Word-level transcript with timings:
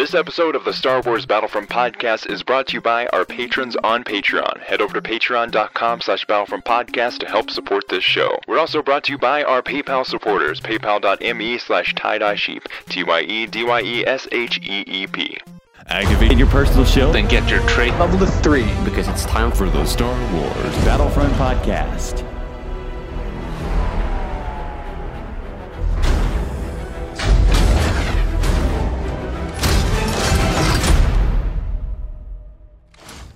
This 0.00 0.14
episode 0.14 0.56
of 0.56 0.64
the 0.64 0.72
Star 0.72 1.02
Wars 1.02 1.26
Battlefront 1.26 1.68
podcast 1.68 2.30
is 2.30 2.42
brought 2.42 2.68
to 2.68 2.72
you 2.72 2.80
by 2.80 3.06
our 3.08 3.26
patrons 3.26 3.76
on 3.84 4.02
Patreon. 4.02 4.60
Head 4.60 4.80
over 4.80 4.98
to 4.98 5.02
patreon.com 5.02 6.00
slash 6.00 6.24
battlefront 6.24 6.64
podcast 6.64 7.18
to 7.18 7.28
help 7.28 7.50
support 7.50 7.86
this 7.90 8.02
show. 8.02 8.38
We're 8.48 8.58
also 8.58 8.82
brought 8.82 9.04
to 9.04 9.12
you 9.12 9.18
by 9.18 9.42
our 9.42 9.60
PayPal 9.60 10.06
supporters, 10.06 10.58
paypal.me 10.58 11.58
slash 11.58 11.94
tie-dye 11.96 12.36
sheep, 12.36 12.66
T-Y-E-D-Y-E-S-H-E-E-P. 12.88 15.38
Activate 15.88 16.38
your 16.38 16.48
personal 16.48 16.86
shield 16.86 17.14
Then 17.14 17.28
get 17.28 17.50
your 17.50 17.60
trait 17.68 17.92
level 17.98 18.18
to 18.20 18.26
three. 18.26 18.72
because 18.86 19.06
it's 19.06 19.26
time 19.26 19.52
for 19.52 19.68
the 19.68 19.84
Star 19.84 20.14
Wars 20.32 20.76
Battlefront 20.76 21.34
podcast. 21.34 22.24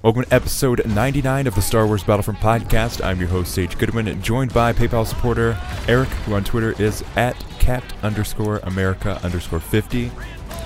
Welcome 0.05 0.25
to 0.25 0.35
episode 0.35 0.85
99 0.85 1.47
of 1.47 1.55
the 1.55 1.63
Star 1.63 1.87
Wars 1.87 2.05
Battlefront 2.05 2.39
podcast. 2.39 3.03
I'm 3.03 3.19
your 3.19 3.31
host, 3.31 3.55
Sage 3.55 3.79
Goodwin, 3.79 4.21
joined 4.21 4.53
by 4.53 4.75
PayPal 4.75 5.07
supporter 5.07 5.59
Eric, 5.89 6.11
who 6.11 6.35
on 6.35 6.45
Twitter 6.45 6.75
is 6.79 7.03
at 7.17 7.35
cat 7.59 7.83
underscore 8.03 8.59
America 8.65 9.19
underscore 9.23 9.61
50. 9.61 10.11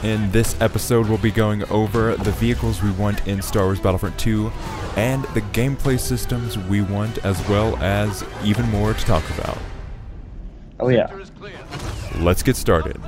In 0.03 0.29
this 0.33 0.61
episode, 0.61 1.09
we'll 1.09 1.19
be 1.19 1.31
going 1.31 1.63
over 1.71 2.17
the 2.17 2.33
vehicles 2.33 2.83
we 2.83 2.91
want 2.91 3.29
in 3.29 3.41
Star 3.41 3.67
Wars 3.67 3.79
Battlefront 3.79 4.19
2 4.19 4.51
and 4.97 5.23
the 5.27 5.43
gameplay 5.53 6.01
systems 6.01 6.59
we 6.59 6.81
want, 6.83 7.25
as 7.25 7.39
well 7.49 7.77
as 7.77 8.25
even 8.43 8.69
more 8.71 8.93
to 8.93 9.05
talk 9.05 9.23
about. 9.39 9.59
Oh 10.81 10.89
yeah. 10.89 11.17
Let's 12.17 12.43
get 12.43 12.57
started. 12.57 13.01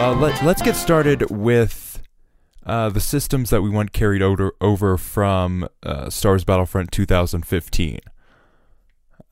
Uh, 0.00 0.14
let, 0.14 0.42
let's 0.42 0.62
get 0.62 0.76
started 0.76 1.30
with 1.30 1.89
uh, 2.70 2.88
the 2.88 3.00
systems 3.00 3.50
that 3.50 3.62
we 3.62 3.68
want 3.68 3.92
carried 3.92 4.22
over, 4.22 4.54
over 4.60 4.96
from 4.96 5.68
uh, 5.82 6.08
Star 6.08 6.32
Wars 6.32 6.44
Battlefront 6.44 6.92
2015. 6.92 7.98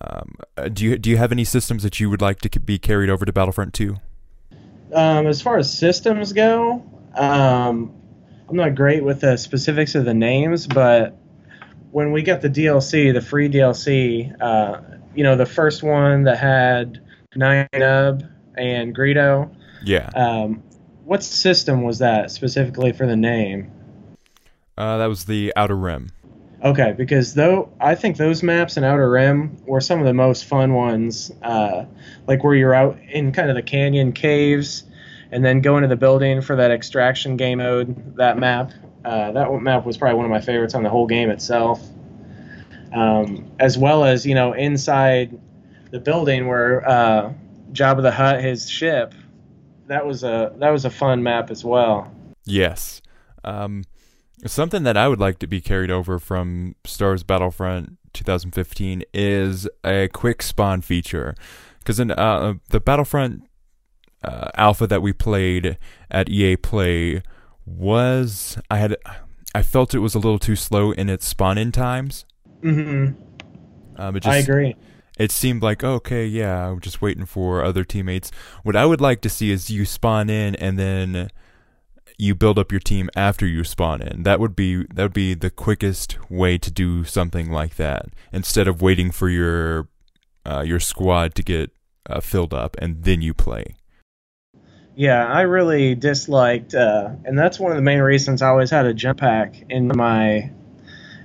Um, 0.01 0.35
uh, 0.57 0.69
do 0.69 0.85
you 0.85 0.99
do 0.99 1.09
you 1.09 1.19
have 1.19 1.31
any 1.31 1.45
systems 1.45 1.85
that 1.85 2.01
you 2.01 2.11
would 2.11 2.21
like 2.21 2.41
to 2.41 2.61
be 2.61 2.81
carried 2.81 3.09
over 3.09 3.25
to 3.25 3.33
Battlefront 3.33 3.75
2? 3.75 3.97
Um, 4.93 5.29
as 5.29 5.41
far 5.41 5.57
as 5.57 5.73
systems 5.73 6.33
go, 6.33 6.83
um, 7.15 7.95
I'm 8.49 8.57
not 8.57 8.75
great 8.75 9.05
with 9.05 9.21
the 9.21 9.37
specifics 9.37 9.95
of 9.95 10.05
the 10.05 10.15
names, 10.15 10.67
but 10.67 11.17
when 11.93 12.11
we 12.11 12.23
got 12.23 12.41
the 12.41 12.51
DLC, 12.51 13.13
the 13.13 13.21
free 13.21 13.49
DLC, 13.49 14.35
uh, 14.41 14.81
you 15.15 15.23
know, 15.23 15.37
the 15.37 15.47
first 15.47 15.85
one 15.85 16.25
that 16.25 16.39
had 16.39 17.01
Nien 17.37 17.69
Nunb 17.73 18.29
and 18.57 18.97
Greedo, 18.97 19.55
Yeah, 19.85 20.11
um, 20.17 20.61
what 21.09 21.23
system 21.23 21.83
was 21.83 22.01
that 22.01 22.31
specifically 22.31 22.93
for 22.93 23.07
the 23.07 23.17
name? 23.17 23.73
uh, 24.77 24.99
that 24.99 25.07
was 25.07 25.25
the 25.25 25.53
Outer 25.57 25.75
Rim. 25.75 26.11
Okay, 26.63 26.93
because 26.97 27.35
though 27.35 27.73
I 27.81 27.95
think 27.95 28.17
those 28.17 28.43
maps 28.43 28.77
in 28.77 28.85
Outer 28.85 29.11
Rim 29.11 29.57
were 29.65 29.81
some 29.81 30.01
of 30.01 30.05
the 30.05 30.13
most 30.13 30.45
fun 30.45 30.75
ones, 30.75 31.33
uh, 31.43 31.87
like 32.27 32.45
where 32.45 32.55
you're 32.55 32.75
out 32.75 32.99
in 33.09 33.33
kind 33.33 33.49
of 33.49 33.57
the 33.57 33.63
canyon 33.63 34.13
caves, 34.13 34.85
and 35.33 35.45
then 35.45 35.63
go 35.63 35.77
into 35.77 35.89
the 35.89 35.97
building 35.97 36.43
for 36.43 36.57
that 36.57 36.71
extraction 36.71 37.37
game 37.39 37.59
mode. 37.59 38.17
That 38.17 38.39
map, 38.39 38.73
uh, 39.05 39.33
that 39.33 39.51
map 39.63 39.87
was 39.87 39.97
probably 39.97 40.17
one 40.17 40.27
of 40.27 40.31
my 40.31 40.41
favorites 40.41 40.75
on 40.75 40.83
the 40.83 40.91
whole 40.91 41.07
game 41.07 41.31
itself. 41.31 41.83
Um, 42.93 43.51
as 43.59 43.79
well 43.79 44.05
as 44.05 44.27
you 44.27 44.35
know 44.35 44.53
inside 44.53 45.39
the 45.91 46.01
building 46.01 46.49
where 46.49 46.87
uh, 46.87 47.33
Jabba 47.73 48.03
the 48.03 48.11
Hutt, 48.11 48.43
his 48.43 48.69
ship, 48.69 49.15
that 49.89 50.07
was 50.07 50.23
a 50.23 50.53
that 50.59 50.71
was 50.71 50.85
a 50.85 50.91
fun 50.91 51.23
map 51.23 51.51
as 51.51 51.65
well. 51.65 52.13
Yes. 52.45 53.03
Um, 53.45 53.85
something 54.47 54.83
that 54.85 54.97
I 54.97 55.09
would 55.09 55.21
like 55.21 55.39
to 55.41 55.47
be 55.47 55.61
carried 55.61 55.91
over 55.91 56.19
from 56.19 56.77
Stars 56.85 57.23
Battlefront 57.23 57.99
2015 58.15 59.03
is 59.13 59.69
a 59.85 60.09
quick 60.09 60.43
spawn 60.43 60.81
feature. 60.81 61.35
Because 61.79 62.01
in 62.01 62.11
uh, 62.11 62.55
the 62.71 62.81
Battlefront 62.81 63.49
uh, 64.23 64.51
alpha 64.55 64.87
that 64.87 65.03
we 65.03 65.13
played 65.13 65.79
at 66.11 66.29
EA 66.29 66.57
Play 66.57 67.23
was 67.65 68.59
I 68.71 68.79
had 68.79 68.97
I 69.55 69.63
felt 69.63 69.95
it 69.95 70.01
was 70.01 70.15
a 70.15 70.19
little 70.19 70.39
too 70.39 70.57
slow 70.57 70.93
in 70.93 71.09
its 71.09 71.27
spawn 71.27 71.59
in 71.59 71.73
times. 71.73 72.25
hmm 72.63 73.09
Um, 73.97 74.17
it 74.17 74.23
just, 74.23 74.27
I 74.27 74.37
agree. 74.37 74.77
It 75.19 75.33
seemed 75.33 75.63
like 75.63 75.85
okay 75.85 76.25
yeah 76.25 76.69
i'm 76.69 76.81
just 76.81 77.03
waiting 77.03 77.27
for 77.27 77.65
other 77.65 77.85
teammates. 77.85 78.31
What 78.63 78.77
i 78.77 78.87
would 78.87 79.01
like 79.01 79.21
to 79.23 79.29
see 79.29 79.51
is 79.51 79.71
you 79.71 79.85
spawn 79.85 80.31
in 80.31 80.55
and 80.57 80.79
then 80.79 81.31
you 82.19 82.35
build 82.35 82.59
up 82.59 82.73
your 82.73 82.81
team 82.81 83.09
after 83.15 83.47
you 83.47 83.63
spawn 83.63 84.03
in. 84.03 84.25
That 84.25 84.41
would 84.41 84.57
be 84.57 84.85
that 84.93 85.03
would 85.03 85.13
be 85.13 85.35
the 85.35 85.51
quickest 85.51 86.19
way 86.29 86.59
to 86.59 86.71
do 86.71 87.05
something 87.05 87.51
like 87.51 87.77
that 87.77 88.07
instead 88.33 88.67
of 88.67 88.83
waiting 88.83 89.13
for 89.13 89.29
your 89.29 89.89
uh, 90.45 90.63
your 90.63 90.81
squad 90.81 91.35
to 91.37 91.43
get 91.43 91.71
uh, 92.11 92.21
filled 92.21 92.53
up 92.53 92.77
and 92.81 93.05
then 93.05 93.23
you 93.23 93.33
play. 93.33 93.77
Yeah, 94.97 95.25
I 95.25 95.43
really 95.43 95.95
disliked, 95.95 96.75
uh, 96.75 97.11
and 97.25 97.39
that's 97.39 97.61
one 97.61 97.71
of 97.71 97.77
the 97.77 97.83
main 97.83 98.01
reasons 98.01 98.43
I 98.43 98.49
always 98.49 98.71
had 98.71 98.85
a 98.85 98.93
jump 98.93 99.21
pack 99.21 99.55
in 99.71 99.93
my 99.95 100.51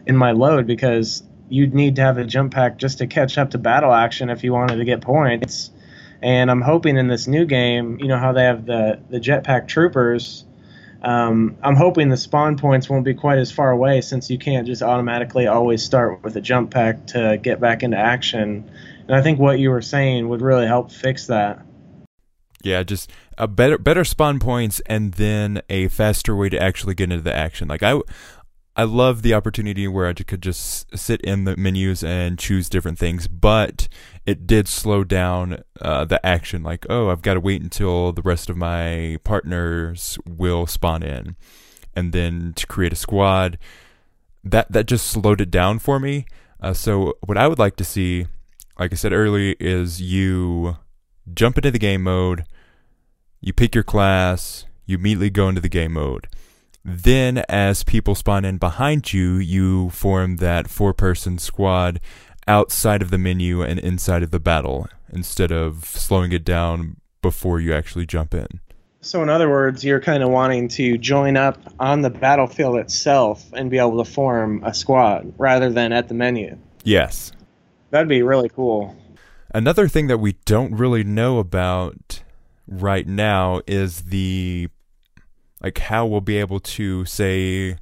in 0.05 0.15
my 0.15 0.31
load 0.31 0.67
because 0.67 1.23
you'd 1.53 1.75
need 1.75 1.97
to 1.97 2.02
have 2.02 2.18
a 2.18 2.25
jump 2.25 2.52
pack 2.52 2.78
just 2.78 2.97
to 2.97 3.06
catch 3.06 3.38
up 3.38 3.52
to 3.52 3.59
battle 3.59 3.94
action 3.94 4.31
if 4.31 4.44
you 4.44 4.52
wanted 4.52 4.78
to 4.78 4.86
get 4.86 5.02
points. 5.02 5.69
And 6.19 6.50
I'm 6.50 6.62
hoping 6.62 6.97
in 6.97 7.08
this 7.08 7.28
new 7.28 7.46
game, 7.46 8.00
you 8.00 8.08
know 8.08 8.18
how 8.18 8.34
they 8.34 8.44
have 8.44 8.66
the 8.66 9.00
the 9.09 9.19
jetpack 9.19 9.68
troopers. 9.68 10.46
Um, 11.03 11.58
I'm 11.62 11.75
hoping 11.75 12.09
the 12.09 12.18
spawn 12.18 12.58
points 12.58 12.90
won't 12.90 13.06
be 13.06 13.14
quite 13.14 13.38
as 13.38 13.52
far 13.52 13.69
away 13.69 14.02
since 14.02 14.30
you 14.30 14.40
can't 14.40 14.66
just 14.66 14.81
automatically 14.81 15.47
always 15.47 15.84
start 15.84 16.24
with 16.24 16.36
a 16.38 16.41
jump 16.41 16.72
pack 16.72 17.08
to 17.08 17.38
get 17.41 17.59
back 17.59 17.84
into 17.84 17.97
action. 17.97 18.72
And 19.08 19.16
I 19.16 19.22
think 19.22 19.38
what 19.38 19.59
you 19.59 19.70
were 19.70 19.81
saying 19.81 20.30
would 20.30 20.41
really 20.41 20.66
help 20.66 20.91
fix 20.91 21.28
that. 21.28 21.62
yeah 22.64 22.81
just 22.84 23.12
a 23.38 23.47
better 23.47 23.78
better 23.78 24.06
spawn 24.06 24.40
points 24.40 24.81
and 24.85 25.14
then 25.16 25.62
a 25.70 25.90
faster 25.90 26.35
way 26.35 26.50
to 26.50 26.58
actually 26.58 26.96
get 26.96 27.12
into 27.12 27.22
the 27.22 27.35
action 27.35 27.68
like 27.68 27.84
i 27.84 28.00
I 28.75 28.84
love 28.84 29.22
the 29.22 29.35
opportunity 29.35 29.88
where 29.88 30.07
I 30.07 30.13
could 30.13 30.41
just 30.41 30.97
sit 30.97 31.22
in 31.22 31.44
the 31.44 31.56
menus 31.56 32.03
and 32.03 32.39
choose 32.39 32.69
different 32.69 32.97
things, 32.97 33.28
but 33.28 33.88
it 34.25 34.47
did 34.47 34.67
slow 34.67 35.03
down 35.03 35.63
uh, 35.79 36.06
the 36.06 36.23
action. 36.25 36.63
Like, 36.63 36.88
oh, 36.89 37.09
I've 37.09 37.22
got 37.22 37.35
to 37.35 37.39
wait 37.39 37.61
until 37.61 38.11
the 38.11 38.23
rest 38.23 38.50
of 38.50 38.57
my 38.57 39.19
partners 39.23 40.17
will 40.28 40.66
spawn 40.66 41.03
in, 41.03 41.35
and 41.95 42.13
then 42.13 42.53
to 42.56 42.66
create 42.66 42.94
a 42.94 42.95
squad. 42.95 43.59
That 44.44 44.72
that 44.72 44.88
just 44.88 45.07
slowed 45.07 45.40
it 45.40 45.51
down 45.51 45.78
for 45.78 46.00
me. 46.00 46.25
Uh, 46.59 46.73
so 46.73 47.17
what 47.23 47.38
I 47.38 47.47
would 47.47 47.59
like 47.59 47.75
to 47.75 47.85
see, 47.85 48.25
like 48.79 48.91
I 48.91 48.95
said 48.95 49.13
earlier, 49.13 49.55
is 49.59 50.01
you 50.01 50.78
jump 51.31 51.57
into 51.57 51.69
the 51.69 51.79
game 51.79 52.03
mode, 52.03 52.45
you 53.40 53.53
pick 53.53 53.75
your 53.75 53.84
class, 53.84 54.66
you 54.85 54.97
immediately 54.97 55.29
go 55.29 55.47
into 55.47 55.61
the 55.61 55.69
game 55.69 55.94
mode. 55.94 56.28
Then, 56.85 57.39
as 57.47 57.83
people 57.83 58.13
spawn 58.13 58.44
in 58.44 58.57
behind 58.57 59.13
you, 59.13 59.35
you 59.35 59.89
form 59.91 60.38
that 60.38 60.67
four 60.67 60.94
person 60.94 61.38
squad 61.38 62.01
outside 62.45 63.01
of 63.01 63.09
the 63.09 63.17
menu 63.17 63.61
and 63.61 63.79
inside 63.79 64.21
of 64.21 64.31
the 64.31 64.39
battle 64.39 64.88
instead 65.09 65.51
of 65.51 65.85
slowing 65.85 66.33
it 66.33 66.43
down 66.43 66.97
before 67.22 67.61
you 67.61 67.73
actually 67.73 68.05
jump 68.05 68.33
in. 68.33 68.59
So, 68.99 69.22
in 69.22 69.29
other 69.29 69.49
words, 69.49 69.83
you're 69.83 70.01
kind 70.01 70.23
of 70.23 70.29
wanting 70.29 70.67
to 70.69 70.97
join 70.97 71.38
up 71.38 71.57
on 71.79 72.01
the 72.01 72.09
battlefield 72.09 72.77
itself 72.77 73.45
and 73.53 73.69
be 73.69 73.77
able 73.77 74.03
to 74.03 74.09
form 74.09 74.61
a 74.63 74.73
squad 74.73 75.33
rather 75.38 75.69
than 75.69 75.91
at 75.93 76.07
the 76.07 76.13
menu. 76.13 76.57
Yes. 76.83 77.31
That'd 77.91 78.09
be 78.09 78.23
really 78.23 78.49
cool. 78.49 78.95
Another 79.53 79.88
thing 79.88 80.07
that 80.07 80.17
we 80.17 80.33
don't 80.45 80.75
really 80.75 81.03
know 81.03 81.39
about 81.39 82.23
right 82.67 83.05
now 83.05 83.61
is 83.67 84.03
the 84.03 84.69
like 85.63 85.77
how 85.77 86.05
we'll 86.05 86.21
be 86.21 86.37
able 86.37 86.59
to 86.59 87.05
say 87.05 87.77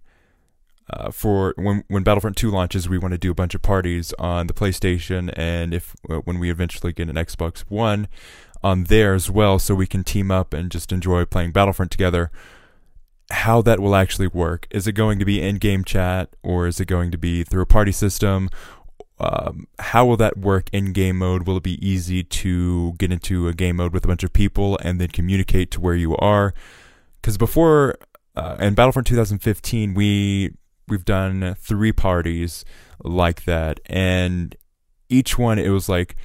uh, 0.89 1.09
for 1.09 1.53
when 1.57 1.83
when 1.87 2.03
Battlefront 2.03 2.37
2 2.37 2.51
launches, 2.51 2.87
we 2.87 2.97
want 2.97 3.13
to 3.13 3.17
do 3.17 3.31
a 3.31 3.35
bunch 3.35 3.55
of 3.55 3.61
parties 3.61 4.13
on 4.19 4.47
the 4.47 4.53
PlayStation, 4.53 5.33
and 5.35 5.73
if 5.73 5.95
uh, 6.09 6.17
when 6.17 6.39
we 6.39 6.51
eventually 6.51 6.93
get 6.93 7.09
an 7.09 7.15
Xbox 7.15 7.61
One 7.69 8.07
on 8.63 8.85
there 8.85 9.13
as 9.13 9.29
well, 9.29 9.57
so 9.57 9.73
we 9.73 9.87
can 9.87 10.03
team 10.03 10.29
up 10.29 10.53
and 10.53 10.71
just 10.71 10.91
enjoy 10.91 11.25
playing 11.25 11.51
Battlefront 11.51 11.91
together. 11.91 12.29
How 13.31 13.61
that 13.61 13.79
will 13.79 13.95
actually 13.95 14.27
work? 14.27 14.67
Is 14.71 14.87
it 14.87 14.91
going 14.91 15.17
to 15.19 15.25
be 15.25 15.41
in-game 15.41 15.85
chat, 15.85 16.35
or 16.43 16.67
is 16.67 16.81
it 16.81 16.85
going 16.85 17.11
to 17.11 17.17
be 17.17 17.45
through 17.45 17.61
a 17.61 17.65
party 17.65 17.93
system? 17.93 18.49
Um, 19.19 19.67
how 19.79 20.05
will 20.05 20.17
that 20.17 20.37
work 20.37 20.67
in 20.73 20.91
game 20.91 21.19
mode? 21.19 21.47
Will 21.47 21.57
it 21.57 21.63
be 21.63 21.87
easy 21.87 22.23
to 22.23 22.93
get 22.93 23.11
into 23.11 23.47
a 23.47 23.53
game 23.53 23.77
mode 23.77 23.93
with 23.93 24.03
a 24.03 24.07
bunch 24.07 24.23
of 24.23 24.33
people 24.33 24.77
and 24.81 24.99
then 24.99 25.07
communicate 25.07 25.71
to 25.71 25.79
where 25.79 25.95
you 25.95 26.17
are? 26.17 26.53
Because 27.21 27.38
before 27.38 27.97
uh, 28.35 28.57
in 28.59 28.73
Battlefront 28.73 29.07
2015, 29.07 29.94
we 29.94 30.51
we've 30.88 31.06
done 31.06 31.56
three 31.59 31.91
parties 31.91 32.65
like 33.03 33.45
that, 33.45 33.79
and 33.85 34.56
each 35.09 35.38
one 35.38 35.59
it 35.59 35.69
was 35.69 35.88
like 35.88 36.15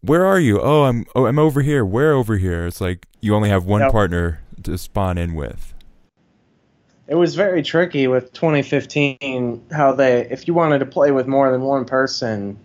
where 0.00 0.24
are 0.24 0.38
you? 0.38 0.60
Oh, 0.60 0.84
I'm 0.84 1.06
oh 1.14 1.26
I'm 1.26 1.38
over 1.38 1.62
here. 1.62 1.84
Where 1.84 2.12
over 2.12 2.36
here? 2.36 2.66
It's 2.66 2.80
like 2.80 3.06
you 3.20 3.34
only 3.34 3.48
have 3.48 3.64
one 3.64 3.80
Yep. 3.80 3.92
partner 3.92 4.40
to 4.64 4.78
spawn 4.78 5.18
in 5.18 5.34
with. 5.34 5.74
It 7.08 7.14
was 7.14 7.34
very 7.34 7.62
tricky 7.62 8.06
with 8.06 8.32
2015 8.32 9.66
how 9.72 9.92
they 9.92 10.26
if 10.30 10.46
you 10.46 10.54
wanted 10.54 10.78
to 10.80 10.86
play 10.86 11.10
with 11.10 11.26
more 11.26 11.50
than 11.50 11.62
one 11.62 11.84
person, 11.84 12.58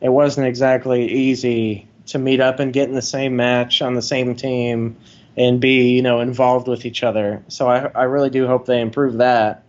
it 0.00 0.10
wasn't 0.10 0.46
exactly 0.46 1.10
easy 1.10 1.86
to 2.06 2.18
meet 2.18 2.40
up 2.40 2.60
and 2.60 2.72
get 2.72 2.88
in 2.88 2.94
the 2.94 3.02
same 3.02 3.36
match 3.36 3.82
on 3.82 3.94
the 3.94 4.02
same 4.02 4.34
team 4.34 4.96
and 5.38 5.60
be, 5.60 5.90
you 5.92 6.02
know, 6.02 6.20
involved 6.20 6.68
with 6.68 6.84
each 6.84 7.02
other. 7.02 7.42
So 7.48 7.68
I 7.68 7.90
I 7.94 8.02
really 8.04 8.30
do 8.30 8.46
hope 8.46 8.66
they 8.66 8.80
improve 8.80 9.18
that. 9.18 9.64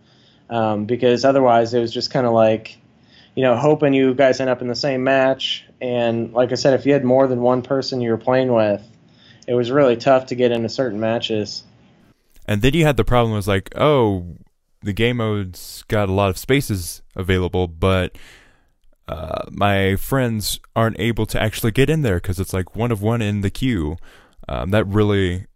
Um, 0.50 0.84
because 0.84 1.24
otherwise 1.24 1.72
it 1.74 1.80
was 1.80 1.94
just 1.94 2.10
kind 2.10 2.26
of 2.26 2.32
like 2.32 2.76
you 3.36 3.44
know, 3.44 3.56
hoping 3.56 3.94
you 3.94 4.12
guys 4.12 4.40
end 4.40 4.50
up 4.50 4.60
in 4.60 4.66
the 4.66 4.74
same 4.74 5.04
match 5.04 5.64
and 5.80 6.32
like 6.32 6.52
I 6.52 6.56
said 6.56 6.74
if 6.74 6.84
you 6.84 6.92
had 6.92 7.04
more 7.04 7.26
than 7.26 7.40
one 7.40 7.62
person 7.62 8.00
you 8.00 8.10
were 8.10 8.18
playing 8.18 8.52
with, 8.52 8.82
it 9.46 9.54
was 9.54 9.70
really 9.70 9.96
tough 9.96 10.26
to 10.26 10.34
get 10.34 10.52
into 10.52 10.68
certain 10.68 11.00
matches. 11.00 11.62
And 12.46 12.62
then 12.62 12.74
you 12.74 12.84
had 12.84 12.96
the 12.96 13.04
problem 13.04 13.34
was 13.34 13.48
like, 13.48 13.70
oh, 13.76 14.26
the 14.82 14.92
game 14.92 15.18
mode's 15.18 15.84
got 15.88 16.08
a 16.08 16.12
lot 16.12 16.30
of 16.30 16.38
spaces 16.38 17.02
available, 17.14 17.68
but 17.68 18.16
uh, 19.08 19.44
my 19.50 19.96
friends 19.96 20.60
aren't 20.74 20.98
able 20.98 21.26
to 21.26 21.40
actually 21.40 21.72
get 21.72 21.90
in 21.90 22.02
there 22.02 22.16
because 22.16 22.40
it's 22.40 22.52
like 22.52 22.76
one 22.76 22.90
of 22.90 23.02
one 23.02 23.22
in 23.22 23.40
the 23.40 23.50
queue. 23.50 23.96
Um, 24.48 24.70
that 24.70 24.86
really, 24.86 25.46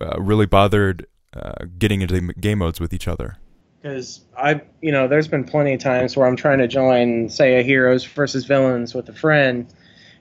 uh, 0.00 0.20
really 0.20 0.46
bothered 0.46 1.06
uh, 1.34 1.64
getting 1.78 2.00
into 2.00 2.14
the 2.14 2.34
game 2.34 2.58
modes 2.58 2.80
with 2.80 2.92
each 2.92 3.08
other. 3.08 3.36
Because 3.82 4.20
I, 4.36 4.62
you 4.80 4.90
know, 4.90 5.06
there's 5.06 5.28
been 5.28 5.44
plenty 5.44 5.74
of 5.74 5.80
times 5.80 6.16
where 6.16 6.26
I'm 6.26 6.36
trying 6.36 6.58
to 6.58 6.68
join, 6.68 7.28
say, 7.28 7.60
a 7.60 7.62
heroes 7.62 8.04
versus 8.04 8.44
villains 8.44 8.94
with 8.94 9.08
a 9.08 9.12
friend, 9.12 9.72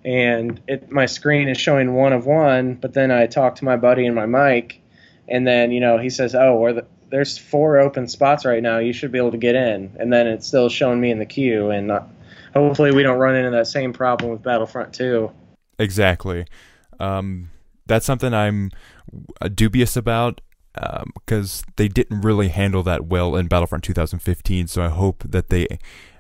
and 0.04 0.62
it 0.68 0.92
my 0.92 1.06
screen 1.06 1.48
is 1.48 1.58
showing 1.58 1.94
one 1.94 2.14
of 2.14 2.26
one, 2.26 2.76
but 2.76 2.94
then 2.94 3.12
I 3.12 3.26
talk 3.26 3.56
to 3.56 3.66
my 3.66 3.76
buddy 3.76 4.06
in 4.06 4.14
my 4.14 4.26
mic, 4.26 4.82
and 5.28 5.48
then 5.48 5.72
you 5.72 5.80
know 5.80 5.98
he 5.98 6.12
says, 6.12 6.36
"Oh, 6.36 6.74
the, 6.74 6.86
there's 7.10 7.40
four 7.40 7.80
open 7.80 8.08
spots 8.08 8.46
right 8.46 8.62
now. 8.62 8.78
You 8.78 8.94
should 8.94 9.12
be 9.12 9.18
able 9.18 9.32
to 9.32 9.38
get 9.38 9.56
in," 9.56 9.96
and 10.00 10.14
then 10.14 10.28
it's 10.28 10.48
still 10.48 10.70
showing 10.70 11.02
me 11.02 11.10
in 11.10 11.18
the 11.18 11.26
queue, 11.26 11.72
and 11.72 11.92
hopefully 12.56 12.92
we 12.92 13.04
don't 13.04 13.20
run 13.20 13.36
into 13.36 13.52
that 13.52 13.68
same 13.68 13.94
problem 13.94 14.32
with 14.32 14.42
Battlefront 14.42 14.94
2. 14.94 15.32
Exactly. 15.78 16.46
Um, 17.00 17.52
that's 17.86 18.06
something 18.06 18.34
I'm 18.34 18.72
dubious 19.54 19.96
about 19.96 20.42
because 21.16 21.64
they 21.78 21.88
didn't 21.88 22.22
really 22.22 22.50
handle 22.50 22.84
that 22.84 23.06
well 23.06 23.36
in 23.36 23.48
Battlefront 23.48 23.84
2015. 23.84 24.68
So 24.68 24.84
I 24.84 24.90
hope 24.90 25.24
that 25.26 25.50
they 25.50 25.68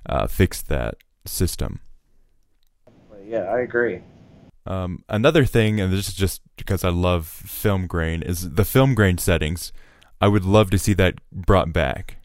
uh, 0.06 0.28
fix 0.28 0.62
that 0.64 0.96
system. 1.26 1.80
Yeah, 3.28 3.44
I 3.44 3.60
agree. 3.60 4.02
Um, 4.68 5.04
another 5.10 5.46
thing, 5.46 5.80
and 5.80 5.92
this 5.92 6.08
is 6.08 6.14
just 6.14 6.42
because 6.58 6.84
I 6.84 6.90
love 6.90 7.28
film 7.28 7.88
grain, 7.88 8.22
is 8.24 8.52
the 8.54 8.66
film 8.66 8.96
grain 8.96 9.18
settings. 9.18 9.72
I 10.22 10.28
would 10.28 10.46
love 10.46 10.70
to 10.72 10.80
see 10.80 10.94
that 10.94 11.16
brought 11.32 11.74
back. 11.74 12.18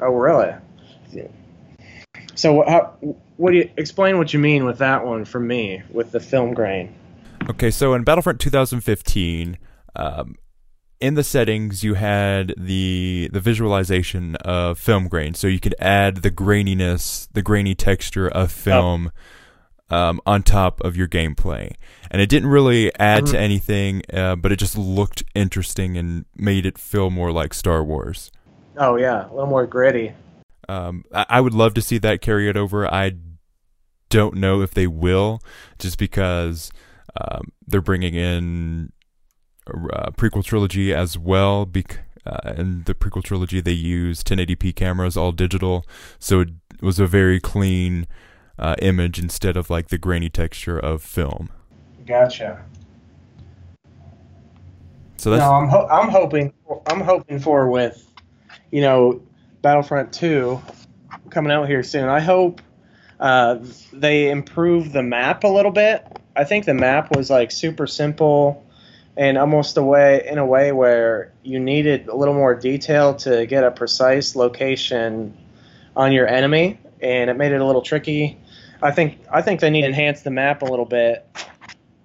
Oh, 0.00 0.12
really? 0.12 0.54
So, 2.34 2.62
how, 2.66 2.94
what 3.36 3.52
do 3.52 3.56
you 3.56 3.70
explain 3.76 4.18
what 4.18 4.32
you 4.32 4.38
mean 4.38 4.64
with 4.64 4.78
that 4.78 5.04
one 5.04 5.24
for 5.24 5.40
me 5.40 5.82
with 5.90 6.12
the 6.12 6.20
film 6.20 6.54
grain? 6.54 6.94
Okay, 7.48 7.70
so 7.70 7.94
in 7.94 8.04
Battlefront 8.04 8.40
2015, 8.40 9.58
um, 9.96 10.36
in 11.00 11.14
the 11.14 11.24
settings 11.24 11.84
you 11.84 11.94
had 11.94 12.54
the 12.56 13.28
the 13.32 13.40
visualization 13.40 14.36
of 14.36 14.78
film 14.78 15.08
grain, 15.08 15.34
so 15.34 15.46
you 15.46 15.60
could 15.60 15.74
add 15.78 16.18
the 16.18 16.30
graininess, 16.30 17.28
the 17.32 17.42
grainy 17.42 17.74
texture 17.74 18.28
of 18.28 18.50
film 18.50 19.12
um, 19.90 20.20
on 20.26 20.42
top 20.42 20.80
of 20.82 20.96
your 20.96 21.08
gameplay, 21.08 21.72
and 22.10 22.20
it 22.20 22.28
didn't 22.28 22.48
really 22.48 22.94
add 22.98 23.26
to 23.26 23.38
anything, 23.38 24.02
uh, 24.12 24.36
but 24.36 24.52
it 24.52 24.56
just 24.56 24.76
looked 24.76 25.22
interesting 25.34 25.96
and 25.96 26.24
made 26.36 26.66
it 26.66 26.78
feel 26.78 27.10
more 27.10 27.32
like 27.32 27.54
Star 27.54 27.82
Wars. 27.84 28.30
Oh 28.76 28.96
yeah, 28.96 29.28
a 29.28 29.32
little 29.32 29.46
more 29.46 29.66
gritty. 29.66 30.12
Um, 30.68 31.04
I, 31.14 31.26
I 31.28 31.40
would 31.40 31.54
love 31.54 31.74
to 31.74 31.82
see 31.82 31.98
that 31.98 32.20
carry 32.20 32.48
it 32.48 32.56
over. 32.56 32.92
I 32.92 33.12
don't 34.10 34.36
know 34.36 34.62
if 34.62 34.72
they 34.72 34.86
will, 34.86 35.40
just 35.78 35.98
because 35.98 36.70
um, 37.20 37.52
they're 37.66 37.80
bringing 37.80 38.14
in 38.14 38.92
a 39.92 40.12
prequel 40.12 40.44
trilogy 40.44 40.94
as 40.94 41.18
well. 41.18 41.66
Bec- 41.66 42.00
uh, 42.26 42.54
in 42.56 42.84
the 42.84 42.94
prequel 42.94 43.22
trilogy, 43.22 43.60
they 43.60 43.72
use 43.72 44.22
1080p 44.22 44.74
cameras, 44.74 45.16
all 45.16 45.32
digital, 45.32 45.84
so 46.18 46.40
it 46.40 46.50
was 46.80 46.98
a 46.98 47.06
very 47.06 47.40
clean 47.40 48.06
uh, 48.58 48.74
image 48.82 49.18
instead 49.18 49.56
of 49.56 49.70
like 49.70 49.88
the 49.88 49.98
grainy 49.98 50.28
texture 50.28 50.78
of 50.78 51.02
film. 51.02 51.48
Gotcha. 52.06 52.64
So 55.16 55.30
that's 55.30 55.40
no, 55.40 55.52
I'm 55.52 55.68
ho- 55.68 55.88
I'm 55.90 56.08
hoping 56.08 56.52
I'm 56.86 57.00
hoping 57.00 57.40
for 57.40 57.68
with, 57.68 58.06
you 58.70 58.80
know, 58.80 59.20
Battlefront 59.62 60.12
2 60.12 60.60
coming 61.30 61.52
out 61.52 61.66
here 61.68 61.82
soon. 61.82 62.08
I 62.08 62.20
hope 62.20 62.60
uh, 63.18 63.58
they 63.92 64.30
improve 64.30 64.92
the 64.92 65.02
map 65.02 65.44
a 65.44 65.48
little 65.48 65.72
bit. 65.72 66.06
I 66.36 66.44
think 66.44 66.66
the 66.66 66.74
map 66.74 67.16
was 67.16 67.30
like 67.30 67.50
super 67.50 67.86
simple 67.86 68.64
and 69.18 69.36
almost 69.36 69.76
a 69.76 69.82
way 69.82 70.24
in 70.30 70.38
a 70.38 70.46
way 70.46 70.70
where 70.70 71.32
you 71.42 71.58
needed 71.58 72.06
a 72.06 72.14
little 72.14 72.34
more 72.34 72.54
detail 72.54 73.16
to 73.16 73.46
get 73.46 73.64
a 73.64 73.70
precise 73.72 74.36
location 74.36 75.36
on 75.96 76.12
your 76.12 76.28
enemy, 76.28 76.78
and 77.02 77.28
it 77.28 77.34
made 77.34 77.50
it 77.50 77.60
a 77.60 77.66
little 77.66 77.82
tricky. 77.82 78.38
I 78.80 78.92
think 78.92 79.18
I 79.30 79.42
think 79.42 79.58
they 79.58 79.70
need 79.70 79.82
to 79.82 79.88
enhance 79.88 80.22
the 80.22 80.30
map 80.30 80.62
a 80.62 80.66
little 80.66 80.84
bit 80.84 81.26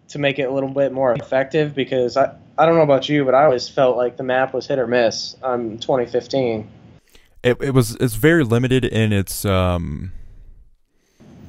to 0.10 0.18
make 0.20 0.40
it 0.40 0.44
a 0.44 0.52
little 0.52 0.70
bit 0.70 0.92
more 0.92 1.14
effective 1.14 1.76
because 1.76 2.18
I, 2.18 2.36
I 2.58 2.66
don't 2.66 2.76
know 2.76 2.82
about 2.82 3.08
you, 3.08 3.24
but 3.26 3.36
I 3.36 3.46
always 3.46 3.70
felt 3.70 3.96
like 3.96 4.18
the 4.18 4.24
map 4.24 4.54
was 4.54 4.66
hit 4.66 4.80
or 4.80 4.88
miss 4.88 5.36
on 5.44 5.78
2015. 5.78 6.68
it, 7.44 7.58
it 7.62 7.72
was 7.76 7.96
it's 7.96 8.16
very 8.16 8.44
limited 8.44 8.86
in 8.86 9.14
its 9.14 9.46
um, 9.46 10.12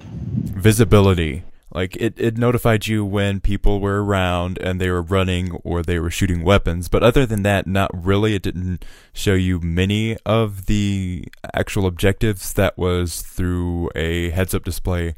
visibility. 0.02 1.42
Like 1.74 1.96
it, 1.96 2.14
it 2.16 2.38
notified 2.38 2.86
you 2.86 3.04
when 3.04 3.40
people 3.40 3.80
were 3.80 4.04
around 4.04 4.58
and 4.58 4.80
they 4.80 4.88
were 4.90 5.02
running 5.02 5.50
or 5.64 5.82
they 5.82 5.98
were 5.98 6.10
shooting 6.10 6.44
weapons, 6.44 6.88
but 6.88 7.02
other 7.02 7.26
than 7.26 7.42
that, 7.42 7.66
not 7.66 7.90
really. 7.92 8.34
It 8.36 8.42
didn't 8.42 8.84
show 9.12 9.34
you 9.34 9.58
many 9.60 10.16
of 10.24 10.66
the 10.66 11.24
actual 11.52 11.86
objectives. 11.86 12.52
That 12.52 12.78
was 12.78 13.22
through 13.22 13.90
a 13.96 14.30
heads-up 14.30 14.62
display 14.64 15.16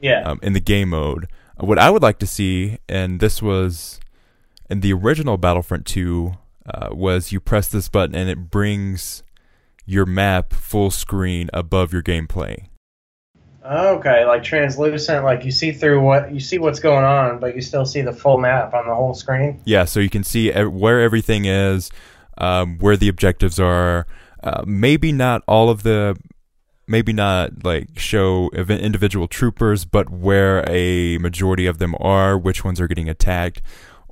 Yeah. 0.00 0.22
um, 0.22 0.40
in 0.42 0.54
the 0.54 0.60
game 0.60 0.88
mode. 0.90 1.26
What 1.58 1.78
I 1.78 1.90
would 1.90 2.02
like 2.02 2.18
to 2.20 2.26
see, 2.26 2.78
and 2.88 3.20
this 3.20 3.42
was 3.42 4.00
in 4.70 4.80
the 4.80 4.92
original 4.94 5.36
Battlefront 5.36 5.84
2, 5.86 6.32
uh, 6.66 6.88
was 6.92 7.32
you 7.32 7.40
press 7.40 7.68
this 7.68 7.88
button 7.90 8.14
and 8.14 8.28
it 8.30 8.50
brings 8.50 9.22
your 9.84 10.06
map 10.06 10.52
full 10.52 10.90
screen 10.90 11.48
above 11.52 11.92
your 11.92 12.02
gameplay. 12.02 12.68
Okay, 13.68 14.24
like 14.24 14.44
translucent, 14.44 15.24
like 15.24 15.44
you 15.44 15.50
see 15.50 15.72
through 15.72 16.00
what 16.00 16.32
you 16.32 16.38
see 16.38 16.58
what's 16.58 16.78
going 16.78 17.04
on, 17.04 17.40
but 17.40 17.56
you 17.56 17.60
still 17.60 17.84
see 17.84 18.00
the 18.00 18.12
full 18.12 18.38
map 18.38 18.74
on 18.74 18.86
the 18.86 18.94
whole 18.94 19.12
screen. 19.12 19.60
Yeah, 19.64 19.84
so 19.86 19.98
you 19.98 20.08
can 20.08 20.22
see 20.22 20.52
ev- 20.52 20.72
where 20.72 21.00
everything 21.00 21.46
is, 21.46 21.90
um, 22.38 22.78
where 22.78 22.96
the 22.96 23.08
objectives 23.08 23.58
are. 23.58 24.06
Uh, 24.44 24.62
maybe 24.64 25.10
not 25.10 25.42
all 25.48 25.68
of 25.68 25.82
the, 25.82 26.16
maybe 26.86 27.12
not 27.12 27.64
like 27.64 27.98
show 27.98 28.48
ev- 28.54 28.70
individual 28.70 29.26
troopers, 29.26 29.84
but 29.84 30.10
where 30.10 30.64
a 30.68 31.18
majority 31.18 31.66
of 31.66 31.78
them 31.78 31.96
are, 31.98 32.38
which 32.38 32.64
ones 32.64 32.80
are 32.80 32.86
getting 32.86 33.08
attacked, 33.08 33.62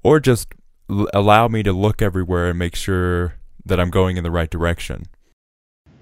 or 0.02 0.18
just 0.18 0.48
l- 0.90 1.06
allow 1.14 1.46
me 1.46 1.62
to 1.62 1.72
look 1.72 2.02
everywhere 2.02 2.48
and 2.48 2.58
make 2.58 2.74
sure 2.74 3.34
that 3.64 3.78
I'm 3.78 3.90
going 3.90 4.16
in 4.16 4.24
the 4.24 4.32
right 4.32 4.50
direction. 4.50 5.04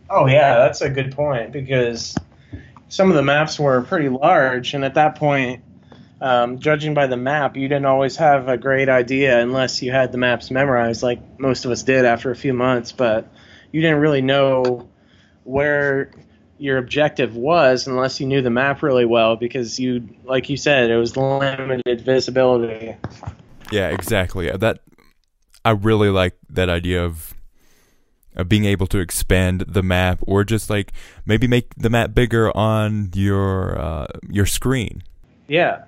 Oh 0.09 0.27
yeah, 0.27 0.57
that's 0.57 0.81
a 0.81 0.89
good 0.89 1.15
point 1.15 1.53
because 1.53 2.15
some 2.93 3.09
of 3.09 3.17
the 3.17 3.23
maps 3.23 3.59
were 3.59 3.81
pretty 3.81 4.11
large, 4.11 4.75
and 4.75 4.85
at 4.85 4.93
that 4.97 5.15
point, 5.15 5.65
um, 6.21 6.59
judging 6.59 6.93
by 6.93 7.07
the 7.07 7.17
map, 7.17 7.57
you 7.57 7.67
didn't 7.67 7.87
always 7.87 8.17
have 8.17 8.49
a 8.49 8.59
great 8.59 8.91
idea 8.91 9.41
unless 9.41 9.81
you 9.81 9.91
had 9.91 10.13
the 10.13 10.19
maps 10.19 10.51
memorized, 10.51 11.03
like 11.03 11.41
most 11.41 11.65
of 11.65 11.71
us 11.71 11.83
did 11.85 12.05
after 12.05 12.31
a 12.31 12.37
few 12.37 12.53
months. 12.53 12.93
But 12.93 13.33
you 13.73 13.81
didn't 13.81 14.01
really 14.01 14.21
know 14.21 14.91
where 15.45 16.11
your 16.59 16.77
objective 16.77 17.35
was 17.35 17.87
unless 17.87 18.21
you 18.21 18.27
knew 18.27 18.43
the 18.43 18.51
map 18.51 18.83
really 18.83 19.07
well, 19.07 19.37
because 19.37 19.81
you, 19.81 20.07
like 20.25 20.51
you 20.51 20.59
said, 20.59 20.91
it 20.91 20.99
was 20.99 21.17
limited 21.17 22.03
visibility. 22.03 22.95
Yeah, 23.71 23.89
exactly. 23.89 24.51
That 24.51 24.81
I 25.65 25.71
really 25.71 26.11
like 26.11 26.37
that 26.51 26.69
idea 26.69 27.07
of 27.07 27.33
of 28.37 28.49
being 28.49 28.65
able 28.65 28.87
to 28.89 28.99
expand 28.99 29.65
the 29.69 29.83
map, 29.83 30.19
or 30.23 30.45
just 30.45 30.71
like 30.71 30.93
maybe 31.27 31.47
make 31.47 31.75
the 31.77 31.91
map 31.91 32.15
bigger 32.15 32.55
on 32.57 33.11
your 33.15 33.79
uh, 33.79 34.07
your 34.29 34.47
screen. 34.47 35.03
Yeah. 35.49 35.85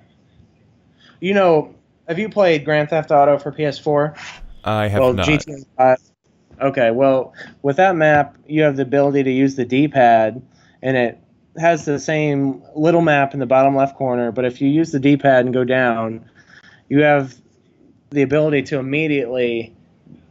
You 1.19 1.33
know, 1.33 1.73
have 2.07 2.19
you 2.19 2.29
played 2.29 2.65
Grand 2.65 2.89
Theft 2.89 3.11
Auto 3.11 3.37
for 3.37 3.51
PS4? 3.51 4.17
I 4.63 4.87
have 4.87 5.01
well, 5.01 5.13
not. 5.13 5.27
GTA 5.27 5.65
5. 5.77 5.97
Okay, 6.61 6.91
well, 6.91 7.33
with 7.61 7.77
that 7.77 7.95
map, 7.95 8.37
you 8.47 8.61
have 8.63 8.77
the 8.77 8.83
ability 8.83 9.23
to 9.23 9.31
use 9.31 9.55
the 9.55 9.65
D-pad, 9.65 10.41
and 10.81 10.95
it 10.95 11.19
has 11.57 11.85
the 11.85 11.99
same 11.99 12.63
little 12.75 13.01
map 13.01 13.33
in 13.33 13.39
the 13.39 13.45
bottom 13.45 13.75
left 13.75 13.97
corner, 13.97 14.31
but 14.31 14.45
if 14.45 14.61
you 14.61 14.69
use 14.69 14.91
the 14.91 14.99
D-pad 14.99 15.45
and 15.45 15.53
go 15.53 15.63
down, 15.63 16.29
you 16.89 17.01
have 17.01 17.35
the 18.11 18.21
ability 18.21 18.63
to 18.63 18.79
immediately 18.79 19.75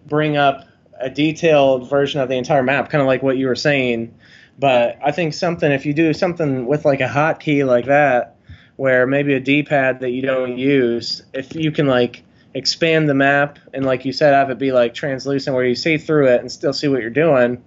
bring 0.07 0.37
up 0.37 0.67
a 1.01 1.11
detailed 1.11 1.89
version 1.89 2.21
of 2.21 2.29
the 2.29 2.37
entire 2.37 2.63
map, 2.63 2.91
kind 2.91 3.03
of 3.03 3.07
like 3.07 3.23
what 3.23 3.37
you 3.37 3.47
were 3.47 3.57
saying. 3.57 4.15
But 4.59 4.99
I 5.05 5.11
think 5.11 5.35
something 5.35 5.71
if 5.71 5.85
you 5.87 5.93
do 5.93 6.13
something 6.13 6.67
with 6.67 6.85
like 6.85 7.01
a 7.01 7.09
hotkey 7.09 7.67
like 7.67 7.87
that, 7.87 8.37
where 8.77 9.07
maybe 9.07 9.35
a 9.35 9.41
D-pad 9.41 10.01
that 10.01 10.11
you 10.11 10.23
don't 10.23 10.59
use, 10.59 11.23
if 11.33 11.55
you 11.55 11.71
can 11.71 11.87
like 11.87 12.25
expand 12.55 13.09
the 13.09 13.15
map 13.15 13.59
and 13.73 13.85
like 13.85 14.05
you 14.05 14.13
said 14.13 14.33
have 14.33 14.49
it 14.49 14.59
be 14.59 14.71
like 14.71 14.95
translucent 14.95 15.55
where 15.55 15.65
you 15.65 15.75
see 15.75 15.99
through 15.99 16.29
it 16.29 16.41
and 16.41 16.51
still 16.51 16.73
see 16.73 16.87
what 16.87 17.01
you're 17.01 17.11
doing 17.11 17.63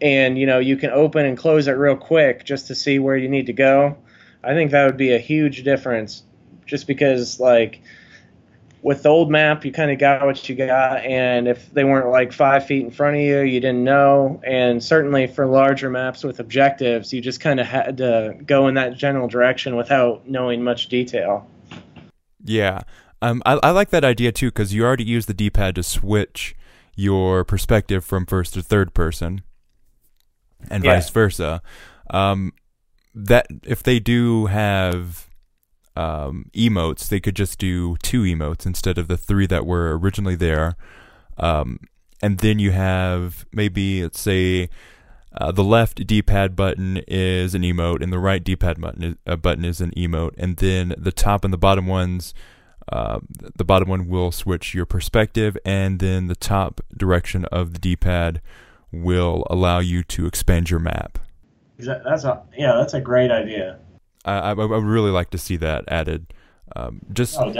and 0.00 0.36
you 0.36 0.46
know 0.46 0.58
you 0.58 0.76
can 0.76 0.90
open 0.90 1.24
and 1.24 1.38
close 1.38 1.68
it 1.68 1.72
real 1.72 1.96
quick 1.96 2.44
just 2.44 2.66
to 2.66 2.74
see 2.74 2.98
where 2.98 3.16
you 3.16 3.28
need 3.28 3.46
to 3.46 3.52
go 3.52 3.96
i 4.42 4.52
think 4.52 4.72
that 4.72 4.84
would 4.84 4.96
be 4.96 5.12
a 5.12 5.18
huge 5.18 5.62
difference 5.62 6.24
just 6.66 6.88
because 6.88 7.38
like 7.38 7.80
with 8.82 9.02
the 9.02 9.08
old 9.08 9.30
map 9.30 9.64
you 9.64 9.72
kind 9.72 9.90
of 9.90 9.98
got 9.98 10.24
what 10.24 10.48
you 10.48 10.54
got 10.54 11.04
and 11.04 11.46
if 11.46 11.70
they 11.72 11.84
weren't 11.84 12.08
like 12.10 12.32
five 12.32 12.64
feet 12.64 12.82
in 12.84 12.90
front 12.90 13.14
of 13.16 13.22
you 13.22 13.40
you 13.40 13.60
didn't 13.60 13.84
know 13.84 14.40
and 14.44 14.82
certainly 14.82 15.26
for 15.26 15.46
larger 15.46 15.90
maps 15.90 16.24
with 16.24 16.40
objectives 16.40 17.12
you 17.12 17.20
just 17.20 17.40
kind 17.40 17.60
of 17.60 17.66
had 17.66 17.96
to 17.98 18.34
go 18.46 18.68
in 18.68 18.74
that 18.74 18.96
general 18.96 19.28
direction 19.28 19.76
without 19.76 20.26
knowing 20.28 20.62
much 20.64 20.88
detail 20.88 21.46
Yeah. 22.42 22.82
Um, 23.22 23.42
I, 23.44 23.58
I 23.62 23.70
like 23.70 23.90
that 23.90 24.02
idea 24.02 24.32
too 24.32 24.46
because 24.48 24.72
you 24.72 24.82
already 24.82 25.04
use 25.04 25.26
the 25.26 25.34
D-pad 25.34 25.74
to 25.74 25.82
switch 25.82 26.54
your 26.96 27.44
perspective 27.44 28.02
from 28.02 28.24
first 28.24 28.54
to 28.54 28.62
third 28.62 28.94
person, 28.94 29.42
and 30.70 30.82
Yeah. 30.82 30.94
vice 30.94 31.10
versa. 31.10 31.60
Um, 32.08 32.52
that 33.14 33.46
if 33.64 33.82
they 33.82 34.00
do 34.00 34.46
have 34.46 35.28
um, 35.96 36.50
emotes, 36.54 37.08
they 37.08 37.20
could 37.20 37.36
just 37.36 37.58
do 37.58 37.96
two 38.02 38.22
emotes 38.22 38.66
instead 38.66 38.98
of 38.98 39.08
the 39.08 39.16
three 39.16 39.46
that 39.46 39.66
were 39.66 39.98
originally 39.98 40.36
there. 40.36 40.76
Um, 41.38 41.80
and 42.22 42.38
then 42.38 42.58
you 42.58 42.70
have 42.72 43.46
maybe 43.52 44.02
let's 44.02 44.20
say 44.20 44.68
uh, 45.36 45.52
the 45.52 45.64
left 45.64 46.06
D-pad 46.06 46.56
button 46.56 46.98
is 47.06 47.54
an 47.54 47.62
emote, 47.62 48.02
and 48.02 48.12
the 48.12 48.18
right 48.18 48.42
D-pad 48.42 48.80
button 48.80 49.02
is, 49.02 49.14
uh, 49.26 49.36
button 49.36 49.64
is 49.64 49.80
an 49.80 49.92
emote, 49.92 50.34
and 50.36 50.56
then 50.56 50.94
the 50.98 51.12
top 51.12 51.44
and 51.44 51.52
the 51.52 51.58
bottom 51.58 51.86
ones, 51.86 52.34
uh, 52.90 53.20
the 53.56 53.64
bottom 53.64 53.88
one 53.88 54.08
will 54.08 54.32
switch 54.32 54.74
your 54.74 54.86
perspective, 54.86 55.56
and 55.64 56.00
then 56.00 56.26
the 56.26 56.34
top 56.34 56.80
direction 56.96 57.44
of 57.46 57.72
the 57.72 57.78
D-pad 57.78 58.42
will 58.90 59.46
allow 59.48 59.78
you 59.78 60.02
to 60.02 60.26
expand 60.26 60.68
your 60.68 60.80
map. 60.80 61.18
that's 61.78 62.24
a 62.24 62.42
yeah 62.58 62.74
that's 62.76 62.92
a 62.94 63.00
great 63.00 63.30
idea 63.30 63.78
I, 64.24 64.34
I, 64.34 64.50
I 64.50 64.54
would 64.54 64.84
really 64.84 65.10
like 65.10 65.30
to 65.30 65.38
see 65.38 65.56
that 65.58 65.84
added. 65.88 66.32
Um, 66.76 67.00
just 67.12 67.36
oh 67.38 67.52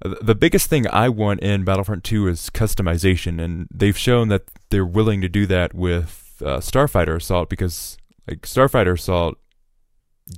The 0.00 0.34
biggest 0.34 0.68
thing 0.68 0.86
I 0.88 1.08
want 1.08 1.40
in 1.40 1.64
Battlefront 1.64 2.04
2 2.04 2.28
is 2.28 2.50
customization, 2.50 3.42
and 3.42 3.66
they've 3.72 3.96
shown 3.96 4.28
that 4.28 4.44
they're 4.70 4.86
willing 4.86 5.20
to 5.20 5.28
do 5.28 5.46
that 5.46 5.74
with 5.74 6.42
uh, 6.44 6.58
Starfighter 6.58 7.16
Assault 7.16 7.48
because, 7.48 7.96
like, 8.28 8.42
Starfighter 8.42 8.94
Assault 8.94 9.38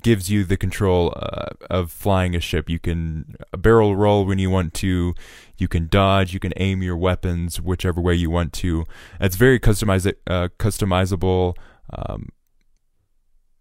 gives 0.02 0.30
you 0.30 0.44
the 0.44 0.56
control 0.56 1.12
uh, 1.16 1.46
of 1.70 1.90
flying 1.90 2.36
a 2.36 2.40
ship. 2.40 2.68
You 2.68 2.78
can 2.78 3.36
barrel 3.56 3.96
roll 3.96 4.26
when 4.26 4.38
you 4.38 4.50
want 4.50 4.74
to, 4.74 5.14
you 5.56 5.68
can 5.68 5.88
dodge, 5.88 6.34
you 6.34 6.40
can 6.40 6.52
aim 6.56 6.82
your 6.82 6.96
weapons 6.96 7.60
whichever 7.60 8.00
way 8.00 8.14
you 8.14 8.30
want 8.30 8.52
to. 8.54 8.84
It's 9.20 9.36
very 9.36 9.58
customize 9.58 10.12
uh, 10.26 10.48
customizable, 10.58 11.56
um, 11.90 12.28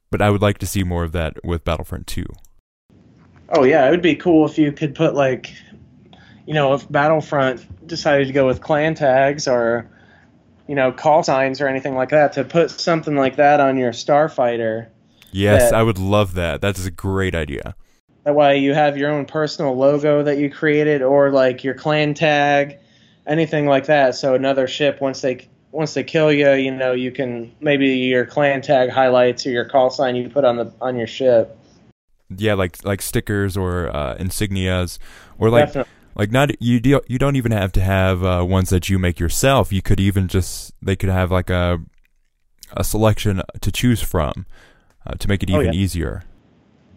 but 0.09 0.21
I 0.21 0.29
would 0.29 0.41
like 0.41 0.57
to 0.59 0.65
see 0.65 0.83
more 0.83 1.03
of 1.03 1.11
that 1.13 1.43
with 1.43 1.63
Battlefront 1.63 2.07
2. 2.07 2.25
Oh 3.49 3.63
yeah, 3.63 3.87
it 3.87 3.91
would 3.91 4.01
be 4.01 4.15
cool 4.15 4.45
if 4.45 4.57
you 4.57 4.71
could 4.71 4.93
put 4.95 5.15
like, 5.15 5.53
you 6.45 6.53
know, 6.53 6.73
if 6.73 6.89
Battlefront 6.91 7.87
decided 7.87 8.27
to 8.27 8.33
go 8.33 8.45
with 8.45 8.61
clan 8.61 8.93
tags 8.95 9.47
or, 9.47 9.89
you 10.67 10.75
know, 10.75 10.91
call 10.91 11.23
signs 11.23 11.61
or 11.61 11.67
anything 11.67 11.95
like 11.95 12.09
that, 12.09 12.33
to 12.33 12.43
put 12.43 12.69
something 12.71 13.15
like 13.15 13.37
that 13.37 13.59
on 13.59 13.77
your 13.77 13.91
starfighter. 13.91 14.87
Yes, 15.31 15.71
that- 15.71 15.75
I 15.75 15.83
would 15.83 15.97
love 15.97 16.33
that. 16.33 16.61
That 16.61 16.77
is 16.77 16.85
a 16.85 16.91
great 16.91 17.35
idea. 17.35 17.75
That 18.25 18.35
way 18.35 18.57
you 18.57 18.73
have 18.73 18.97
your 18.97 19.11
own 19.11 19.25
personal 19.25 19.77
logo 19.77 20.23
that 20.23 20.37
you 20.37 20.49
created, 20.49 21.01
or 21.01 21.31
like 21.31 21.63
your 21.63 21.73
clan 21.73 22.13
tag, 22.13 22.77
anything 23.25 23.67
like 23.67 23.85
that. 23.85 24.15
So 24.15 24.35
another 24.35 24.67
ship 24.67 24.99
once 24.99 25.21
they 25.21 25.47
once 25.77 25.93
they 25.93 26.03
kill 26.03 26.31
you, 26.33 26.51
you 26.53 26.71
know, 26.71 26.93
you 26.93 27.11
can 27.11 27.51
maybe 27.61 27.87
your 27.87 28.25
clan 28.25 28.61
tag 28.61 28.89
highlights 28.89 29.45
or 29.45 29.51
your 29.51 29.63
call 29.63 29.91
sign 29.91 30.15
you 30.15 30.27
put 30.27 30.43
on 30.43 30.55
the 30.57 30.73
on 30.81 30.97
your 30.97 31.05
ship. 31.05 31.55
yeah 32.35 32.55
like 32.55 32.83
like 32.83 32.99
stickers 32.99 33.55
or 33.55 33.95
uh, 33.95 34.17
insignias 34.17 34.97
or 35.37 35.51
like 35.51 35.67
Definitely. 35.67 35.91
like 36.15 36.31
not 36.31 36.59
you 36.59 36.79
do, 36.79 36.99
you 37.07 37.19
don't 37.19 37.35
even 37.35 37.51
have 37.51 37.71
to 37.73 37.81
have 37.81 38.23
uh, 38.23 38.43
ones 38.43 38.69
that 38.71 38.89
you 38.89 38.97
make 38.97 39.19
yourself 39.19 39.71
you 39.71 39.83
could 39.83 39.99
even 39.99 40.27
just 40.27 40.73
they 40.81 40.95
could 40.95 41.09
have 41.09 41.31
like 41.31 41.51
a 41.51 41.77
a 42.75 42.83
selection 42.83 43.43
to 43.61 43.71
choose 43.71 44.01
from 44.01 44.47
uh, 45.05 45.13
to 45.13 45.27
make 45.29 45.43
it 45.43 45.49
Oh, 45.51 45.61
even 45.61 45.73
yeah. 45.73 45.79
easier 45.79 46.23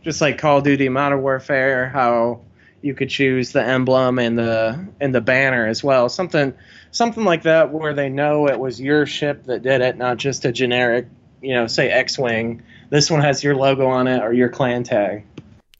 just 0.03 0.23
like 0.23 0.39
Call 0.39 0.59
of 0.59 0.65
Duty 0.65 0.89
Modern 0.89 1.21
Warfare, 1.21 1.91
how 1.91 2.41
you 2.81 2.95
could 2.95 3.11
choose 3.11 3.53
the 3.53 3.63
emblem 3.63 4.19
and 4.19 4.39
the 4.39 4.89
and 4.99 5.15
the 5.15 5.21
banner 5.21 5.67
as 5.67 5.85
well. 5.85 6.09
Something 6.09 6.55
something 6.91 7.25
like 7.25 7.43
that 7.43 7.71
where 7.71 7.95
they 7.95 8.09
know 8.09 8.49
it 8.49 8.59
was 8.59 8.81
your 8.81 9.07
ship 9.07 9.45
that 9.45 9.63
did 9.63 9.81
it, 9.81 9.97
not 9.97 10.17
just 10.19 10.45
a 10.45 10.53
generic, 10.53 11.07
you 11.41 11.55
know, 11.55 11.67
say 11.67 11.91
X-wing. 11.91 12.63
This 12.91 13.11
one 13.11 13.21
has 13.21 13.43
your 13.45 13.55
logo 13.55 13.87
on 13.89 14.07
it 14.09 14.23
or 14.23 14.33
your 14.33 14.49
clan 14.49 14.83
tag. 14.85 15.25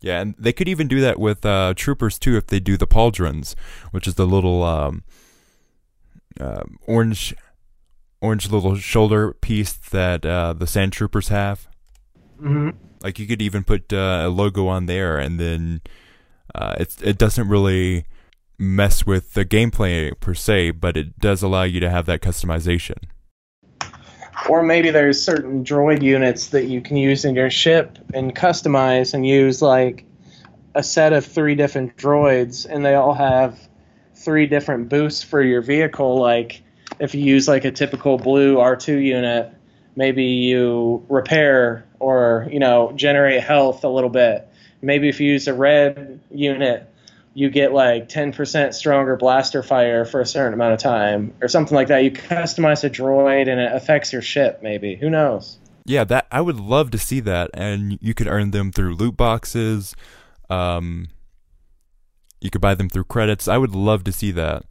yeah 0.01 0.21
and 0.21 0.35
they 0.39 0.53
could 0.53 0.69
even 0.69 0.89
do 0.89 1.01
that 1.01 1.19
with 1.19 1.45
uh, 1.45 1.75
troopers 1.77 2.19
too 2.19 2.37
if 2.37 2.47
they 2.47 2.61
do 2.61 2.77
the 2.77 2.87
pauldrons 2.87 3.55
which 3.91 4.07
is 4.07 4.15
the 4.15 4.27
little 4.27 4.63
um, 4.63 5.03
um 6.41 6.79
orange 6.87 7.35
orange 8.21 8.51
little 8.51 8.77
shoulder 8.77 9.33
piece 9.41 9.73
that 9.73 10.25
uh, 10.25 10.53
the 10.53 10.67
sand 10.67 10.93
troopers 10.93 11.29
have 11.29 11.69
hmm 12.39 12.71
Like 13.03 13.19
you 13.19 13.27
could 13.27 13.43
even 13.43 13.65
put 13.65 13.93
uh, 13.93 14.23
a 14.25 14.29
logo 14.29 14.67
on 14.69 14.87
there, 14.87 15.19
and 15.19 15.39
then 15.41 15.81
uh, 16.55 16.75
it 16.79 16.97
it 17.03 17.19
doesn't 17.19 17.49
really 17.49 18.05
mess 18.61 19.07
with 19.07 19.33
the 19.33 19.45
gameplay 19.45 20.13
per 20.21 20.35
se, 20.35 20.73
but 20.73 20.97
it 20.97 21.19
does 21.19 21.43
allow 21.43 21.63
you 21.63 21.81
to 21.81 21.91
have 21.91 22.07
that 22.07 22.21
customization. 22.21 22.99
Or 24.49 24.63
maybe 24.63 24.91
there's 24.91 25.21
certain 25.21 25.65
droid 25.65 26.03
units 26.03 26.49
that 26.49 26.67
you 26.67 26.81
can 26.81 26.97
use 26.97 27.25
in 27.25 27.35
your 27.35 27.51
ship 27.51 27.99
and 28.15 28.35
customize 28.35 29.15
and 29.15 29.27
use 29.27 29.61
like 29.61 30.05
a 30.75 30.83
set 30.83 31.13
of 31.13 31.25
three 31.25 31.55
different 31.55 31.97
droids, 31.97 32.67
and 32.69 32.85
they 32.85 32.95
all 32.95 33.15
have 33.15 33.59
three 34.15 34.47
different 34.47 34.89
boosts 34.89 35.23
for 35.23 35.43
your 35.43 35.63
vehicle. 35.63 36.21
Like 36.21 36.63
if 36.99 37.15
you 37.15 37.23
use 37.23 37.49
like 37.49 37.65
a 37.65 37.71
typical 37.71 38.19
blue 38.19 38.57
R2 38.57 39.03
unit, 39.03 39.53
maybe 39.97 40.25
you 40.25 41.05
repair 41.09 41.87
or 41.99 42.47
you 42.51 42.59
know 42.59 42.93
generate 42.95 43.43
health 43.43 43.85
a 43.85 43.89
little 43.89 44.11
bit. 44.11 44.47
Maybe 44.83 45.09
if 45.09 45.21
you 45.21 45.33
use 45.33 45.49
a 45.49 45.55
red 45.55 46.21
unit, 46.31 46.91
you 47.35 47.49
get 47.51 47.73
like 47.73 48.09
10% 48.09 48.75
stronger 48.75 49.17
blaster 49.17 49.63
fire 49.63 50.05
for 50.05 50.21
a 50.21 50.27
certain 50.27 50.53
amount 50.53 50.75
of 50.75 50.81
time 50.81 51.33
or 51.41 51.49
something 51.49 51.75
like 51.75 51.89
that. 51.89 52.03
You 52.03 52.11
customize 52.11 52.83
a 52.83 52.91
droid 52.91 53.49
and 53.49 53.61
it 53.61 53.73
affects 53.73 54.13
your 54.13 54.23
ship, 54.23 54.61
maybe. 54.63 54.97
Who 54.97 55.11
knows? 55.11 55.59
Yeah, 55.87 56.05
that 56.05 56.27
I 56.31 56.41
would 56.41 56.59
love 56.61 56.91
to 56.91 56.99
see 56.99 57.21
that, 57.21 57.51
and 57.55 57.99
you 58.01 58.15
could 58.15 58.29
earn 58.29 58.51
them 58.51 58.71
through 58.71 58.95
loot 58.95 59.17
boxes. 59.17 59.97
Um, 60.49 61.09
you 62.41 62.51
could 62.51 62.61
buy 62.61 62.75
them 62.75 62.89
through 62.89 63.05
credits. 63.05 63.49
I 63.49 63.59
would 63.59 63.75
love 63.75 64.05
to 64.05 64.13
see 64.13 64.31
that. 64.33 64.65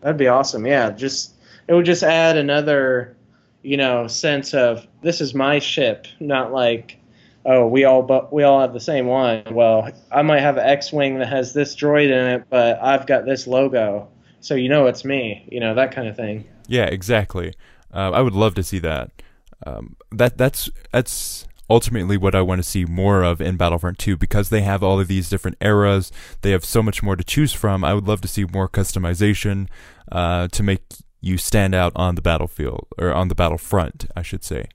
That'd 0.00 0.16
be 0.16 0.28
awesome. 0.28 0.66
Yeah, 0.66 0.90
just 0.90 1.34
it 1.66 1.74
would 1.74 1.84
just 1.84 2.02
add 2.02 2.36
another, 2.36 3.16
you 3.62 3.76
know, 3.76 4.06
sense 4.06 4.54
of 4.54 4.86
this 5.02 5.20
is 5.20 5.34
my 5.34 5.58
ship, 5.58 6.06
not 6.20 6.52
like, 6.52 6.98
oh, 7.44 7.66
we 7.66 7.84
all 7.84 8.02
but 8.02 8.32
we 8.32 8.42
all 8.42 8.60
have 8.60 8.72
the 8.72 8.80
same 8.80 9.06
one. 9.06 9.42
Well, 9.50 9.90
I 10.10 10.22
might 10.22 10.40
have 10.40 10.56
an 10.56 10.66
X-wing 10.66 11.18
that 11.18 11.28
has 11.28 11.52
this 11.52 11.74
droid 11.76 12.06
in 12.06 12.26
it, 12.40 12.44
but 12.50 12.80
I've 12.82 13.06
got 13.06 13.24
this 13.24 13.46
logo, 13.46 14.08
so 14.40 14.54
you 14.54 14.68
know 14.68 14.86
it's 14.86 15.04
me. 15.04 15.46
You 15.50 15.60
know 15.60 15.74
that 15.74 15.92
kind 15.92 16.08
of 16.08 16.16
thing. 16.16 16.48
Yeah, 16.66 16.84
exactly. 16.84 17.54
Uh, 17.92 18.10
I 18.12 18.20
would 18.20 18.34
love 18.34 18.54
to 18.56 18.62
see 18.62 18.78
that. 18.80 19.10
Um, 19.66 19.96
that 20.12 20.38
that's 20.38 20.70
that's 20.92 21.46
ultimately 21.70 22.16
what 22.16 22.34
I 22.34 22.42
want 22.42 22.62
to 22.62 22.68
see 22.68 22.84
more 22.84 23.22
of 23.22 23.40
in 23.40 23.56
Battlefront 23.56 23.98
2 23.98 24.16
because 24.16 24.48
they 24.48 24.62
have 24.62 24.82
all 24.82 24.98
of 25.00 25.08
these 25.08 25.28
different 25.28 25.58
eras. 25.60 26.10
They 26.40 26.50
have 26.52 26.64
so 26.64 26.82
much 26.82 27.02
more 27.02 27.16
to 27.16 27.24
choose 27.24 27.52
from. 27.52 27.84
I 27.84 27.94
would 27.94 28.08
love 28.08 28.20
to 28.22 28.28
see 28.28 28.44
more 28.44 28.68
customization 28.68 29.68
uh, 30.10 30.48
to 30.48 30.62
make 30.62 30.82
you 31.20 31.36
stand 31.36 31.74
out 31.74 31.92
on 31.94 32.14
the 32.14 32.22
battlefield 32.22 32.86
or 32.96 33.12
on 33.12 33.28
the 33.28 33.34
battlefront, 33.34 34.06
I 34.16 34.22
should 34.22 34.44
say. 34.44 34.66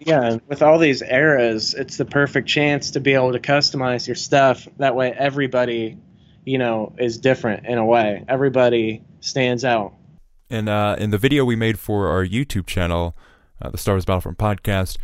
Yeah, 0.00 0.38
with 0.46 0.62
all 0.62 0.78
these 0.78 1.02
eras, 1.02 1.74
it's 1.74 1.96
the 1.96 2.04
perfect 2.04 2.48
chance 2.48 2.92
to 2.92 3.00
be 3.00 3.14
able 3.14 3.32
to 3.32 3.40
customize 3.40 4.06
your 4.06 4.14
stuff. 4.16 4.68
That 4.78 4.94
way, 4.94 5.12
everybody, 5.12 5.98
you 6.44 6.58
know, 6.58 6.94
is 6.98 7.18
different 7.18 7.66
in 7.66 7.78
a 7.78 7.84
way. 7.84 8.24
Everybody 8.28 9.02
stands 9.20 9.64
out. 9.64 9.94
And 10.50 10.68
uh, 10.68 10.96
in 10.98 11.10
the 11.10 11.18
video 11.18 11.44
we 11.44 11.56
made 11.56 11.78
for 11.78 12.08
our 12.08 12.24
YouTube 12.24 12.66
channel, 12.66 13.16
uh, 13.60 13.70
the 13.70 13.78
Star 13.78 13.94
Wars 13.94 14.04
Battlefront 14.04 14.38
podcast, 14.38 14.96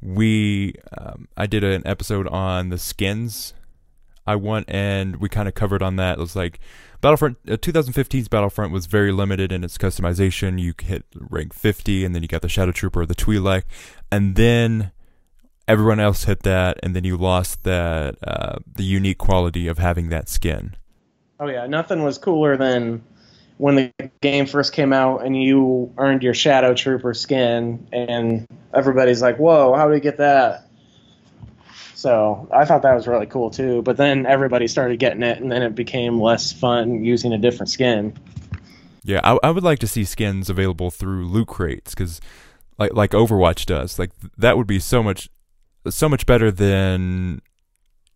we 0.00 0.74
um, 0.96 1.28
I 1.36 1.46
did 1.46 1.64
an 1.64 1.82
episode 1.84 2.28
on 2.28 2.68
the 2.68 2.78
skins 2.78 3.52
I 4.26 4.36
want, 4.36 4.68
and 4.68 5.16
we 5.16 5.28
kind 5.28 5.48
of 5.48 5.54
covered 5.54 5.82
on 5.82 5.96
that. 5.96 6.18
It 6.18 6.20
was 6.20 6.34
like 6.34 6.58
Battlefront 7.00 7.38
uh, 7.48 7.56
2015's 7.56 8.28
Battlefront 8.28 8.72
was 8.72 8.86
very 8.86 9.12
limited 9.12 9.52
in 9.52 9.62
its 9.62 9.78
customization. 9.78 10.60
You 10.60 10.74
hit 10.80 11.04
rank 11.14 11.52
50, 11.54 12.04
and 12.04 12.14
then 12.14 12.22
you 12.22 12.28
got 12.28 12.42
the 12.42 12.48
Shadow 12.48 12.72
Trooper 12.72 13.02
or 13.02 13.06
the 13.06 13.14
Twi'lek, 13.14 13.62
and 14.10 14.36
then 14.36 14.92
everyone 15.68 16.00
else 16.00 16.24
hit 16.24 16.42
that, 16.42 16.78
and 16.82 16.94
then 16.96 17.04
you 17.04 17.16
lost 17.16 17.62
that 17.64 18.16
uh, 18.26 18.58
the 18.74 18.84
unique 18.84 19.18
quality 19.18 19.68
of 19.68 19.78
having 19.78 20.08
that 20.08 20.28
skin. 20.28 20.76
Oh 21.38 21.48
yeah, 21.48 21.66
nothing 21.66 22.02
was 22.02 22.18
cooler 22.18 22.56
than 22.56 23.04
when 23.58 23.74
the 23.74 24.10
game 24.20 24.46
first 24.46 24.72
came 24.72 24.92
out 24.92 25.24
and 25.24 25.40
you 25.40 25.92
earned 25.98 26.22
your 26.22 26.34
Shadow 26.34 26.74
Trooper 26.74 27.14
skin, 27.14 27.86
and 27.92 28.46
everybody's 28.74 29.22
like, 29.22 29.38
"Whoa, 29.38 29.74
how 29.74 29.86
do 29.86 29.92
we 29.92 30.00
get 30.00 30.18
that?" 30.18 30.65
So 31.96 32.46
I 32.52 32.66
thought 32.66 32.82
that 32.82 32.94
was 32.94 33.06
really 33.06 33.24
cool 33.24 33.50
too. 33.50 33.80
But 33.80 33.96
then 33.96 34.26
everybody 34.26 34.68
started 34.68 34.98
getting 34.98 35.22
it, 35.22 35.40
and 35.40 35.50
then 35.50 35.62
it 35.62 35.74
became 35.74 36.20
less 36.20 36.52
fun 36.52 37.02
using 37.02 37.32
a 37.32 37.38
different 37.38 37.70
skin. 37.70 38.14
Yeah, 39.02 39.20
I, 39.24 39.38
I 39.42 39.50
would 39.50 39.64
like 39.64 39.78
to 39.78 39.86
see 39.86 40.04
skins 40.04 40.50
available 40.50 40.90
through 40.90 41.26
loot 41.26 41.48
crates 41.48 41.94
because, 41.94 42.20
like 42.78 42.92
like 42.92 43.12
Overwatch 43.12 43.64
does, 43.64 43.98
like 43.98 44.10
that 44.36 44.58
would 44.58 44.66
be 44.66 44.78
so 44.78 45.02
much 45.02 45.30
so 45.88 46.06
much 46.06 46.26
better 46.26 46.50
than 46.50 47.40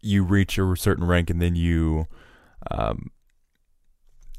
you 0.03 0.25
reach 0.25 0.59
a 0.59 0.77
certain 0.77 1.07
rank 1.07 1.31
and 1.31 1.41
then 1.41 1.55
you 1.55 2.07
um, 2.71 3.11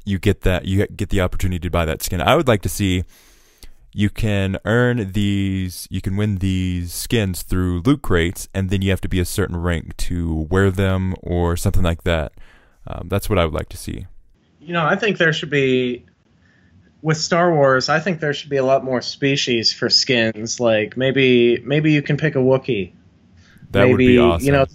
you 0.04 0.20
get 0.20 0.42
that 0.42 0.66
you 0.66 0.86
get 0.86 1.08
the 1.08 1.20
opportunity 1.20 1.58
to 1.58 1.70
buy 1.70 1.84
that 1.84 2.00
skin. 2.00 2.20
I 2.20 2.36
would 2.36 2.46
like 2.46 2.62
to 2.62 2.68
see 2.68 3.02
you 3.94 4.08
can 4.08 4.58
earn 4.64 5.12
these 5.12 5.86
you 5.90 6.00
can 6.00 6.16
win 6.16 6.38
these 6.38 6.92
skins 6.92 7.42
through 7.42 7.82
loot 7.84 8.02
crates 8.02 8.48
and 8.54 8.70
then 8.70 8.82
you 8.82 8.90
have 8.90 9.00
to 9.02 9.08
be 9.08 9.20
a 9.20 9.24
certain 9.24 9.56
rank 9.56 9.96
to 9.98 10.46
wear 10.50 10.70
them 10.70 11.14
or 11.22 11.56
something 11.56 11.82
like 11.82 12.04
that. 12.04 12.32
Um, 12.86 13.08
that's 13.08 13.28
what 13.28 13.38
I 13.38 13.44
would 13.44 13.54
like 13.54 13.68
to 13.70 13.76
see. 13.76 14.06
You 14.60 14.72
know, 14.72 14.84
I 14.84 14.96
think 14.96 15.18
there 15.18 15.32
should 15.32 15.50
be 15.50 16.06
with 17.02 17.16
Star 17.16 17.52
Wars, 17.52 17.88
I 17.88 17.98
think 17.98 18.20
there 18.20 18.32
should 18.32 18.50
be 18.50 18.56
a 18.56 18.64
lot 18.64 18.84
more 18.84 19.02
species 19.02 19.72
for 19.72 19.90
skins. 19.90 20.60
Like 20.60 20.96
maybe 20.96 21.60
maybe 21.64 21.92
you 21.92 22.00
can 22.00 22.16
pick 22.16 22.34
a 22.34 22.38
Wookiee. 22.38 22.92
That 23.72 23.86
maybe, 23.86 23.90
would 23.90 23.98
be 23.98 24.18
awesome. 24.18 24.46
You 24.46 24.52
know, 24.52 24.66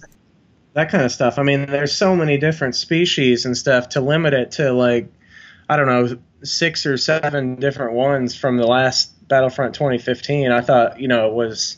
that 0.74 0.90
kind 0.90 1.04
of 1.04 1.10
stuff. 1.10 1.38
I 1.38 1.42
mean, 1.42 1.66
there's 1.66 1.92
so 1.92 2.14
many 2.14 2.36
different 2.36 2.76
species 2.76 3.46
and 3.46 3.56
stuff 3.56 3.88
to 3.90 4.00
limit 4.00 4.34
it 4.34 4.52
to 4.52 4.72
like 4.72 5.10
I 5.68 5.76
don't 5.76 5.86
know 5.86 6.18
six 6.42 6.86
or 6.86 6.96
seven 6.96 7.56
different 7.56 7.92
ones 7.92 8.34
from 8.34 8.56
the 8.56 8.66
last 8.66 9.28
Battlefront 9.28 9.74
2015. 9.74 10.50
I 10.50 10.60
thought 10.60 11.00
you 11.00 11.08
know 11.08 11.28
it 11.28 11.34
was. 11.34 11.76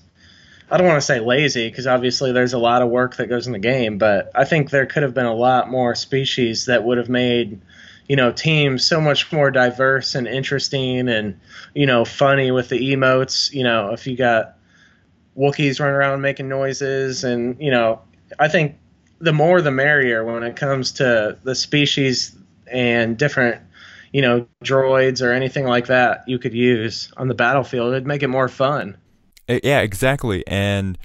I 0.70 0.76
don't 0.76 0.86
want 0.86 0.98
to 0.98 1.06
say 1.06 1.18
lazy 1.18 1.68
because 1.68 1.88
obviously 1.88 2.30
there's 2.30 2.52
a 2.52 2.58
lot 2.58 2.80
of 2.80 2.90
work 2.90 3.16
that 3.16 3.26
goes 3.26 3.48
in 3.48 3.52
the 3.52 3.58
game, 3.58 3.98
but 3.98 4.30
I 4.36 4.44
think 4.44 4.70
there 4.70 4.86
could 4.86 5.02
have 5.02 5.14
been 5.14 5.26
a 5.26 5.34
lot 5.34 5.68
more 5.68 5.96
species 5.96 6.66
that 6.66 6.84
would 6.84 6.98
have 6.98 7.08
made 7.08 7.60
you 8.08 8.16
know 8.16 8.32
teams 8.32 8.84
so 8.84 9.00
much 9.00 9.30
more 9.32 9.50
diverse 9.50 10.14
and 10.14 10.26
interesting 10.26 11.08
and 11.08 11.38
you 11.74 11.86
know 11.86 12.04
funny 12.04 12.50
with 12.50 12.68
the 12.68 12.92
emotes. 12.92 13.52
You 13.52 13.64
know 13.64 13.92
if 13.92 14.06
you 14.06 14.16
got 14.16 14.56
Wookiees 15.36 15.80
running 15.80 15.94
around 15.94 16.20
making 16.20 16.48
noises 16.48 17.24
and 17.24 17.56
you 17.60 17.70
know 17.70 18.00
I 18.38 18.48
think 18.48 18.76
the 19.20 19.32
more 19.32 19.60
the 19.60 19.70
merrier 19.70 20.24
when 20.24 20.42
it 20.42 20.56
comes 20.56 20.92
to 20.92 21.38
the 21.42 21.54
species 21.54 22.34
and 22.66 23.16
different 23.16 23.60
you 24.12 24.22
know 24.22 24.46
droids 24.64 25.24
or 25.24 25.32
anything 25.32 25.64
like 25.66 25.86
that 25.86 26.24
you 26.26 26.38
could 26.38 26.54
use 26.54 27.12
on 27.16 27.28
the 27.28 27.34
battlefield. 27.34 27.92
It'd 27.92 28.06
make 28.06 28.22
it 28.22 28.28
more 28.28 28.48
fun. 28.48 28.96
Uh, 29.48 29.60
yeah 29.62 29.80
exactly. 29.80 30.46
And 30.46 30.98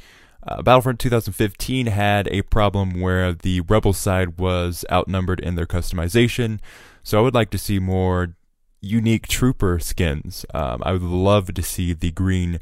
uh, 0.47 0.61
battlefront 0.61 0.99
2015 0.99 1.87
had 1.87 2.27
a 2.27 2.43
problem 2.43 3.01
where 3.01 3.33
the 3.33 3.61
rebel 3.61 3.93
side 3.93 4.39
was 4.39 4.85
outnumbered 4.91 5.39
in 5.39 5.55
their 5.55 5.65
customization. 5.65 6.59
So 7.03 7.17
i 7.19 7.21
would 7.21 7.33
like 7.33 7.49
to 7.51 7.57
see 7.57 7.79
more 7.79 8.35
unique 8.81 9.27
trooper 9.27 9.79
skins. 9.79 10.45
Um, 10.53 10.81
i 10.85 10.91
would 10.91 11.01
love 11.01 11.53
to 11.53 11.63
see 11.63 11.93
the 11.93 12.11
green 12.11 12.59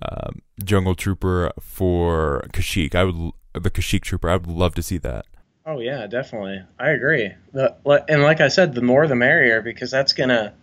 um, 0.00 0.40
jungle 0.62 0.94
trooper 0.94 1.52
for 1.60 2.44
kashyyyk. 2.52 2.94
I 2.94 3.04
would 3.04 3.32
the 3.54 3.70
kashyyyk 3.70 4.02
trooper. 4.02 4.28
I 4.28 4.36
would 4.36 4.46
love 4.46 4.74
to 4.76 4.82
see 4.82 4.98
that 4.98 5.26
Oh 5.64 5.78
yeah, 5.78 6.06
definitely. 6.06 6.62
I 6.78 6.90
agree. 6.90 7.32
The, 7.52 7.76
and 8.08 8.22
like 8.22 8.40
I 8.40 8.48
said, 8.48 8.74
the 8.74 8.82
more 8.82 9.06
the 9.06 9.14
merrier 9.14 9.62
because 9.62 9.90
that's 9.90 10.12
gonna 10.12 10.54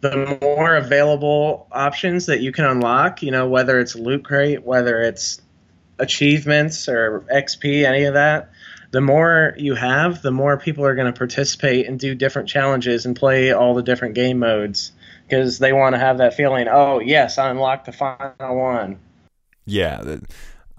the 0.00 0.38
more 0.40 0.76
available 0.76 1.68
options 1.70 2.26
that 2.26 2.40
you 2.40 2.50
can 2.50 2.64
unlock. 2.64 3.22
You 3.22 3.30
know, 3.30 3.48
whether 3.48 3.78
it's 3.78 3.94
loot 3.94 4.24
crate, 4.24 4.62
whether 4.62 5.00
it's 5.02 5.40
achievements 5.98 6.88
or 6.88 7.24
XP, 7.32 7.84
any 7.84 8.04
of 8.04 8.14
that. 8.14 8.50
The 8.90 9.00
more 9.00 9.54
you 9.56 9.74
have, 9.74 10.20
the 10.20 10.30
more 10.30 10.58
people 10.58 10.84
are 10.84 10.94
going 10.94 11.10
to 11.10 11.16
participate 11.16 11.86
and 11.86 11.98
do 11.98 12.14
different 12.14 12.48
challenges 12.48 13.06
and 13.06 13.16
play 13.16 13.50
all 13.52 13.74
the 13.74 13.82
different 13.82 14.14
game 14.14 14.38
modes 14.38 14.92
because 15.26 15.58
they 15.58 15.72
want 15.72 15.94
to 15.94 15.98
have 15.98 16.18
that 16.18 16.34
feeling. 16.34 16.68
Oh 16.68 16.98
yes, 16.98 17.38
I 17.38 17.48
unlocked 17.48 17.86
the 17.86 17.92
final 17.92 18.56
one. 18.56 18.98
Yeah, 19.64 20.18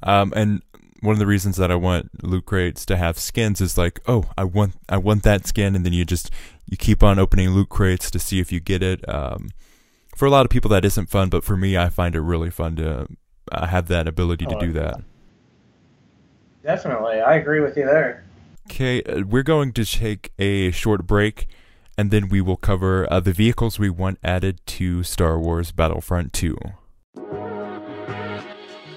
um, 0.04 0.34
and 0.36 0.62
one 1.04 1.12
of 1.12 1.20
the 1.20 1.28
reasons 1.28 1.58
that 1.58 1.70
I 1.70 1.76
want 1.76 2.24
loot 2.24 2.46
crates 2.46 2.86
to 2.86 2.96
have 2.96 3.20
skins 3.20 3.60
is 3.60 3.78
like, 3.78 4.00
oh, 4.08 4.24
I 4.38 4.46
want 4.46 4.76
I 4.88 4.98
want 4.98 5.24
that 5.24 5.46
skin, 5.46 5.76
and 5.76 5.86
then 5.86 5.92
you 5.92 6.06
just 6.06 6.32
you 6.66 6.78
keep 6.78 7.04
on 7.04 7.20
opening 7.20 7.50
loot 7.50 7.68
crates 7.68 8.10
to 8.12 8.20
see 8.20 8.40
if 8.40 8.54
you 8.54 8.62
get 8.62 8.82
it. 8.82 9.08
Um, 9.08 9.50
for 10.16 10.26
a 10.26 10.30
lot 10.30 10.46
of 10.46 10.50
people, 10.50 10.70
that 10.70 10.86
isn't 10.86 11.10
fun, 11.10 11.28
but 11.28 11.44
for 11.44 11.58
me, 11.58 11.78
I 11.78 11.90
find 11.90 12.16
it 12.16 12.22
really 12.22 12.50
fun 12.50 12.78
to 12.78 13.08
uh, 13.52 13.66
have 13.66 13.88
that 13.90 14.08
ability 14.08 14.46
to 14.46 14.56
oh, 14.56 14.60
do 14.60 14.72
that. 14.74 15.02
Definitely, 16.64 17.20
I 17.20 17.36
agree 17.36 17.60
with 17.60 17.76
you 17.76 17.86
there. 17.86 18.24
Okay, 18.72 19.04
uh, 19.04 19.24
we're 19.28 19.44
going 19.44 19.74
to 19.74 19.84
take 19.84 20.32
a 20.40 20.72
short 20.72 21.06
break, 21.06 21.48
and 21.98 22.12
then 22.12 22.30
we 22.30 22.40
will 22.40 22.56
cover 22.56 23.12
uh, 23.12 23.20
the 23.20 23.34
vehicles 23.34 23.78
we 23.78 23.90
want 23.90 24.20
added 24.24 24.66
to 24.68 25.04
Star 25.04 25.38
Wars 25.38 25.74
Battlefront 25.74 26.32
2. 26.32 26.56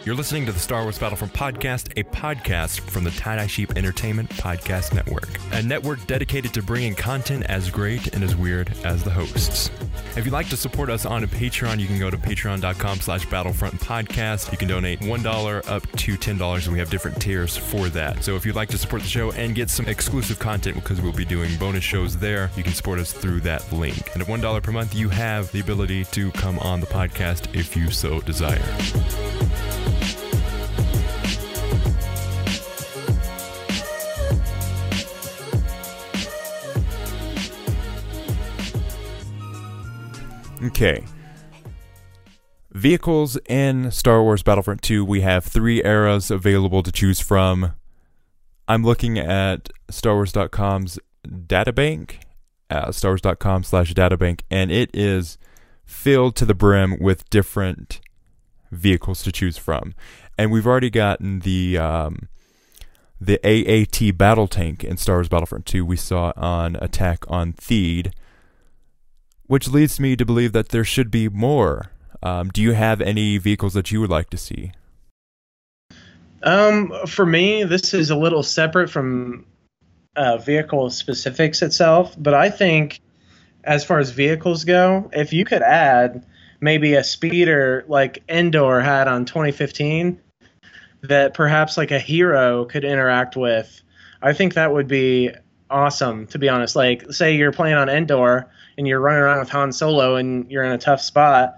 You're 0.07 0.15
listening 0.15 0.47
to 0.47 0.53
the 0.53 0.61
Star 0.61 0.85
Wars 0.85 1.01
Battlefront 1.01 1.33
podcast, 1.33 1.91
a 1.97 2.05
podcast 2.05 2.79
from 2.79 3.03
the 3.03 3.11
Tie 3.11 3.35
Dye 3.35 3.49
Sheep 3.49 3.77
Entertainment 3.77 4.31
Podcast 4.31 4.95
Network, 4.95 5.29
a 5.51 5.61
network 5.61 6.07
dedicated 6.07 6.55
to 6.55 6.63
bringing 6.63 6.95
content 6.95 7.45
as 7.47 7.73
great 7.73 8.15
and 8.15 8.23
as 8.23 8.37
weird 8.37 8.73
as 8.85 9.03
the 9.03 9.11
hosts. 9.11 9.69
If 10.17 10.25
you'd 10.25 10.31
like 10.31 10.49
to 10.51 10.57
support 10.57 10.91
us 10.91 11.07
on 11.07 11.25
a 11.25 11.27
Patreon, 11.27 11.81
you 11.81 11.89
can 11.89 11.99
go 11.99 12.09
to 12.09 12.17
patreon.com 12.17 13.01
slash 13.01 13.29
battlefront 13.29 13.81
podcast. 13.81 14.53
You 14.53 14.59
can 14.59 14.69
donate 14.69 15.01
$1 15.01 15.69
up 15.69 15.83
to 15.83 16.17
$10, 16.17 16.65
and 16.65 16.73
we 16.73 16.79
have 16.79 16.89
different 16.89 17.21
tiers 17.21 17.57
for 17.57 17.89
that. 17.89 18.23
So 18.23 18.37
if 18.37 18.47
you'd 18.47 18.55
like 18.55 18.69
to 18.69 18.79
support 18.79 19.03
the 19.03 19.09
show 19.09 19.33
and 19.33 19.57
get 19.57 19.71
some 19.71 19.87
exclusive 19.87 20.39
content, 20.39 20.77
because 20.77 21.01
we'll 21.01 21.15
be 21.15 21.25
doing 21.25 21.51
bonus 21.57 21.83
shows 21.83 22.17
there, 22.17 22.53
you 22.55 22.63
can 22.63 22.75
support 22.75 23.01
us 23.01 23.13
through 23.13 23.41
that 23.41 23.73
link. 23.73 24.09
And 24.15 24.23
at 24.23 24.29
$1 24.29 24.63
per 24.63 24.71
month, 24.71 24.95
you 24.95 25.09
have 25.09 25.51
the 25.51 25.59
ability 25.59 26.05
to 26.05 26.31
come 26.31 26.61
on 26.61 26.79
the 26.79 26.87
podcast 26.87 27.53
if 27.57 27.77
you 27.77 27.91
so 27.91 28.21
desire. 28.21 28.63
Okay. 40.67 41.05
Vehicles 42.73 43.39
in 43.49 43.91
Star 43.93 44.23
Wars 44.23 44.43
Battlefront 44.43 44.83
2, 44.83 45.05
we 45.05 45.21
have 45.21 45.45
three 45.45 45.83
eras 45.85 46.31
available 46.31 46.83
to 46.83 46.91
choose 46.91 47.21
from. 47.21 47.73
I'm 48.67 48.83
looking 48.83 49.17
at 49.17 49.71
StarWars.com's 49.89 50.99
databank, 51.25 52.17
uh, 52.69 52.89
StarWars.com 52.89 53.63
slash 53.63 53.95
databank, 53.95 54.41
and 54.51 54.73
it 54.73 54.91
is 54.93 55.39
filled 55.85 56.35
to 56.37 56.45
the 56.45 56.55
brim 56.55 56.99
with 56.99 57.31
different 57.31 58.01
vehicles 58.73 59.23
to 59.23 59.31
choose 59.31 59.57
from. 59.57 59.95
And 60.37 60.51
we've 60.51 60.67
already 60.67 60.91
gotten 60.91 61.41
the 61.41 61.79
um, 61.79 62.29
the 63.21 63.39
AAT 63.45 64.19
battle 64.19 64.49
tank 64.49 64.83
in 64.83 64.97
Star 64.97 65.17
Wars 65.17 65.29
Battlefront 65.29 65.65
2 65.65 65.87
we 65.87 65.97
saw 65.97 66.33
on 66.37 66.77
Attack 66.77 67.25
on 67.29 67.53
Theed 67.53 68.13
which 69.47 69.69
leads 69.69 70.01
me 70.01 70.17
to 70.17 70.25
believe 70.25 70.53
that 70.53 70.71
there 70.71 70.85
should 70.85 71.11
be 71.11 71.29
more. 71.29 71.91
Um, 72.23 72.49
do 72.49 72.63
you 72.63 72.73
have 72.73 73.01
any 73.01 73.39
vehicles 73.39 73.75
that 73.75 73.91
you 73.91 74.01
would 74.01 74.11
like 74.11 74.31
to 74.31 74.37
see? 74.37 74.73
Um, 76.43 76.93
for 77.07 77.27
me, 77.27 77.65
this 77.65 77.95
is 77.95 78.11
a 78.11 78.17
little 78.17 78.43
separate 78.43 78.91
from 78.91 79.47
uh, 80.17 80.39
vehicle 80.39 80.91
specifics 80.91 81.63
itself, 81.63 82.15
but 82.19 82.35
I 82.35 82.51
think 82.51 83.01
as 83.65 83.85
far 83.85 83.99
as 83.99 84.11
vehicles 84.11 84.65
go, 84.65 85.11
if 85.13 85.33
you 85.33 85.45
could 85.45 85.63
add 85.63 86.25
maybe 86.61 86.95
a 86.95 87.05
speeder 87.05 87.85
like 87.89 88.23
Endor 88.29 88.81
had 88.81 89.09
on 89.09 89.25
2015 89.25 90.21
that 91.03 91.35
perhaps 91.35 91.77
like 91.77 91.91
a 91.91 91.99
hero 91.99 92.65
could 92.65 92.85
interact 92.85 93.37
with, 93.37 93.83
I 94.23 94.33
think 94.33 94.55
that 94.55 94.73
would 94.73 94.89
be 94.89 95.33
awesome 95.69 96.27
to 96.29 96.39
be 96.39 96.49
honest. 96.49 96.77
Like 96.77 97.13
say 97.13 97.37
you're 97.37 97.53
playing 97.53 97.77
on 97.77 97.89
Endor 97.89 98.49
and 98.77 98.87
you're 98.87 99.01
running 99.01 99.23
around 99.23 99.39
with 99.41 99.49
Han 99.51 99.73
Solo 99.73 100.17
and 100.17 100.51
you're 100.51 100.65
in 100.65 100.73
a 100.73 100.79
tough 100.79 101.01
spot, 101.01 101.57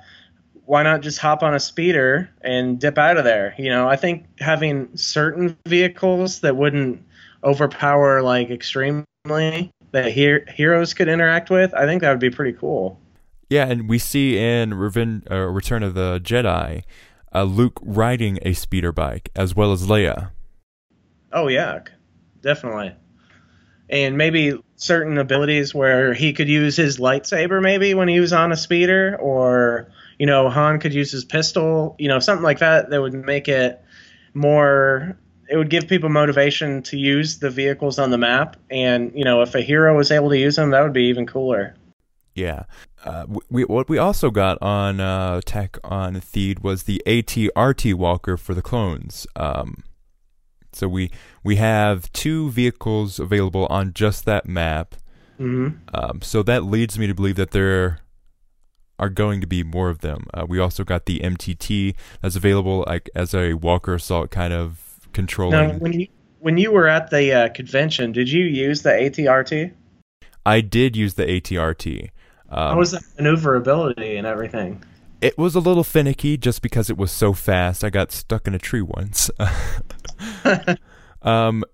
why 0.66 0.83
not 0.83 1.00
just 1.00 1.18
hop 1.18 1.42
on 1.42 1.54
a 1.54 1.61
speeder 1.61 2.31
and 2.42 2.78
dip 2.78 2.98
out 2.98 3.16
of 3.16 3.24
there? 3.24 3.54
You 3.59 3.70
know, 3.70 3.88
I 3.88 3.96
think 3.96 4.26
having 4.38 4.94
certain 4.96 5.57
vehicles 5.66 6.40
that 6.40 6.57
wouldn't 6.57 7.02
overpower 7.42 8.22
like 8.22 8.50
extremely 8.50 9.04
that 9.92 10.12
he- 10.12 10.40
heroes 10.54 10.92
could 10.94 11.09
interact 11.09 11.50
with, 11.50 11.72
I 11.74 11.87
think 11.87 12.02
that 12.02 12.11
would 12.11 12.20
be 12.20 12.31
pretty 12.31 12.52
cool. 12.52 13.00
Yeah, 13.48 13.66
and 13.66 13.88
we 13.88 13.98
see 13.98 14.37
in 14.37 14.72
Reven- 14.72 15.31
uh, 15.31 15.46
Return 15.46 15.83
of 15.83 15.94
the 15.94 16.20
Jedi, 16.22 16.83
uh, 17.35 17.44
Luke 17.44 17.81
riding 17.83 18.38
a 18.42 18.52
speeder 18.52 18.92
bike 18.92 19.31
as 19.35 19.57
well 19.57 19.72
as 19.72 19.87
Leia. 19.87 20.31
Oh 21.33 21.48
yeah, 21.48 21.81
definitely. 22.42 22.94
And 23.88 24.18
maybe 24.18 24.59
certain 24.78 25.18
abilities 25.18 25.74
where 25.74 26.14
he 26.14 26.32
could 26.32 26.48
use 26.48 26.76
his 26.76 26.98
lightsaber 26.98 27.60
maybe 27.60 27.92
when 27.94 28.08
he 28.08 28.20
was 28.20 28.32
on 28.32 28.52
a 28.52 28.56
speeder 28.56 29.16
or 29.20 29.88
you 30.18 30.26
know, 30.26 30.50
Han 30.50 30.80
could 30.80 30.92
use 30.92 31.12
his 31.12 31.24
pistol, 31.24 31.94
you 31.98 32.08
know, 32.08 32.18
something 32.18 32.42
like 32.42 32.58
that 32.58 32.90
that 32.90 33.00
would 33.00 33.14
make 33.14 33.48
it 33.48 33.82
more 34.34 35.16
it 35.50 35.56
would 35.56 35.70
give 35.70 35.88
people 35.88 36.10
motivation 36.10 36.82
to 36.82 36.98
use 36.98 37.38
the 37.38 37.48
vehicles 37.48 37.98
on 37.98 38.10
the 38.10 38.18
map 38.18 38.56
and, 38.70 39.12
you 39.14 39.24
know, 39.24 39.40
if 39.40 39.54
a 39.54 39.62
hero 39.62 39.96
was 39.96 40.10
able 40.10 40.28
to 40.28 40.36
use 40.36 40.56
them, 40.56 40.70
that 40.70 40.82
would 40.82 40.92
be 40.92 41.04
even 41.04 41.26
cooler. 41.26 41.74
Yeah. 42.34 42.64
Uh, 43.02 43.24
we, 43.48 43.64
what 43.64 43.88
we 43.88 43.96
also 43.96 44.30
got 44.30 44.60
on 44.60 45.00
uh, 45.00 45.40
Tech 45.46 45.78
on 45.82 46.16
Theed 46.16 46.62
was 46.62 46.82
the 46.82 47.02
ATRT 47.06 47.94
walker 47.94 48.36
for 48.36 48.52
the 48.52 48.60
clones. 48.60 49.26
Um, 49.36 49.84
so 50.78 50.88
we 50.88 51.10
we 51.42 51.56
have 51.56 52.10
two 52.12 52.50
vehicles 52.50 53.18
available 53.18 53.66
on 53.66 53.92
just 53.92 54.24
that 54.24 54.46
map. 54.46 54.94
Mm-hmm. 55.38 55.76
Um, 55.94 56.22
so 56.22 56.42
that 56.42 56.64
leads 56.64 56.98
me 56.98 57.06
to 57.06 57.14
believe 57.14 57.36
that 57.36 57.52
there 57.52 58.00
are 58.98 59.08
going 59.08 59.40
to 59.40 59.46
be 59.46 59.62
more 59.62 59.88
of 59.88 60.00
them. 60.00 60.26
Uh, 60.34 60.44
we 60.48 60.58
also 60.58 60.84
got 60.84 61.06
the 61.06 61.20
MTT 61.20 61.94
that's 62.20 62.36
available 62.36 62.84
like 62.86 63.08
as 63.14 63.34
a 63.34 63.54
walker 63.54 63.94
assault 63.94 64.30
kind 64.30 64.52
of 64.52 64.98
controlling. 65.12 65.68
Now, 65.68 65.74
when 65.74 65.92
you 65.92 66.08
when 66.40 66.56
you 66.56 66.72
were 66.72 66.88
at 66.88 67.10
the 67.10 67.32
uh, 67.32 67.48
convention, 67.50 68.12
did 68.12 68.30
you 68.30 68.44
use 68.44 68.82
the 68.82 68.90
ATRT? 68.90 69.72
I 70.46 70.60
did 70.60 70.96
use 70.96 71.14
the 71.14 71.26
ATRT. 71.26 72.10
Um, 72.50 72.70
How 72.70 72.78
was 72.78 72.92
the 72.92 73.02
maneuverability 73.16 74.16
and 74.16 74.26
everything? 74.26 74.82
It 75.20 75.37
was 75.37 75.54
a 75.54 75.61
little 75.61 75.85
finicky 75.85 76.37
just 76.37 76.62
because 76.62 76.90
it 76.90 76.96
was 76.96 77.11
so 77.11 77.33
fast. 77.33 77.83
I 77.83 77.90
got 77.90 78.12
stuck 78.12 78.46
in 78.46 78.54
a 78.54 78.59
tree 78.59 78.83
once. 78.83 79.31
um, 81.22 81.64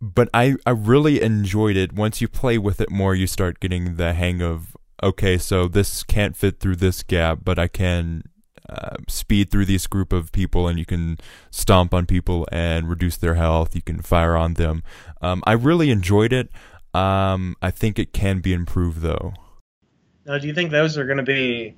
but 0.00 0.28
I, 0.34 0.56
I 0.66 0.70
really 0.70 1.22
enjoyed 1.22 1.76
it. 1.76 1.92
Once 1.92 2.20
you 2.20 2.26
play 2.26 2.58
with 2.58 2.80
it 2.80 2.90
more, 2.90 3.14
you 3.14 3.28
start 3.28 3.60
getting 3.60 3.96
the 3.96 4.14
hang 4.14 4.42
of 4.42 4.76
okay, 5.02 5.38
so 5.38 5.68
this 5.68 6.02
can't 6.02 6.36
fit 6.36 6.60
through 6.60 6.76
this 6.76 7.02
gap, 7.02 7.40
but 7.44 7.58
I 7.58 7.68
can 7.68 8.22
uh, 8.68 8.96
speed 9.08 9.50
through 9.50 9.66
this 9.66 9.86
group 9.86 10.12
of 10.12 10.32
people, 10.32 10.66
and 10.66 10.78
you 10.78 10.84
can 10.84 11.18
stomp 11.50 11.92
on 11.92 12.06
people 12.06 12.46
and 12.50 12.88
reduce 12.88 13.16
their 13.16 13.34
health. 13.34 13.74
You 13.74 13.82
can 13.82 14.00
fire 14.00 14.36
on 14.36 14.54
them. 14.54 14.82
Um, 15.20 15.42
I 15.46 15.52
really 15.52 15.90
enjoyed 15.90 16.32
it. 16.32 16.50
Um, 16.94 17.56
I 17.62 17.70
think 17.70 17.98
it 17.98 18.12
can 18.12 18.40
be 18.40 18.52
improved 18.52 19.00
though. 19.00 19.34
Now, 20.26 20.38
do 20.38 20.46
you 20.46 20.54
think 20.54 20.70
those 20.70 20.98
are 20.98 21.04
going 21.04 21.18
to 21.18 21.24
be 21.24 21.76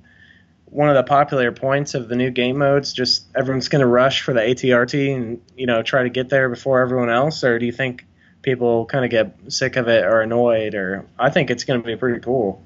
one 0.65 0.89
of 0.89 0.95
the 0.95 1.03
popular 1.03 1.51
points 1.51 1.93
of 1.93 2.09
the 2.09 2.15
new 2.15 2.31
game 2.31 2.57
modes? 2.57 2.93
Just 2.93 3.25
everyone's 3.35 3.69
going 3.69 3.81
to 3.81 3.87
rush 3.87 4.21
for 4.21 4.33
the 4.33 4.41
ATRT 4.41 5.15
and 5.15 5.41
you 5.55 5.65
know 5.65 5.83
try 5.83 6.03
to 6.03 6.09
get 6.09 6.29
there 6.29 6.49
before 6.49 6.81
everyone 6.81 7.09
else, 7.09 7.43
or 7.43 7.59
do 7.59 7.65
you 7.65 7.71
think 7.71 8.05
people 8.41 8.85
kind 8.85 9.03
of 9.05 9.11
get 9.11 9.35
sick 9.51 9.75
of 9.75 9.87
it 9.87 10.03
or 10.03 10.21
annoyed? 10.21 10.75
Or 10.75 11.05
I 11.17 11.29
think 11.29 11.49
it's 11.49 11.63
going 11.63 11.81
to 11.81 11.85
be 11.85 11.95
pretty 11.95 12.19
cool. 12.19 12.61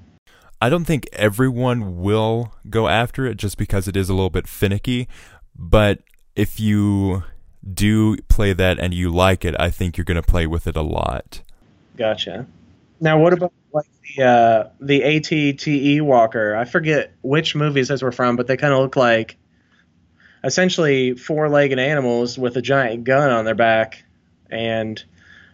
I 0.61 0.69
don't 0.69 0.85
think 0.85 1.07
everyone 1.13 2.01
will 2.01 2.53
go 2.69 2.89
after 2.89 3.25
it 3.25 3.37
just 3.37 3.57
because 3.57 3.87
it 3.87 3.95
is 3.95 4.09
a 4.09 4.13
little 4.13 4.29
bit 4.29 4.45
finicky, 4.45 5.07
but 5.55 5.99
if 6.35 6.59
you 6.59 7.23
do 7.73 8.17
play 8.27 8.53
that 8.53 8.77
and 8.79 8.93
you 8.93 9.09
like 9.09 9.45
it, 9.45 9.55
I 9.59 9.69
think 9.69 9.97
you're 9.97 10.05
going 10.05 10.21
to 10.21 10.23
play 10.23 10.47
with 10.47 10.67
it 10.67 10.75
a 10.75 10.81
lot. 10.81 11.41
Gotcha. 11.97 12.45
Now, 12.99 13.19
what 13.19 13.33
about 13.33 13.53
like 13.73 13.85
the 14.01 14.23
uh, 14.23 14.69
the 14.79 15.01
ATTE 15.03 16.01
Walker? 16.01 16.55
I 16.55 16.65
forget 16.65 17.13
which 17.21 17.55
movies 17.55 17.87
those 17.87 18.01
were 18.01 18.11
from, 18.11 18.35
but 18.35 18.47
they 18.47 18.57
kind 18.57 18.73
of 18.73 18.79
look 18.79 18.95
like 18.95 19.37
essentially 20.43 21.15
four-legged 21.15 21.79
animals 21.79 22.37
with 22.37 22.55
a 22.57 22.61
giant 22.61 23.03
gun 23.03 23.31
on 23.31 23.45
their 23.45 23.55
back, 23.55 24.03
and 24.49 25.03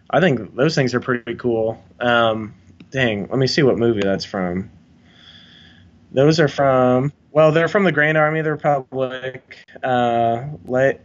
I 0.10 0.20
think 0.20 0.56
those 0.56 0.76
things 0.76 0.94
are 0.94 1.00
pretty 1.00 1.36
cool. 1.36 1.84
Um, 2.00 2.54
dang, 2.92 3.28
let 3.28 3.38
me 3.38 3.48
see 3.48 3.64
what 3.64 3.78
movie 3.78 4.02
that's 4.02 4.26
from. 4.26 4.70
Those 6.12 6.40
are 6.40 6.48
from 6.48 7.12
well, 7.32 7.52
they're 7.52 7.68
from 7.68 7.84
the 7.84 7.92
Grand 7.92 8.18
Army 8.18 8.40
of 8.40 8.46
the 8.46 8.52
Republic. 8.52 9.58
Uh, 9.84 10.46
le- 10.66 11.00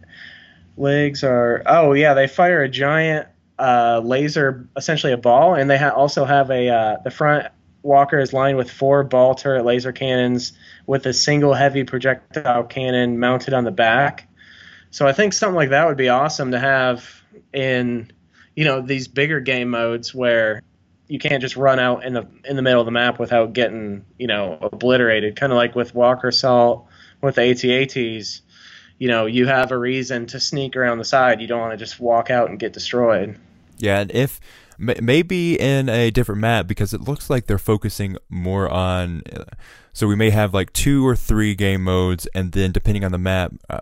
legs 0.77 1.25
are 1.25 1.63
oh 1.67 1.93
yeah, 1.93 2.15
they 2.15 2.29
fire 2.29 2.63
a 2.63 2.69
giant 2.69 3.27
uh, 3.61 4.01
laser, 4.03 4.69
essentially 4.77 5.13
a 5.13 5.19
ball, 5.19 5.55
and 5.55 5.69
they 5.69 5.79
ha- 5.79 5.91
also 5.91 6.25
have 6.25 6.51
a 6.51 6.69
uh, 6.69 6.97
the 7.05 7.11
front 7.11 7.47
walker 7.83 8.19
is 8.19 8.33
lined 8.33 8.57
with 8.57 8.71
four 8.71 9.03
ball 9.05 9.35
turret 9.35 9.65
laser 9.65 9.93
cannons 9.93 10.53
with 10.87 11.07
a 11.07 11.13
single 11.13 11.55
heavy 11.55 11.85
projectile 11.85 12.65
cannon 12.65 13.19
mounted 13.19 13.55
on 13.55 13.65
the 13.65 13.71
back. 13.71 14.29
So 14.91 15.07
I 15.07 15.13
think 15.13 15.33
something 15.33 15.57
like 15.57 15.71
that 15.71 15.87
would 15.87 15.97
be 15.97 16.09
awesome 16.09 16.51
to 16.51 16.59
have 16.59 17.23
in 17.53 18.11
you 18.57 18.65
know 18.65 18.81
these 18.81 19.09
bigger 19.09 19.41
game 19.41 19.71
modes 19.71 20.15
where 20.15 20.63
you 21.07 21.19
can't 21.19 21.41
just 21.41 21.57
run 21.57 21.79
out 21.79 22.05
in 22.05 22.15
the 22.15 22.27
in 22.45 22.57
the 22.57 22.63
middle 22.63 22.81
of 22.81 22.87
the 22.87 22.93
map 22.93 23.19
without 23.19 23.53
getting 23.53 24.05
you 24.19 24.27
know 24.27 24.59
obliterated. 24.61 25.37
Kind 25.37 25.53
of 25.53 25.57
like 25.57 25.75
with 25.75 25.95
Walker 25.95 26.29
Assault 26.29 26.87
with 27.21 27.37
the 27.37 27.43
ATATs, 27.43 28.41
you 28.99 29.09
know 29.09 29.27
you 29.27 29.47
have 29.47 29.71
a 29.71 29.79
reason 29.79 30.27
to 30.29 30.41
sneak 30.41 30.77
around 30.77 30.99
the 30.99 31.05
side. 31.05 31.41
You 31.41 31.47
don't 31.47 31.61
want 31.61 31.73
to 31.73 31.77
just 31.77 32.01
walk 32.01 32.31
out 32.31 32.51
and 32.51 32.59
get 32.59 32.73
destroyed. 32.73 33.39
Yeah, 33.81 34.01
and 34.01 34.11
if 34.13 34.41
maybe 34.79 35.61
in 35.61 35.89
a 35.91 36.11
different 36.11 36.41
map 36.41 36.67
because 36.67 36.95
it 36.95 37.03
looks 37.03 37.29
like 37.29 37.47
they're 37.47 37.59
focusing 37.59 38.17
more 38.29 38.69
on. 38.71 39.23
Uh, 39.35 39.45
so 39.93 40.07
we 40.07 40.15
may 40.17 40.31
have 40.31 40.55
like 40.55 40.73
two 40.73 41.07
or 41.07 41.17
three 41.17 41.55
game 41.55 41.83
modes, 41.83 42.27
and 42.35 42.53
then 42.53 42.73
depending 42.73 43.05
on 43.05 43.13
the 43.13 43.19
map. 43.19 43.53
Uh, 43.69 43.81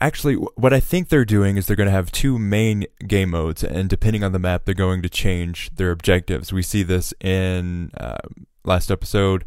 actually, 0.00 0.34
what 0.34 0.72
I 0.72 0.80
think 0.80 1.08
they're 1.08 1.24
doing 1.24 1.56
is 1.56 1.66
they're 1.66 1.76
going 1.76 1.88
to 1.88 1.92
have 1.92 2.12
two 2.12 2.38
main 2.38 2.86
game 3.06 3.30
modes, 3.30 3.64
and 3.64 3.88
depending 3.88 4.22
on 4.22 4.32
the 4.32 4.38
map, 4.38 4.64
they're 4.64 4.74
going 4.74 5.02
to 5.02 5.08
change 5.08 5.70
their 5.74 5.90
objectives. 5.90 6.52
We 6.52 6.62
see 6.62 6.82
this 6.82 7.12
in 7.20 7.90
uh, 7.96 8.18
last 8.64 8.90
episode. 8.90 9.44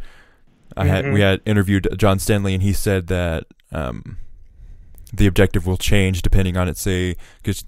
I 0.76 0.86
had 0.86 1.06
Mhm. 1.06 1.14
we 1.14 1.22
had 1.22 1.42
interviewed 1.46 1.88
John 1.98 2.18
Stanley, 2.20 2.54
and 2.54 2.64
he 2.64 2.74
said 2.74 3.08
that 3.08 3.46
um, 3.72 4.18
the 5.14 5.28
objective 5.28 5.66
will 5.68 5.78
change 5.78 6.22
depending 6.22 6.58
on 6.58 6.68
it. 6.68 6.78
Say, 6.78 7.16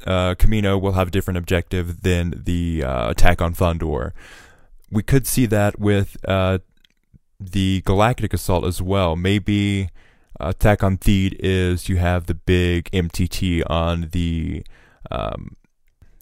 uh, 0.06 0.36
Kamino 0.36 0.80
will 0.80 0.94
have 0.94 1.10
a 1.10 1.12
different 1.12 1.38
objective 1.38 2.02
than 2.02 2.44
the 2.46 2.84
uh, 2.84 3.10
attack 3.12 3.42
on 3.42 3.54
Fondor. 3.54 4.12
We 4.90 5.04
could 5.04 5.28
see 5.28 5.46
that 5.48 5.80
with 5.80 6.18
uh, 6.28 6.60
the 7.40 7.82
Galactic 7.86 8.34
Assault 8.34 8.66
as 8.66 8.82
well. 8.82 9.16
Maybe 9.16 9.90
uh, 10.40 10.50
attack 10.50 10.84
on 10.84 10.98
Theed 10.98 11.36
is 11.40 11.90
you 11.90 11.98
have 11.98 12.28
the 12.28 12.36
big 12.36 12.90
MTT 12.92 13.64
on 13.70 14.10
the 14.12 14.64
um, 15.12 15.56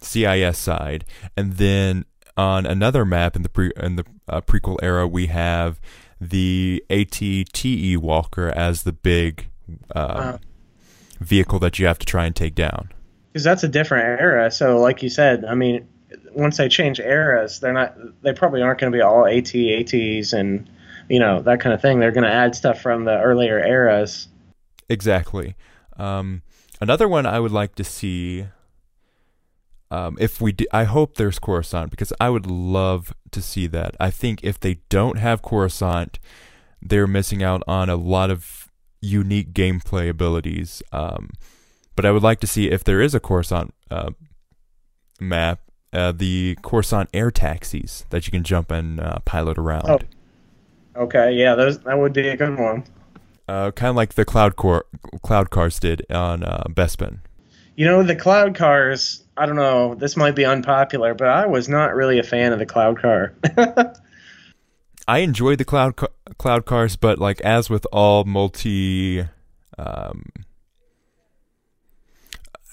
CIS 0.02 0.58
side, 0.58 1.06
and 1.38 1.54
then 1.54 2.06
on 2.38 2.66
another 2.66 3.06
map 3.06 3.36
in 3.36 3.44
the 3.44 3.50
pre 3.50 3.72
in 3.78 3.98
the 3.98 4.06
uh, 4.28 4.42
prequel 4.42 4.78
era, 4.82 5.08
we 5.08 5.28
have 5.28 5.80
the 6.20 6.84
ATTE 6.90 7.98
Walker 7.98 8.50
as 8.50 8.84
the 8.84 8.94
big 8.94 9.50
uh, 9.94 10.16
Wow. 10.18 10.40
Vehicle 11.22 11.60
that 11.60 11.80
you 11.80 11.86
have 11.86 12.00
to 12.00 12.06
try 12.06 12.26
and 12.26 12.36
take 12.36 12.56
down. 12.56 12.92
because 13.32 13.44
that's 13.44 13.64
a 13.64 13.68
different 13.68 14.20
era. 14.20 14.52
So, 14.52 14.78
like 14.80 15.02
you 15.04 15.10
said, 15.10 15.46
I 15.46 15.56
mean, 15.56 15.88
once 16.34 16.58
they 16.58 16.68
change 16.68 17.00
eras, 17.00 17.60
they're 17.60 17.74
not. 17.74 17.96
They 18.24 18.34
probably 18.34 18.62
aren't 18.62 18.80
going 18.80 18.92
to 18.92 18.98
be 18.98 19.02
all 19.02 19.26
AT 19.26 19.56
ATs 19.56 20.34
and 20.34 20.70
you 21.10 21.20
know 21.20 21.42
that 21.42 21.60
kind 21.62 21.74
of 21.74 21.82
thing. 21.82 22.00
They're 22.00 22.12
going 22.12 22.26
to 22.26 22.34
add 22.34 22.56
stuff 22.56 22.82
from 22.82 23.06
the 23.06 23.20
earlier 23.20 23.60
eras. 23.60 24.28
Exactly. 24.90 25.56
Um, 25.98 26.42
another 26.82 27.08
one 27.08 27.26
I 27.26 27.40
would 27.40 27.52
like 27.52 27.76
to 27.76 27.84
see. 27.84 28.48
Um, 29.90 30.18
if 30.22 30.40
we, 30.40 30.54
do, 30.54 30.66
I 30.72 30.86
hope 30.86 31.16
there's 31.16 31.38
Coruscant 31.38 31.92
because 31.92 32.14
I 32.18 32.30
would 32.30 32.48
love 32.48 33.14
to 33.32 33.42
see 33.42 33.68
that. 33.68 33.98
I 34.00 34.10
think 34.10 34.42
if 34.42 34.58
they 34.58 34.76
don't 34.88 35.18
have 35.18 35.42
Coruscant, 35.42 36.18
they're 36.82 37.08
missing 37.08 37.44
out 37.44 37.62
on 37.68 37.90
a 37.90 37.98
lot 37.98 38.32
of 38.32 38.61
unique 39.02 39.54
gameplay 39.54 40.10
abilities. 40.10 40.82
Um, 40.92 41.32
but 41.96 42.06
I 42.06 42.12
would 42.12 42.24
like 42.24 42.40
to 42.42 42.48
see 42.48 42.70
if 42.70 42.84
there 42.84 43.02
is 43.02 43.14
a 43.14 43.20
Coruscant 43.20 43.74
uh, 43.90 44.12
map, 45.20 45.60
uh, 45.94 46.12
the 46.12 46.58
Coruscant 46.62 47.10
air 47.14 47.32
taxis 47.32 48.06
that 48.10 48.26
you 48.26 48.32
can 48.32 48.44
jump 48.44 48.72
and 48.72 49.00
uh, 49.00 49.20
pilot 49.26 49.58
around. 49.58 49.90
Oh. 49.90 50.00
Okay, 50.96 51.34
yeah, 51.34 51.56
those 51.56 51.80
that 51.80 51.98
would 51.98 52.14
be 52.14 52.28
a 52.28 52.36
good 52.36 52.58
one. 52.60 52.84
Uh, 53.48 53.72
kind 53.72 53.90
of 53.90 53.96
like 53.96 54.16
the 54.16 54.26
cloud 54.26 54.56
core, 54.56 54.86
cloud 55.24 55.50
cars 55.50 55.80
did 55.80 56.06
on 56.10 56.44
uh, 56.44 56.64
Bespin. 56.70 57.20
You 57.76 57.86
know, 57.86 58.04
the 58.04 58.16
cloud 58.16 58.56
cars. 58.56 59.24
I 59.38 59.46
don't 59.46 59.56
know. 59.56 59.96
This 59.96 60.18
might 60.18 60.36
be 60.36 60.46
unpopular, 60.46 61.14
but 61.14 61.30
I 61.30 61.48
was 61.48 61.70
not 61.70 61.96
really 61.96 62.20
a 62.20 62.24
fan 62.24 62.52
of 62.52 62.60
the 62.60 62.66
cloud 62.66 63.02
car. 63.02 63.34
I 65.08 65.20
enjoyed 65.20 65.58
the 65.58 65.66
cloud 65.66 65.96
ca- 65.96 66.08
cloud 66.42 66.66
cars, 66.66 66.96
but 66.96 67.20
like 67.20 67.40
as 67.42 67.70
with 67.70 67.86
all 67.92 68.24
multi, 68.24 69.24
um, 69.78 70.24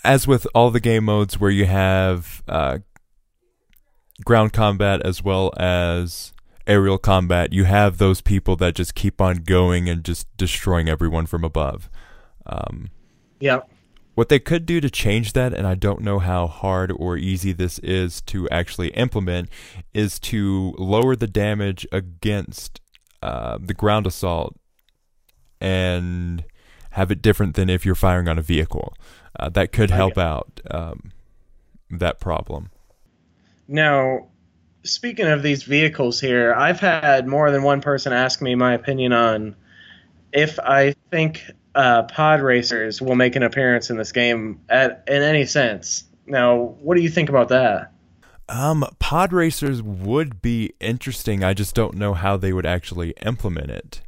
as 0.03 0.27
with 0.27 0.47
all 0.55 0.71
the 0.71 0.81
game 0.81 1.05
modes 1.05 1.39
where 1.39 1.51
you 1.51 1.67
have 1.67 2.43
uh, 2.49 2.79
ground 4.25 4.55
combat 4.55 5.03
as 5.05 5.23
well 5.23 5.53
as 5.59 6.33
aerial 6.67 6.97
combat, 6.97 7.53
you 7.53 7.65
have 7.65 7.99
those 7.99 8.23
people 8.23 8.57
that 8.57 8.75
just 8.75 8.95
keep 8.95 9.21
on 9.21 9.37
going 9.37 9.89
and 9.89 10.03
just 10.03 10.27
destroying 10.39 10.89
everyone 10.89 11.27
from 11.27 11.45
above. 11.45 11.91
Um, 12.47 12.89
Yeah. 13.41 13.61
what 14.15 14.31
they 14.31 14.39
could 14.39 14.65
do 14.65 14.81
to 14.81 14.89
change 14.91 15.35
that, 15.35 15.53
and 15.53 15.67
I 15.67 15.75
don't 15.75 16.01
know 16.01 16.19
how 16.19 16.47
hard 16.47 16.91
or 16.91 17.17
easy 17.19 17.53
this 17.53 17.79
is 17.81 18.21
to 18.23 18.49
actually 18.49 18.89
implement, 18.89 19.51
is 19.93 20.19
to 20.21 20.75
lower 20.79 21.15
the 21.15 21.27
damage 21.29 21.87
against 21.93 22.81
uh, 23.23 23.59
the 23.61 23.75
ground 23.75 24.07
assault 24.07 24.57
and 25.61 26.45
have 26.91 27.11
it 27.11 27.21
different 27.23 27.55
than 27.55 27.69
if 27.69 27.85
you're 27.85 27.95
firing 27.95 28.29
on 28.29 28.39
a 28.39 28.43
vehicle. 28.43 28.95
Uh, 29.39 29.49
that 29.49 29.73
could 29.73 29.91
help 29.91 30.15
get- 30.15 30.25
out 30.25 30.61
um, 30.71 31.13
that 31.91 32.21
problem. 32.21 32.71
Now, 33.69 34.29
speaking 34.83 35.27
of 35.27 35.43
these 35.43 35.63
vehicles 35.63 36.21
here, 36.21 36.55
I've 36.55 36.81
had 36.81 37.27
more 37.27 37.51
than 37.51 37.63
one 37.63 37.81
person 37.81 38.13
ask 38.13 38.41
me 38.41 38.55
my 38.55 38.75
opinion 38.75 39.13
on 39.13 39.57
if 40.33 40.59
I 40.59 40.95
think 41.11 41.43
uh, 41.75 42.05
pod 42.05 42.41
racers 42.41 43.01
will 43.01 43.15
make 43.15 43.37
an 43.37 43.43
appearance 43.43 43.91
in 43.91 43.97
this 43.97 44.13
game 44.13 44.61
at 44.69 45.05
in 45.07 45.23
any 45.23 45.47
sense. 45.47 46.05
Now, 46.27 46.57
what 46.81 46.97
do 46.97 47.03
you 47.03 47.09
think 47.09 47.29
about 47.29 47.49
that? 47.49 47.93
Um, 48.49 48.85
pod 48.99 49.33
racers 49.33 49.83
would 49.83 50.41
be 50.41 50.73
interesting. 50.81 51.45
I 51.45 51.55
just 51.55 51.75
don't 51.75 51.95
know 51.95 52.15
how 52.15 52.37
they 52.37 52.53
would 52.53 52.67
actually 52.67 53.11
implement 53.25 53.71
it. 53.71 54.01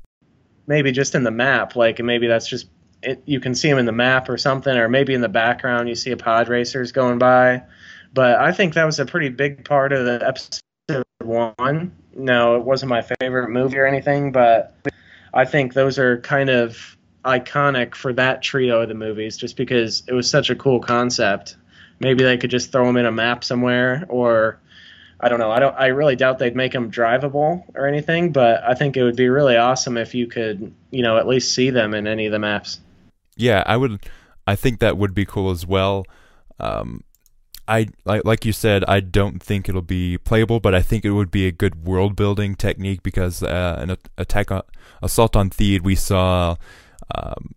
Maybe 0.66 0.92
just 0.92 1.14
in 1.14 1.24
the 1.24 1.30
map, 1.30 1.76
like 1.76 1.98
maybe 1.98 2.26
that's 2.26 2.48
just 2.48 2.68
it, 3.02 3.22
you 3.26 3.40
can 3.40 3.54
see 3.54 3.68
them 3.68 3.78
in 3.78 3.86
the 3.86 3.92
map 3.92 4.28
or 4.28 4.38
something, 4.38 4.74
or 4.74 4.88
maybe 4.88 5.14
in 5.14 5.20
the 5.20 5.28
background 5.28 5.88
you 5.88 5.94
see 5.94 6.10
a 6.10 6.16
pod 6.16 6.48
racers 6.48 6.92
going 6.92 7.18
by. 7.18 7.62
But 8.12 8.38
I 8.38 8.52
think 8.52 8.74
that 8.74 8.84
was 8.84 8.98
a 8.98 9.06
pretty 9.06 9.28
big 9.28 9.64
part 9.64 9.92
of 9.92 10.04
the 10.04 10.26
episode 10.26 11.04
one. 11.22 11.94
No, 12.14 12.56
it 12.56 12.64
wasn't 12.64 12.90
my 12.90 13.02
favorite 13.02 13.50
movie 13.50 13.78
or 13.78 13.86
anything, 13.86 14.32
but 14.32 14.74
I 15.32 15.44
think 15.44 15.74
those 15.74 15.98
are 15.98 16.20
kind 16.20 16.50
of 16.50 16.96
iconic 17.24 17.94
for 17.94 18.12
that 18.14 18.42
trio 18.42 18.82
of 18.82 18.88
the 18.88 18.94
movies, 18.94 19.36
just 19.36 19.56
because 19.56 20.02
it 20.08 20.12
was 20.12 20.28
such 20.28 20.50
a 20.50 20.56
cool 20.56 20.80
concept. 20.80 21.56
Maybe 22.00 22.24
they 22.24 22.38
could 22.38 22.50
just 22.50 22.72
throw 22.72 22.86
them 22.86 22.96
in 22.96 23.06
a 23.06 23.12
map 23.12 23.44
somewhere, 23.44 24.06
or 24.08 24.58
I 25.20 25.28
don't 25.28 25.38
know. 25.38 25.50
I 25.50 25.58
don't. 25.58 25.74
I 25.76 25.88
really 25.88 26.16
doubt 26.16 26.38
they'd 26.38 26.56
make 26.56 26.72
them 26.72 26.90
drivable 26.90 27.64
or 27.74 27.86
anything, 27.86 28.32
but 28.32 28.64
I 28.64 28.74
think 28.74 28.96
it 28.96 29.04
would 29.04 29.16
be 29.16 29.28
really 29.28 29.56
awesome 29.56 29.98
if 29.98 30.14
you 30.14 30.26
could, 30.26 30.74
you 30.90 31.02
know, 31.02 31.18
at 31.18 31.28
least 31.28 31.54
see 31.54 31.70
them 31.70 31.92
in 31.92 32.06
any 32.06 32.26
of 32.26 32.32
the 32.32 32.38
maps. 32.38 32.80
Yeah, 33.36 33.62
I 33.66 33.76
would. 33.76 34.06
I 34.46 34.56
think 34.56 34.80
that 34.80 34.96
would 34.96 35.14
be 35.14 35.26
cool 35.26 35.50
as 35.50 35.66
well. 35.66 36.06
Um, 36.58 37.04
I 37.68 37.88
like 38.04 38.24
like 38.24 38.44
you 38.44 38.52
said, 38.52 38.84
I 38.88 39.00
don't 39.00 39.42
think 39.42 39.68
it'll 39.68 39.82
be 39.82 40.18
playable, 40.18 40.58
but 40.58 40.74
I 40.74 40.82
think 40.82 41.04
it 41.04 41.12
would 41.12 41.30
be 41.30 41.46
a 41.46 41.52
good 41.52 41.86
world 41.86 42.16
building 42.16 42.54
technique 42.54 43.02
because 43.02 43.42
uh, 43.42 43.78
in 43.82 43.90
a, 43.90 43.98
attack 44.18 44.50
on 44.50 44.62
assault 45.02 45.36
on 45.36 45.50
Theed, 45.50 45.82
we 45.82 45.94
saw 45.94 46.56
um, 47.14 47.54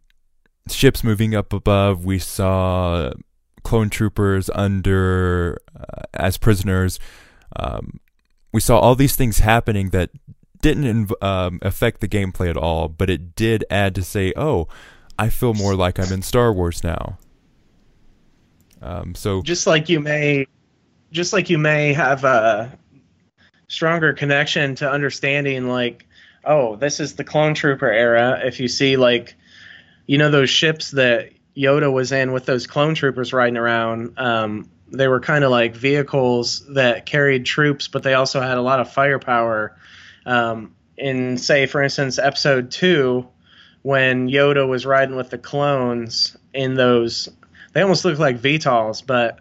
ships 0.69 1.03
moving 1.03 1.33
up 1.33 1.51
above. 1.51 2.05
We 2.05 2.19
saw 2.19 3.13
clone 3.63 3.89
troopers 3.89 4.49
under 4.53 5.59
uh, 5.77 6.03
as 6.13 6.37
prisoners. 6.37 6.99
Um, 7.55 7.99
we 8.51 8.59
saw 8.59 8.79
all 8.79 8.95
these 8.95 9.15
things 9.15 9.39
happening 9.39 9.89
that 9.89 10.11
didn't 10.61 11.11
um, 11.21 11.59
affect 11.61 12.01
the 12.01 12.07
gameplay 12.07 12.49
at 12.49 12.57
all, 12.57 12.87
but 12.87 13.09
it 13.09 13.35
did 13.35 13.65
add 13.69 13.95
to 13.95 14.03
say, 14.03 14.33
oh, 14.35 14.67
I 15.17 15.29
feel 15.29 15.53
more 15.53 15.75
like 15.75 15.99
I'm 15.99 16.11
in 16.11 16.21
Star 16.21 16.51
Wars 16.51 16.83
now. 16.83 17.17
Um, 18.81 19.15
so 19.15 19.41
just 19.41 19.65
like 19.65 19.87
you 19.87 19.99
may 19.99 20.45
just 21.11 21.31
like 21.31 21.49
you 21.49 21.57
may 21.57 21.93
have 21.93 22.23
a 22.25 22.77
stronger 23.69 24.13
connection 24.13 24.75
to 24.75 24.91
understanding 24.91 25.69
like 25.69 26.05
oh 26.43 26.75
this 26.75 26.99
is 26.99 27.15
the 27.15 27.23
clone 27.23 27.53
trooper 27.53 27.89
era 27.89 28.41
if 28.43 28.59
you 28.59 28.67
see 28.67 28.97
like 28.97 29.35
you 30.05 30.17
know 30.17 30.29
those 30.29 30.49
ships 30.49 30.91
that 30.91 31.31
yoda 31.55 31.91
was 31.91 32.11
in 32.11 32.31
with 32.31 32.45
those 32.45 32.67
clone 32.67 32.95
troopers 32.95 33.33
riding 33.33 33.57
around 33.57 34.17
um, 34.19 34.69
they 34.89 35.07
were 35.07 35.19
kind 35.19 35.43
of 35.43 35.51
like 35.51 35.75
vehicles 35.75 36.65
that 36.73 37.05
carried 37.05 37.45
troops 37.45 37.87
but 37.87 38.03
they 38.03 38.13
also 38.13 38.41
had 38.41 38.57
a 38.57 38.61
lot 38.61 38.79
of 38.79 38.91
firepower 38.91 39.77
um, 40.25 40.73
in 40.97 41.37
say 41.37 41.65
for 41.65 41.81
instance 41.81 42.17
episode 42.19 42.71
2 42.71 43.27
when 43.81 44.29
yoda 44.29 44.67
was 44.67 44.85
riding 44.85 45.15
with 45.15 45.29
the 45.29 45.37
clones 45.37 46.37
in 46.53 46.75
those 46.75 47.29
they 47.73 47.81
almost 47.81 48.05
look 48.05 48.19
like 48.19 48.39
VTOLs, 48.39 49.05
but 49.05 49.39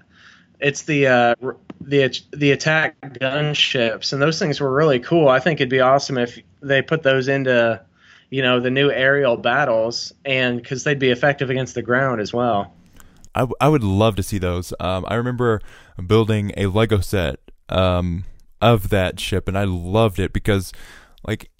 it's 0.59 0.83
the 0.83 1.07
uh, 1.07 1.35
the 1.81 2.18
the 2.33 2.51
attack 2.51 3.01
gunships, 3.01 4.12
and 4.12 4.20
those 4.20 4.38
things 4.38 4.61
were 4.61 4.72
really 4.72 4.98
cool. 4.98 5.29
I 5.29 5.38
think 5.38 5.61
it'd 5.61 5.70
be 5.70 5.81
awesome 5.81 6.18
if 6.18 6.38
they 6.61 6.83
put 6.83 7.03
those 7.03 7.29
into 7.29 7.81
you 8.32 8.40
know 8.40 8.60
the 8.60 8.70
new 8.70 8.90
aerial 8.90 9.36
battles, 9.36 10.10
and 10.24 10.56
because 10.56 10.84
they'd 10.84 10.98
be 10.98 11.10
effective 11.10 11.50
against 11.50 11.74
the 11.74 11.82
ground 11.82 12.20
as 12.20 12.32
well. 12.32 12.74
I, 13.34 13.40
w- 13.40 13.54
I 13.60 13.68
would 13.68 13.84
love 13.84 14.16
to 14.16 14.22
see 14.22 14.38
those. 14.38 14.72
Um, 14.80 15.04
I 15.06 15.16
remember 15.16 15.60
building 16.06 16.50
a 16.56 16.66
Lego 16.66 17.00
set 17.00 17.40
um, 17.68 18.24
of 18.62 18.88
that 18.88 19.20
ship, 19.20 19.48
and 19.48 19.58
I 19.58 19.64
loved 19.64 20.18
it 20.18 20.32
because, 20.32 20.72
like, 21.26 21.50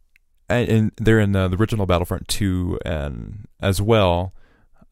and, 0.49 0.93
they're 0.97 1.21
in 1.21 1.37
uh, 1.37 1.49
the 1.49 1.57
original 1.57 1.85
Battlefront 1.85 2.29
2 2.29 2.79
and 2.87 3.47
as 3.61 3.81
well. 3.83 4.35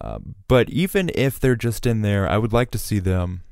Uh, 0.03 0.19
but 0.49 0.69
even 0.69 1.11
if 1.15 1.41
they're 1.41 1.57
just 1.57 1.87
in 1.87 2.03
there, 2.03 2.29
I 2.29 2.37
would 2.39 2.53
like 2.53 2.71
to 2.73 2.79
see 2.79 2.99
them. 2.99 3.43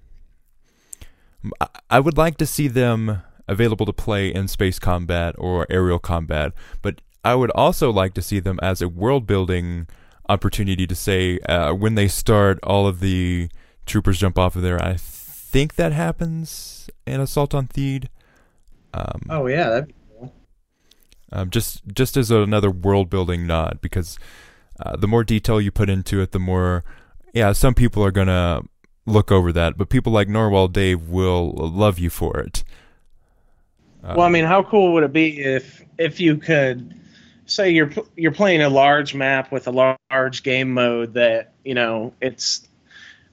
I- 1.61 1.67
I 1.91 2.01
would 2.01 2.19
like 2.19 2.37
to 2.39 2.47
see 2.47 2.69
them 2.69 3.23
available 3.47 3.87
to 3.87 3.93
play 3.95 4.33
in 4.33 4.49
space 4.49 4.79
combat 4.79 5.35
or 5.39 5.67
aerial 5.71 5.99
combat, 5.99 6.53
but 6.83 7.01
I 7.25 7.35
would 7.35 7.51
also 7.51 7.91
like 7.91 8.15
to 8.15 8.23
see 8.23 8.41
them 8.41 8.59
as 8.63 8.81
a 8.81 8.89
world 8.89 9.27
building 9.27 9.87
opportunity 10.29 10.87
to 10.87 10.95
say 10.95 11.39
uh, 11.41 11.73
when 11.75 11.95
they 11.95 12.09
start, 12.09 12.59
all 12.63 12.87
of 12.87 13.01
the 13.01 13.49
troopers 13.87 14.19
jump 14.19 14.39
off 14.39 14.57
of 14.57 14.63
there. 14.63 14.83
I 14.83 14.95
think 14.99 15.75
that 15.77 15.93
happens 15.93 16.89
in 17.07 17.21
Assault 17.21 17.55
on 17.55 17.67
Theed. 17.69 18.09
Um, 18.95 19.23
Oh 19.31 19.47
yeah, 19.47 19.69
that'd 19.69 19.89
be 19.89 19.95
cool. 20.19 20.33
um, 21.33 21.51
just 21.51 21.83
just 21.93 22.17
as 22.17 22.31
another 22.31 22.71
world 22.71 23.11
building 23.11 23.47
nod 23.47 23.79
because 23.83 24.19
uh, 24.81 24.97
the 24.97 25.09
more 25.09 25.25
detail 25.25 25.61
you 25.61 25.71
put 25.71 25.91
into 25.91 26.21
it, 26.21 26.33
the 26.33 26.39
more 26.39 26.85
yeah, 27.35 27.53
some 27.53 27.75
people 27.75 28.03
are 28.05 28.11
gonna 28.13 28.63
look 29.07 29.31
over 29.33 29.53
that, 29.53 29.77
but 29.77 29.89
people 29.89 30.13
like 30.13 30.29
Norwell 30.29 30.73
Dave 30.73 31.09
will 31.09 31.53
love 31.53 31.99
you 31.99 32.11
for 32.11 32.39
it. 32.39 32.65
Uh, 34.03 34.15
Well, 34.17 34.27
I 34.27 34.31
mean, 34.31 34.45
how 34.45 34.63
cool 34.63 34.93
would 34.95 35.03
it 35.05 35.13
be 35.13 35.41
if 35.41 35.83
if 35.99 36.21
you 36.21 36.37
could 36.37 36.95
say 37.49 37.71
you're 37.71 37.91
you're 38.17 38.33
playing 38.33 38.63
a 38.63 38.69
large 38.69 39.15
map 39.15 39.51
with 39.51 39.67
a 39.67 39.97
large 40.11 40.43
game 40.43 40.73
mode 40.73 41.15
that 41.15 41.53
you 41.65 41.75
know 41.75 42.15
it's 42.21 42.67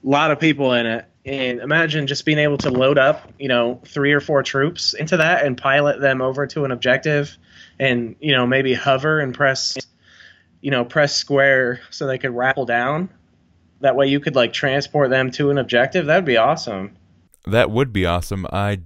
a 0.03 0.07
lot 0.07 0.31
of 0.31 0.39
people 0.39 0.73
in 0.73 0.85
it, 0.85 1.05
and 1.25 1.59
imagine 1.59 2.07
just 2.07 2.25
being 2.25 2.39
able 2.39 2.57
to 2.57 2.69
load 2.69 2.97
up 2.97 3.31
you 3.37 3.47
know 3.47 3.81
three 3.85 4.13
or 4.13 4.19
four 4.19 4.43
troops 4.43 4.93
into 4.93 5.17
that 5.17 5.45
and 5.45 5.57
pilot 5.57 5.99
them 5.99 6.21
over 6.21 6.47
to 6.47 6.65
an 6.65 6.71
objective, 6.71 7.37
and 7.79 8.15
you 8.19 8.31
know 8.31 8.47
maybe 8.47 8.73
hover 8.73 9.19
and 9.19 9.33
press 9.33 9.77
you 10.61 10.71
know 10.71 10.85
press 10.85 11.15
square 11.15 11.81
so 11.89 12.07
they 12.07 12.17
could 12.17 12.31
rappel 12.31 12.65
down. 12.65 13.09
That 13.81 13.95
way 13.95 14.07
you 14.07 14.19
could 14.19 14.35
like 14.35 14.53
transport 14.53 15.09
them 15.09 15.31
to 15.31 15.51
an 15.51 15.57
objective. 15.57 16.05
That'd 16.05 16.25
be 16.25 16.37
awesome. 16.37 16.95
that 17.45 17.69
would 17.69 17.93
be 17.93 18.05
awesome. 18.05 18.47
I 18.51 18.79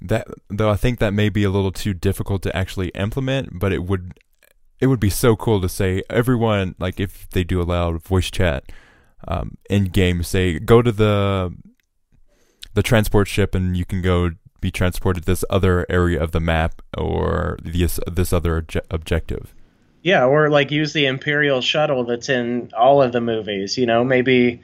that 0.00 0.28
though 0.48 0.70
I 0.70 0.76
think 0.76 0.98
that 0.98 1.12
may 1.12 1.28
be 1.28 1.44
a 1.44 1.50
little 1.50 1.72
too 1.72 1.94
difficult 1.94 2.42
to 2.42 2.56
actually 2.56 2.88
implement, 2.90 3.58
but 3.58 3.72
it 3.72 3.84
would 3.84 4.14
it 4.80 4.86
would 4.86 5.00
be 5.00 5.10
so 5.10 5.36
cool 5.36 5.60
to 5.60 5.68
say 5.68 6.02
everyone 6.08 6.74
like 6.78 7.00
if 7.00 7.28
they 7.30 7.44
do 7.44 7.60
allow 7.60 7.96
voice 7.98 8.30
chat 8.30 8.64
um, 9.26 9.56
in 9.68 9.84
game, 9.86 10.22
say 10.22 10.58
go 10.58 10.82
to 10.82 10.92
the 10.92 11.54
the 12.74 12.82
transport 12.82 13.26
ship 13.26 13.54
and 13.54 13.76
you 13.76 13.84
can 13.84 14.02
go 14.02 14.30
be 14.60 14.70
transported 14.70 15.22
to 15.22 15.26
this 15.26 15.44
other 15.50 15.86
area 15.88 16.20
of 16.20 16.32
the 16.32 16.40
map 16.40 16.82
or 16.96 17.58
this 17.62 17.98
this 18.06 18.32
other 18.32 18.62
obje- 18.62 18.80
objective. 18.90 19.54
Yeah, 20.02 20.24
or 20.24 20.48
like 20.48 20.70
use 20.70 20.92
the 20.92 21.06
Imperial 21.06 21.60
shuttle 21.60 22.04
that's 22.04 22.28
in 22.28 22.70
all 22.76 23.02
of 23.02 23.12
the 23.12 23.20
movies. 23.20 23.76
You 23.76 23.86
know, 23.86 24.04
maybe 24.04 24.62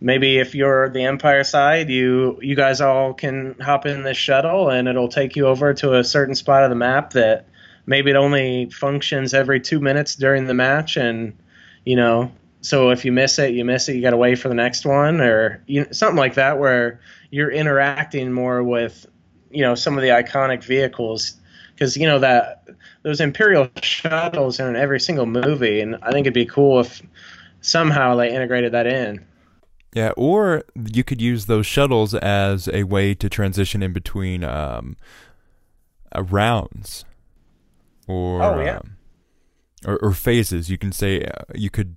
maybe 0.00 0.38
if 0.38 0.54
you're 0.54 0.88
the 0.88 1.04
Empire 1.04 1.44
side, 1.44 1.88
you 1.90 2.38
you 2.42 2.54
guys 2.54 2.80
all 2.80 3.14
can 3.14 3.56
hop 3.60 3.86
in 3.86 4.02
this 4.02 4.16
shuttle 4.16 4.70
and 4.70 4.88
it'll 4.88 5.08
take 5.08 5.36
you 5.36 5.46
over 5.46 5.74
to 5.74 5.94
a 5.94 6.04
certain 6.04 6.34
spot 6.34 6.64
of 6.64 6.70
the 6.70 6.76
map 6.76 7.12
that 7.12 7.46
maybe 7.86 8.10
it 8.10 8.16
only 8.16 8.68
functions 8.70 9.32
every 9.32 9.60
two 9.60 9.80
minutes 9.80 10.14
during 10.16 10.46
the 10.46 10.54
match, 10.54 10.96
and 10.96 11.36
you 11.84 11.96
know, 11.96 12.30
so 12.60 12.90
if 12.90 13.04
you 13.04 13.12
miss 13.12 13.38
it, 13.38 13.54
you 13.54 13.64
miss 13.64 13.88
it. 13.88 13.96
You 13.96 14.02
got 14.02 14.10
to 14.10 14.16
wait 14.16 14.38
for 14.38 14.48
the 14.48 14.54
next 14.54 14.84
one, 14.84 15.20
or 15.20 15.62
you, 15.66 15.86
something 15.92 16.18
like 16.18 16.34
that, 16.34 16.58
where 16.58 17.00
you're 17.30 17.50
interacting 17.50 18.32
more 18.32 18.62
with 18.62 19.06
you 19.50 19.62
know 19.62 19.74
some 19.74 19.96
of 19.96 20.02
the 20.02 20.08
iconic 20.08 20.64
vehicles 20.64 21.34
because 21.74 21.96
you 21.96 22.06
know 22.06 22.18
that 22.18 22.64
those 23.02 23.20
Imperial 23.20 23.70
shuttles 23.82 24.58
are 24.58 24.68
in 24.68 24.76
every 24.76 25.00
single 25.00 25.26
movie, 25.26 25.80
and 25.80 25.96
I 26.02 26.10
think 26.10 26.24
it'd 26.26 26.34
be 26.34 26.46
cool 26.46 26.80
if 26.80 27.02
somehow 27.60 28.16
they 28.16 28.34
integrated 28.34 28.72
that 28.72 28.86
in. 28.86 29.24
Yeah, 29.96 30.10
or 30.14 30.62
you 30.92 31.02
could 31.02 31.22
use 31.22 31.46
those 31.46 31.64
shuttles 31.64 32.12
as 32.12 32.68
a 32.68 32.82
way 32.82 33.14
to 33.14 33.30
transition 33.30 33.82
in 33.82 33.94
between 33.94 34.44
um, 34.44 34.94
uh, 36.14 36.22
rounds, 36.22 37.06
or 38.06 38.42
Oh, 38.42 38.60
yeah. 38.62 38.76
um, 38.76 38.98
or, 39.86 39.96
or 40.02 40.12
phases. 40.12 40.68
You 40.68 40.76
can 40.76 40.92
say 40.92 41.22
uh, 41.24 41.44
you 41.54 41.70
could 41.70 41.96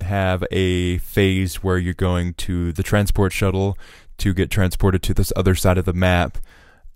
have 0.00 0.42
a 0.50 0.98
phase 0.98 1.62
where 1.62 1.78
you're 1.78 1.94
going 1.94 2.34
to 2.34 2.72
the 2.72 2.82
transport 2.82 3.32
shuttle 3.32 3.78
to 4.16 4.34
get 4.34 4.50
transported 4.50 5.00
to 5.04 5.14
this 5.14 5.32
other 5.36 5.54
side 5.54 5.78
of 5.78 5.84
the 5.84 5.92
map, 5.92 6.38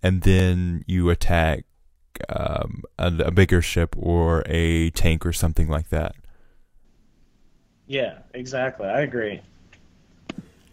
and 0.03 0.23
then 0.23 0.83
you 0.89 1.09
attack 1.09 1.67
um, 2.29 2.83
a, 2.99 3.15
a 3.27 3.31
bigger 3.31 3.63
ship 3.63 3.95
or 3.97 4.43
a 4.47 4.91
tank 4.91 5.25
or 5.25 5.33
something 5.33 5.69
like 5.69 5.91
that. 5.91 6.17
Yeah, 7.87 8.19
exactly. 8.35 8.89
I 8.89 9.03
agree. 9.03 9.41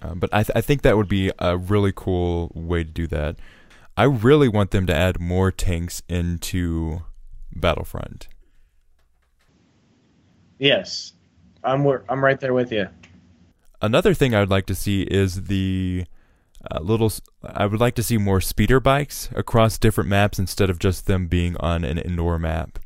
Um, 0.01 0.19
but 0.19 0.29
I, 0.33 0.43
th- 0.43 0.55
I 0.55 0.61
think 0.61 0.81
that 0.81 0.97
would 0.97 1.07
be 1.09 1.31
a 1.39 1.57
really 1.57 1.91
cool 1.95 2.51
way 2.53 2.83
to 2.83 2.89
do 2.89 3.07
that. 3.07 3.37
I 3.97 4.03
really 4.03 4.47
want 4.47 4.71
them 4.71 4.85
to 4.85 4.95
add 4.95 5.19
more 5.19 5.51
tanks 5.51 6.01
into 6.07 7.01
Battlefront. 7.53 8.29
Yes, 10.57 11.13
I'm 11.63 11.85
I'm 12.07 12.23
right 12.23 12.39
there 12.39 12.53
with 12.53 12.71
you. 12.71 12.87
Another 13.81 14.13
thing 14.13 14.35
I 14.35 14.41
would 14.41 14.49
like 14.49 14.65
to 14.67 14.75
see 14.75 15.03
is 15.03 15.45
the 15.45 16.05
uh, 16.69 16.79
little. 16.79 17.11
I 17.43 17.65
would 17.65 17.79
like 17.79 17.95
to 17.95 18.03
see 18.03 18.17
more 18.17 18.41
speeder 18.41 18.79
bikes 18.79 19.29
across 19.33 19.77
different 19.77 20.09
maps 20.09 20.37
instead 20.37 20.69
of 20.69 20.79
just 20.79 21.05
them 21.05 21.27
being 21.27 21.55
on 21.57 21.83
an 21.83 21.97
indoor 21.97 22.37
map. 22.37 22.79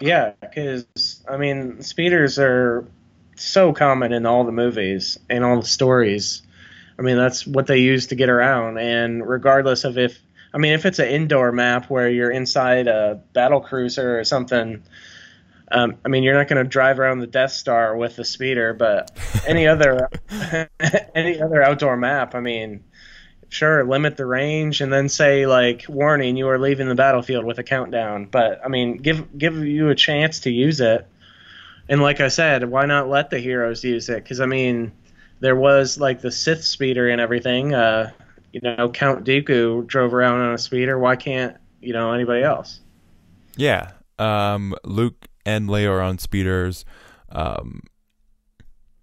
Yeah, 0.00 0.32
because 0.40 1.24
I 1.28 1.36
mean, 1.36 1.80
speeders 1.82 2.38
are 2.38 2.86
so 3.36 3.72
common 3.72 4.12
in 4.12 4.26
all 4.26 4.44
the 4.44 4.52
movies 4.52 5.18
and 5.28 5.44
all 5.44 5.60
the 5.60 5.66
stories. 5.66 6.42
I 6.98 7.02
mean, 7.02 7.16
that's 7.16 7.46
what 7.46 7.66
they 7.66 7.78
use 7.78 8.08
to 8.08 8.14
get 8.14 8.28
around, 8.28 8.78
and 8.78 9.26
regardless 9.26 9.84
of 9.84 9.98
if 9.98 10.18
I 10.54 10.58
mean, 10.58 10.72
if 10.72 10.86
it's 10.86 10.98
an 10.98 11.08
indoor 11.08 11.52
map 11.52 11.90
where 11.90 12.08
you're 12.08 12.30
inside 12.30 12.88
a 12.88 13.20
battle 13.34 13.60
cruiser 13.60 14.18
or 14.18 14.24
something, 14.24 14.82
um, 15.70 15.96
I 16.04 16.08
mean, 16.08 16.22
you're 16.22 16.34
not 16.34 16.48
going 16.48 16.62
to 16.62 16.68
drive 16.68 16.98
around 16.98 17.18
the 17.18 17.26
Death 17.26 17.52
Star 17.52 17.96
with 17.96 18.16
the 18.16 18.24
speeder, 18.24 18.72
but 18.72 19.10
any 19.46 19.66
other 19.66 20.08
any 21.14 21.40
other 21.40 21.62
outdoor 21.62 21.96
map, 21.96 22.34
I 22.34 22.40
mean, 22.40 22.84
sure, 23.48 23.84
limit 23.84 24.16
the 24.16 24.26
range 24.26 24.80
and 24.80 24.92
then 24.92 25.08
say 25.08 25.46
like, 25.46 25.84
warning, 25.88 26.36
you 26.36 26.48
are 26.48 26.58
leaving 26.58 26.88
the 26.88 26.94
battlefield 26.94 27.44
with 27.44 27.58
a 27.58 27.64
countdown. 27.64 28.26
But 28.26 28.60
I 28.64 28.68
mean, 28.68 28.98
give 28.98 29.36
give 29.36 29.56
you 29.58 29.90
a 29.90 29.94
chance 29.94 30.40
to 30.40 30.50
use 30.50 30.80
it. 30.80 31.06
And 31.88 32.00
like 32.02 32.20
I 32.20 32.28
said, 32.28 32.68
why 32.70 32.86
not 32.86 33.08
let 33.08 33.30
the 33.30 33.38
heroes 33.38 33.84
use 33.84 34.08
it? 34.08 34.22
Because 34.22 34.40
I 34.40 34.46
mean, 34.46 34.92
there 35.40 35.56
was 35.56 35.98
like 35.98 36.20
the 36.20 36.30
Sith 36.32 36.64
speeder 36.64 37.08
and 37.08 37.20
everything. 37.20 37.74
Uh, 37.74 38.10
you 38.52 38.60
know, 38.62 38.88
Count 38.88 39.24
Dooku 39.24 39.86
drove 39.86 40.14
around 40.14 40.40
on 40.40 40.54
a 40.54 40.58
speeder. 40.58 40.98
Why 40.98 41.16
can't 41.16 41.56
you 41.80 41.92
know 41.92 42.12
anybody 42.12 42.42
else? 42.42 42.80
Yeah, 43.56 43.92
um, 44.18 44.74
Luke 44.84 45.26
and 45.44 45.68
Leia 45.68 45.88
are 45.90 46.00
on 46.02 46.18
speeders. 46.18 46.84
Um, 47.30 47.82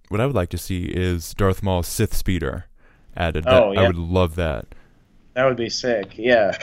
what 0.10 0.20
I 0.22 0.26
would 0.26 0.36
like 0.36 0.50
to 0.50 0.58
see 0.58 0.86
is 0.86 1.34
Darth 1.34 1.64
Maul's 1.64 1.88
Sith 1.88 2.14
speeder 2.14 2.66
added. 3.16 3.46
That- 3.46 3.64
Oh, 3.64 3.74
I 3.74 3.88
would 3.88 3.96
love 3.98 4.36
that. 4.36 4.66
That 5.34 5.46
would 5.46 5.58
be 5.58 5.70
sick. 5.70 6.18
Yeah. 6.18 6.56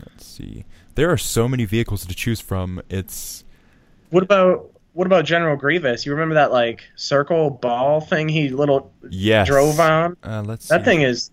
Let's 0.00 0.26
see. 0.26 0.64
There 0.94 1.10
are 1.10 1.16
so 1.16 1.48
many 1.48 1.64
vehicles 1.64 2.06
to 2.06 2.14
choose 2.14 2.40
from. 2.40 2.80
It's 2.88 3.44
What 4.10 4.22
about 4.22 4.70
what 4.92 5.06
about 5.06 5.24
General 5.26 5.56
Grievous? 5.56 6.06
You 6.06 6.12
remember 6.12 6.34
that 6.36 6.52
like 6.52 6.82
circle 6.96 7.50
ball 7.50 8.00
thing 8.00 8.28
he 8.28 8.48
little 8.48 8.92
yes. 9.10 9.46
drove 9.46 9.78
on? 9.78 10.16
Uh, 10.24 10.42
let's 10.44 10.68
That 10.68 10.80
see. 10.80 10.84
thing 10.84 11.02
is 11.02 11.30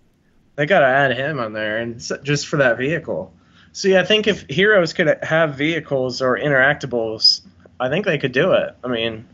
they 0.55 0.65
got 0.65 0.79
to 0.79 0.85
add 0.85 1.15
him 1.15 1.39
on 1.39 1.53
there 1.53 1.77
and 1.77 1.99
just 2.23 2.47
for 2.47 2.57
that 2.57 2.77
vehicle. 2.77 3.33
See, 3.71 3.97
I 3.97 4.03
think 4.03 4.27
if 4.27 4.45
heroes 4.49 4.93
could 4.93 5.17
have 5.23 5.55
vehicles 5.55 6.21
or 6.21 6.37
interactables, 6.37 7.41
I 7.79 7.89
think 7.89 8.05
they 8.05 8.17
could 8.17 8.31
do 8.33 8.51
it. 8.51 8.75
I 8.83 8.87
mean, 8.87 9.25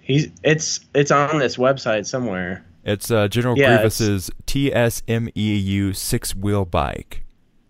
he's 0.00 0.28
it's 0.42 0.80
it's 0.94 1.10
on 1.10 1.38
this 1.38 1.56
website 1.56 2.06
somewhere. 2.06 2.64
It's 2.84 3.10
uh, 3.10 3.28
General 3.28 3.56
Yeah, 3.58 3.76
Grievous's 3.76 4.30
TSMEU 4.46 5.94
six 5.94 6.34
wheel 6.34 6.64
bike, 6.64 7.24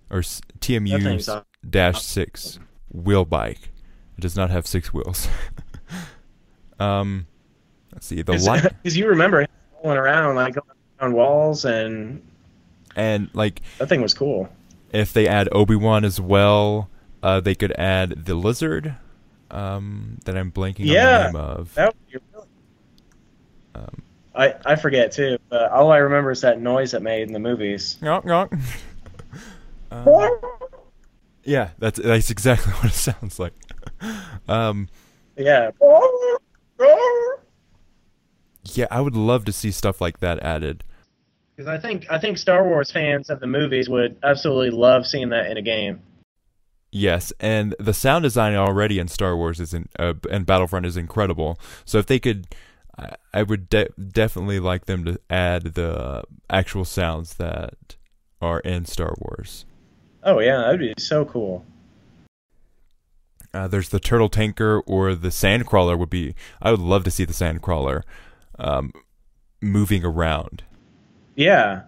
or 0.09 0.21
TMU 0.21 1.45
dash 1.69 2.03
six 2.03 2.59
wheel 2.93 3.25
bike. 3.25 3.71
It 4.19 4.23
does 4.23 4.35
not 4.35 4.51
have 4.51 4.67
six 4.67 4.93
wheels. 4.93 5.29
um, 6.81 7.29
let's 7.93 8.07
see 8.07 8.21
the 8.21 8.33
light 8.33 8.63
Because 8.83 8.97
you 8.97 9.07
remember 9.07 9.47
rolling 9.85 9.97
around 9.97 10.35
like 10.35 10.57
on 10.99 11.13
walls, 11.13 11.65
and 11.65 12.21
and 12.97 13.31
like 13.33 13.63
that 13.79 13.89
thing 13.89 14.03
was 14.03 14.15
cool. 14.15 14.49
if 14.93 15.13
they 15.13 15.29
add 15.29 15.49
Obi 15.53 15.77
Wan 15.77 16.05
as 16.05 16.21
well, 16.21 16.91
uh, 17.23 17.39
they 17.39 17.55
could 17.55 17.71
add 17.79 18.25
the 18.25 18.35
lizard. 18.35 18.97
Um, 19.53 20.19
that 20.25 20.37
I'm 20.37 20.53
blanking 20.53 20.81
on 20.81 20.87
the 20.89 21.25
name 21.25 21.37
of. 21.37 21.75
That 21.75 21.95
would 22.13 22.23
really. 22.35 22.47
Um, 23.77 24.03
I 24.35 24.55
I 24.67 24.75
forget 24.75 25.13
too, 25.13 25.39
but 25.49 25.71
all 25.71 25.93
I 25.93 25.99
remember 25.99 26.33
is 26.33 26.41
that 26.41 26.61
noise 26.61 26.93
it 26.93 27.03
made 27.03 27.29
in 27.29 27.33
the 27.33 27.39
movies. 27.39 27.99
Yonk, 28.03 28.25
yonk. 28.25 28.61
Uh, 29.93 30.29
yeah, 31.45 31.71
that's 31.79 32.01
that's 32.01 32.31
exactly 32.31 32.73
what 32.75 32.87
it 32.87 32.95
sounds 32.95 33.39
like. 33.39 33.55
Um, 34.49 34.89
Yeah. 35.37 35.71
yeah, 38.65 38.87
I 38.91 39.01
would 39.01 39.17
love 39.17 39.45
to 39.47 39.53
see 39.53 39.71
stuff 39.71 40.01
like 40.01 40.21
that 40.21 40.41
added. 40.43 40.85
Because 41.57 41.69
I 41.69 41.79
think 41.79 42.07
I 42.11 42.19
think 42.19 42.39
Star 42.39 42.63
Wars 42.67 42.91
fans 42.93 43.31
of 43.31 43.41
the 43.41 43.47
movies 43.47 43.89
would 43.89 44.17
absolutely 44.23 44.71
love 44.71 45.07
seeing 45.07 45.31
that 45.31 45.51
in 45.51 45.57
a 45.57 45.63
game. 45.63 46.01
Yes, 46.91 47.33
and 47.41 47.75
the 47.79 47.93
sound 47.93 48.23
design 48.23 48.55
already 48.55 48.99
in 48.99 49.09
Star 49.09 49.37
Wars 49.37 49.61
is 49.61 49.75
in, 49.75 49.89
uh, 49.99 50.15
and 50.31 50.47
Battlefront 50.47 50.87
is 50.87 50.97
incredible. 50.97 51.59
So 51.85 51.99
if 51.99 52.07
they 52.07 52.19
could, 52.19 52.47
I, 52.97 53.17
I 53.35 53.43
would 53.43 53.69
de- 53.69 53.91
definitely 53.91 54.59
like 54.59 54.87
them 54.87 55.05
to 55.05 55.21
add 55.29 55.75
the 55.75 56.25
actual 56.49 56.85
sounds 56.87 57.35
that 57.35 57.97
are 58.41 58.61
in 58.61 58.87
Star 58.87 59.15
Wars. 59.19 59.67
Oh 60.23 60.39
yeah, 60.41 60.59
that'd 60.59 60.81
be 60.81 60.95
so 60.99 61.25
cool. 61.25 61.65
Uh, 63.55 63.67
there's 63.67 63.89
the 63.89 64.01
turtle 64.01 64.29
tanker 64.29 64.81
or 64.81 65.15
the 65.15 65.29
sandcrawler 65.29 65.99
would 65.99 66.11
be. 66.11 66.35
I 66.61 66.71
would 66.71 66.81
love 66.81 67.05
to 67.05 67.11
see 67.11 67.25
the 67.25 67.33
sandcrawler 67.33 68.03
um, 68.59 68.93
moving 69.61 70.05
around. 70.05 70.63
Yeah. 71.35 71.83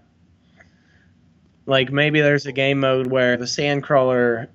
Like 1.66 1.92
maybe 1.92 2.20
there's 2.20 2.46
a 2.46 2.52
game 2.52 2.80
mode 2.80 3.08
where 3.08 3.36
the 3.36 3.44
sandcrawler 3.44 4.48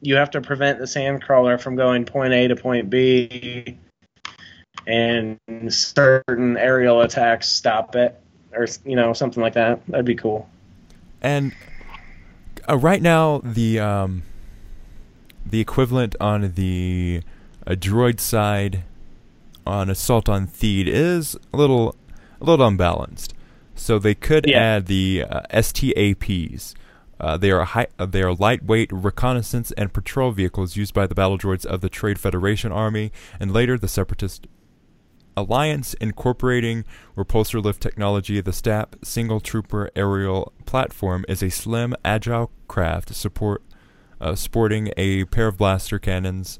you 0.00 0.16
have 0.16 0.30
to 0.30 0.40
prevent 0.40 0.78
the 0.78 0.84
sandcrawler 0.84 1.60
from 1.60 1.74
going 1.74 2.04
point 2.04 2.32
A 2.32 2.48
to 2.48 2.56
point 2.56 2.90
B 2.90 3.78
and 4.86 5.38
certain 5.68 6.56
aerial 6.56 7.00
attacks 7.00 7.48
stop 7.48 7.96
it 7.96 8.20
or 8.52 8.66
you 8.84 8.96
know 8.96 9.12
something 9.12 9.42
like 9.42 9.54
that. 9.54 9.84
That'd 9.88 10.06
be 10.06 10.14
cool. 10.14 10.48
And 11.20 11.52
uh, 12.68 12.76
right 12.76 13.02
now, 13.02 13.40
the 13.42 13.80
um, 13.80 14.22
the 15.48 15.60
equivalent 15.60 16.14
on 16.20 16.52
the 16.54 17.22
uh, 17.66 17.72
droid 17.72 18.20
side 18.20 18.82
on 19.66 19.90
Assault 19.90 20.28
on 20.28 20.46
Theed 20.46 20.86
is 20.86 21.36
a 21.52 21.56
little 21.56 21.96
a 22.40 22.44
little 22.44 22.66
unbalanced. 22.66 23.34
So 23.74 23.98
they 23.98 24.14
could 24.14 24.46
Yeah. 24.46 24.58
add 24.60 24.86
the 24.86 25.24
uh, 25.28 25.40
STAPs. 25.52 26.74
Uh, 27.18 27.36
they 27.38 27.50
are 27.50 27.64
high, 27.64 27.86
uh, 27.98 28.06
they 28.06 28.22
are 28.22 28.34
lightweight 28.34 28.90
reconnaissance 28.92 29.72
and 29.72 29.92
patrol 29.92 30.32
vehicles 30.32 30.76
used 30.76 30.92
by 30.92 31.06
the 31.06 31.14
battle 31.14 31.38
droids 31.38 31.64
of 31.64 31.80
the 31.80 31.88
Trade 31.88 32.18
Federation 32.18 32.70
Army 32.72 33.10
and 33.40 33.52
later 33.52 33.78
the 33.78 33.88
Separatist 33.88 34.46
Alliance, 35.38 35.92
incorporating 35.94 36.84
repulsor 37.16 37.62
lift 37.62 37.82
technology. 37.82 38.40
The 38.40 38.52
STAP 38.54 38.96
single 39.04 39.40
trooper 39.40 39.90
aerial 39.94 40.52
platform 40.64 41.24
is 41.28 41.42
a 41.42 41.50
slim, 41.50 41.94
agile 42.04 42.50
craft 42.68 43.14
support 43.14 43.62
uh, 44.20 44.34
sporting 44.34 44.90
a 44.96 45.24
pair 45.26 45.46
of 45.48 45.56
blaster 45.56 45.98
cannons. 45.98 46.58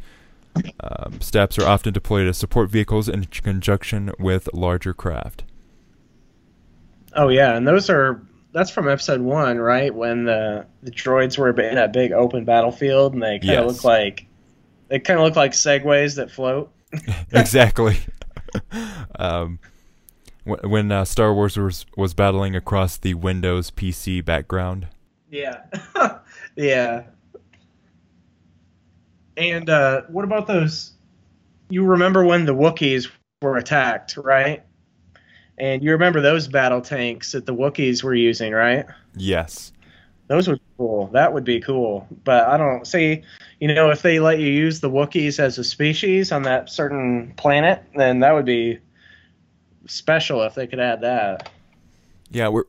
Um, 0.81 1.21
STAPs 1.21 1.59
are 1.59 1.67
often 1.69 1.93
deployed 1.93 2.27
as 2.27 2.39
support 2.39 2.71
vehicles 2.71 3.09
in 3.09 3.25
conjunction 3.27 4.11
with 4.19 4.49
larger 4.55 4.95
craft. 4.95 5.45
Oh 7.15 7.29
yeah, 7.29 7.57
and 7.57 7.67
those 7.67 7.89
are 7.91 8.23
that's 8.53 8.71
from 8.71 8.89
episode 8.89 9.21
one, 9.21 9.59
right? 9.59 9.95
When 9.95 10.25
the 10.25 10.67
the 10.83 10.91
droids 10.91 11.37
were 11.39 11.51
in 11.61 11.75
that 11.75 11.93
big 11.93 12.13
open 12.13 12.45
battlefield, 12.45 13.13
and 13.15 13.23
they 13.23 13.39
kind 13.39 13.59
of 13.59 13.65
Yes. 13.67 13.75
look 13.75 13.85
like 13.85 14.27
they 14.89 14.99
kind 14.99 15.19
of 15.19 15.25
look 15.25 15.37
like 15.37 15.53
segways 15.53 16.17
that 16.17 16.31
float. 16.31 16.71
exactly. 17.33 17.99
um, 19.19 19.59
wh- 20.45 20.65
when 20.65 20.91
uh, 20.93 21.05
Star 21.05 21.35
Wars 21.35 21.57
was 21.59 21.85
was 21.97 22.15
battling 22.15 22.57
across 22.57 22.97
the 22.97 23.15
Windows 23.15 23.71
PC 23.71 24.25
background. 24.25 24.89
Yeah. 25.31 25.65
yeah. 26.57 27.03
And 29.37 29.69
uh, 29.69 30.03
what 30.09 30.25
about 30.25 30.47
those? 30.47 30.93
You 31.69 31.85
remember 31.85 32.25
when 32.25 32.47
the 32.47 32.55
Wookiees 32.55 33.11
were 33.43 33.57
attacked, 33.57 34.17
right? 34.17 34.63
And 35.59 35.83
you 35.83 35.93
remember 35.93 36.21
those 36.21 36.49
battle 36.49 36.81
tanks 36.81 37.33
that 37.33 37.47
the 37.47 37.55
Wookiees 37.55 38.03
were 38.03 38.15
using, 38.15 38.53
right? 38.53 38.87
Yes. 39.17 39.73
Those 40.29 40.49
would 40.49 40.59
be 40.59 40.75
cool. 40.77 41.07
That 41.09 41.33
would 41.33 41.45
be 41.45 41.61
cool. 41.61 42.07
But 42.25 42.47
I 42.47 42.57
don't 42.57 42.87
see, 42.87 43.23
you 43.61 43.73
know, 43.73 43.91
if 43.91 44.03
they 44.03 44.19
let 44.19 44.39
you 44.39 44.49
use 44.49 44.81
the 44.81 44.91
Wookiees 44.91 45.39
as 45.39 45.57
a 45.59 45.65
species 45.65 46.33
on 46.33 46.43
that 46.43 46.69
certain 46.69 47.33
planet, 47.37 47.83
then 47.95 48.21
that 48.21 48.33
would 48.33 48.45
be 48.45 48.81
special 49.87 50.43
if 50.43 50.55
they 50.55 50.67
could 50.67 50.81
add 50.81 51.01
that. 51.03 51.49
Yeah, 52.31 52.49
we're 52.49 52.65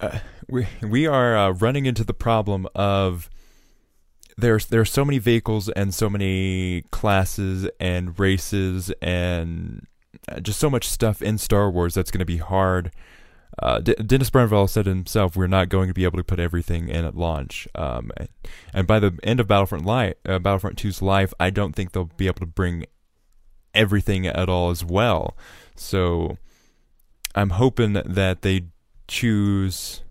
uh, 0.00 0.18
we 0.48 0.66
we 0.82 1.06
are 1.06 1.36
uh, 1.36 1.50
running 1.50 1.86
into 1.86 2.04
the 2.04 2.14
problem 2.14 2.68
of 2.74 3.28
there's 4.38 4.66
there 4.66 4.80
are 4.80 4.86
so 4.86 5.04
many 5.04 5.18
vehicles 5.18 5.68
and 5.70 5.92
so 5.92 6.08
many 6.08 6.82
classes 6.92 7.68
and 7.80 8.18
races 8.18 8.92
and 9.02 9.84
uh, 10.28 10.38
just 10.38 10.60
so 10.60 10.70
much 10.70 10.88
stuff 10.88 11.20
in 11.20 11.36
Star 11.36 11.68
Wars 11.68 11.94
that's 11.94 12.12
going 12.12 12.20
to 12.20 12.24
be 12.24 12.36
hard. 12.36 12.92
Uh, 13.60 13.80
D- 13.80 13.94
Dennis 13.94 14.30
Brännvall 14.30 14.70
said 14.70 14.86
himself, 14.86 15.36
"We're 15.36 15.48
not 15.48 15.68
going 15.68 15.88
to 15.88 15.94
be 15.94 16.04
able 16.04 16.18
to 16.18 16.24
put 16.24 16.38
everything 16.38 16.88
in 16.88 17.04
at 17.04 17.16
launch." 17.16 17.66
Um, 17.74 18.12
and 18.72 18.86
by 18.86 19.00
the 19.00 19.18
end 19.24 19.40
of 19.40 19.48
Battlefront 19.48 19.84
Life, 19.84 20.14
uh, 20.24 20.38
Battlefront 20.38 20.78
2's 20.78 21.02
life, 21.02 21.34
I 21.40 21.50
don't 21.50 21.74
think 21.74 21.90
they'll 21.90 22.10
be 22.16 22.28
able 22.28 22.40
to 22.40 22.46
bring 22.46 22.86
everything 23.74 24.26
at 24.26 24.48
all 24.48 24.70
as 24.70 24.84
well. 24.84 25.36
So 25.74 26.38
I'm 27.34 27.50
hoping 27.50 27.94
that 27.94 28.42
they 28.42 28.66
choose 29.08 30.02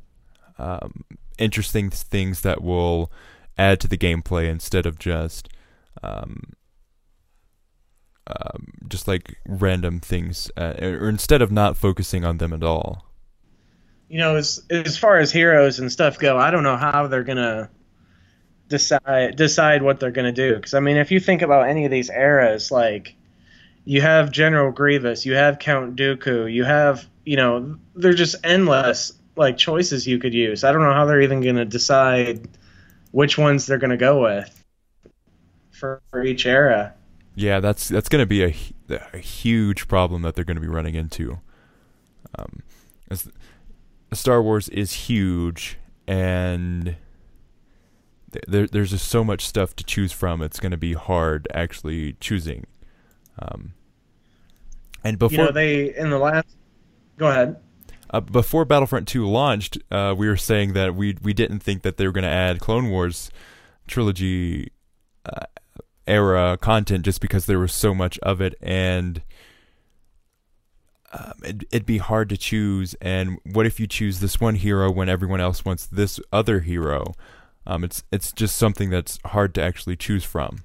um, 0.58 1.06
interesting 1.38 1.90
things 1.90 2.42
that 2.42 2.62
will 2.62 3.10
add 3.58 3.80
to 3.82 3.88
the 3.88 3.98
gameplay 3.98 4.50
instead 4.50 4.86
of 4.86 5.00
just 5.00 5.50
um, 6.04 6.54
um, 8.28 8.74
just 8.88 9.08
like 9.08 9.38
random 9.48 10.00
things, 10.00 10.52
uh, 10.58 10.74
or 10.82 11.10
instead 11.10 11.42
of 11.42 11.52
not 11.52 11.78
focusing 11.78 12.26
on 12.26 12.38
them 12.38 12.54
at 12.54 12.64
all. 12.64 13.06
You 14.10 14.20
know, 14.20 14.36
as 14.36 14.62
as 14.70 14.98
far 14.98 15.18
as 15.18 15.32
heroes 15.32 15.80
and 15.80 15.92
stuff 15.92 16.18
go, 16.18 16.38
I 16.38 16.52
don't 16.52 16.64
know 16.64 16.78
how 16.78 17.08
they're 17.08 17.24
gonna 17.24 17.70
decide 18.68 19.36
decide 19.36 19.82
what 19.82 20.00
they're 20.00 20.12
gonna 20.12 20.32
do. 20.32 20.56
Because 20.56 20.74
I 20.74 20.80
mean, 20.80 20.98
if 20.98 21.12
you 21.12 21.20
think 21.20 21.42
about 21.42 21.68
any 21.68 21.86
of 21.86 21.92
these 21.92 22.10
eras, 22.10 22.72
like 22.72 23.16
you 23.86 24.02
have 24.02 24.32
General 24.32 24.72
Grievous, 24.72 25.26
you 25.26 25.36
have 25.36 25.60
Count 25.60 25.96
Dooku, 25.96 26.52
you 26.52 26.64
have 26.64 27.06
you 27.26 27.36
know, 27.36 27.78
they're 27.96 28.14
just 28.14 28.36
endless 28.44 29.14
like 29.36 29.58
choices 29.58 30.08
you 30.08 30.20
could 30.20 30.34
use. 30.34 30.64
I 30.64 30.72
don't 30.72 30.84
know 30.84 30.94
how 30.94 31.06
they're 31.06 31.22
even 31.22 31.42
gonna 31.42 31.66
decide 31.66 32.48
which 33.12 33.38
ones 33.38 33.66
they're 33.66 33.78
gonna 33.78 33.98
go 33.98 34.22
with 34.22 34.64
for, 35.78 36.02
for 36.10 36.24
each 36.24 36.46
era. 36.46 36.94
Yeah, 37.36 37.60
that's 37.60 37.88
that's 37.88 38.10
going 38.10 38.22
to 38.22 38.26
be 38.26 38.44
a, 38.44 38.56
a 39.14 39.20
huge 39.20 39.88
problem 39.88 40.24
that 40.24 40.36
they're 40.36 40.44
going 40.44 40.58
to 40.58 40.62
be 40.62 40.68
running 40.68 40.96
into. 40.96 41.40
Um, 42.38 42.64
as 43.12 43.30
Star 44.12 44.42
Wars 44.42 44.70
is 44.70 44.92
huge, 44.92 45.78
and 46.08 46.96
there, 48.48 48.66
there's 48.66 48.90
just 48.90 49.08
so 49.08 49.24
much 49.24 49.46
stuff 49.46 49.76
to 49.76 49.84
choose 49.84 50.12
from. 50.12 50.42
It's 50.42 50.60
going 50.60 50.72
to 50.72 50.78
be 50.78 50.94
hard 50.94 51.48
actually 51.54 52.14
choosing. 52.14 52.66
Um, 53.38 53.74
and 55.04 55.20
before 55.20 55.38
you 55.38 55.46
know, 55.46 55.52
they 55.52 55.96
in 55.96 56.10
the 56.10 56.18
last, 56.18 56.58
go 57.18 57.28
ahead. 57.28 57.58
Uh, 58.10 58.22
before 58.22 58.66
Battlefront 58.66 59.08
2 59.08 59.28
launched, 59.28 59.78
uh, 59.92 60.14
we 60.18 60.28
were 60.28 60.38
saying 60.38 60.74
that 60.74 60.96
we 60.96 61.18
we 61.22 61.34
didn't 61.34 61.60
think 61.60 61.82
that 61.82 61.98
they 61.98 62.06
were 62.06 62.14
going 62.14 62.24
to 62.24 62.30
add 62.30 62.60
Clone 62.60 62.90
Wars 62.90 63.30
trilogy 63.88 64.72
uh, 65.26 65.46
era 66.06 66.58
content 66.60 67.04
just 67.04 67.20
because 67.20 67.46
there 67.46 67.60
was 67.60 67.74
so 67.74 67.94
much 67.94 68.18
of 68.20 68.40
it 68.40 68.56
and 68.62 69.22
um, 71.12 71.34
it, 71.44 71.64
it'd 71.72 71.86
be 71.86 71.98
hard 71.98 72.30
to 72.30 72.38
choose. 72.38 72.96
And 73.02 73.40
what 73.44 73.66
if 73.66 73.80
you 73.80 73.88
choose 73.88 74.20
this 74.20 74.40
one 74.40 74.56
hero 74.56 74.92
when 74.92 75.10
everyone 75.10 75.42
else 75.42 75.64
wants 75.64 75.86
this 75.86 76.20
other 76.32 76.60
hero? 76.62 77.14
Um, 77.66 77.84
it's 77.84 78.04
it's 78.12 78.32
just 78.32 78.56
something 78.56 78.90
that's 78.90 79.20
hard 79.26 79.54
to 79.56 79.62
actually 79.62 79.96
choose 79.96 80.24
from. 80.24 80.64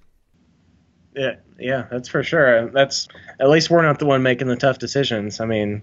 Yeah 1.14 1.36
yeah 1.58 1.86
that's 1.90 2.08
for 2.08 2.22
sure. 2.22 2.70
That's 2.70 3.08
at 3.40 3.48
least 3.48 3.70
we're 3.70 3.82
not 3.82 3.98
the 3.98 4.06
one 4.06 4.22
making 4.22 4.48
the 4.48 4.56
tough 4.56 4.78
decisions. 4.78 5.40
I 5.40 5.46
mean 5.46 5.82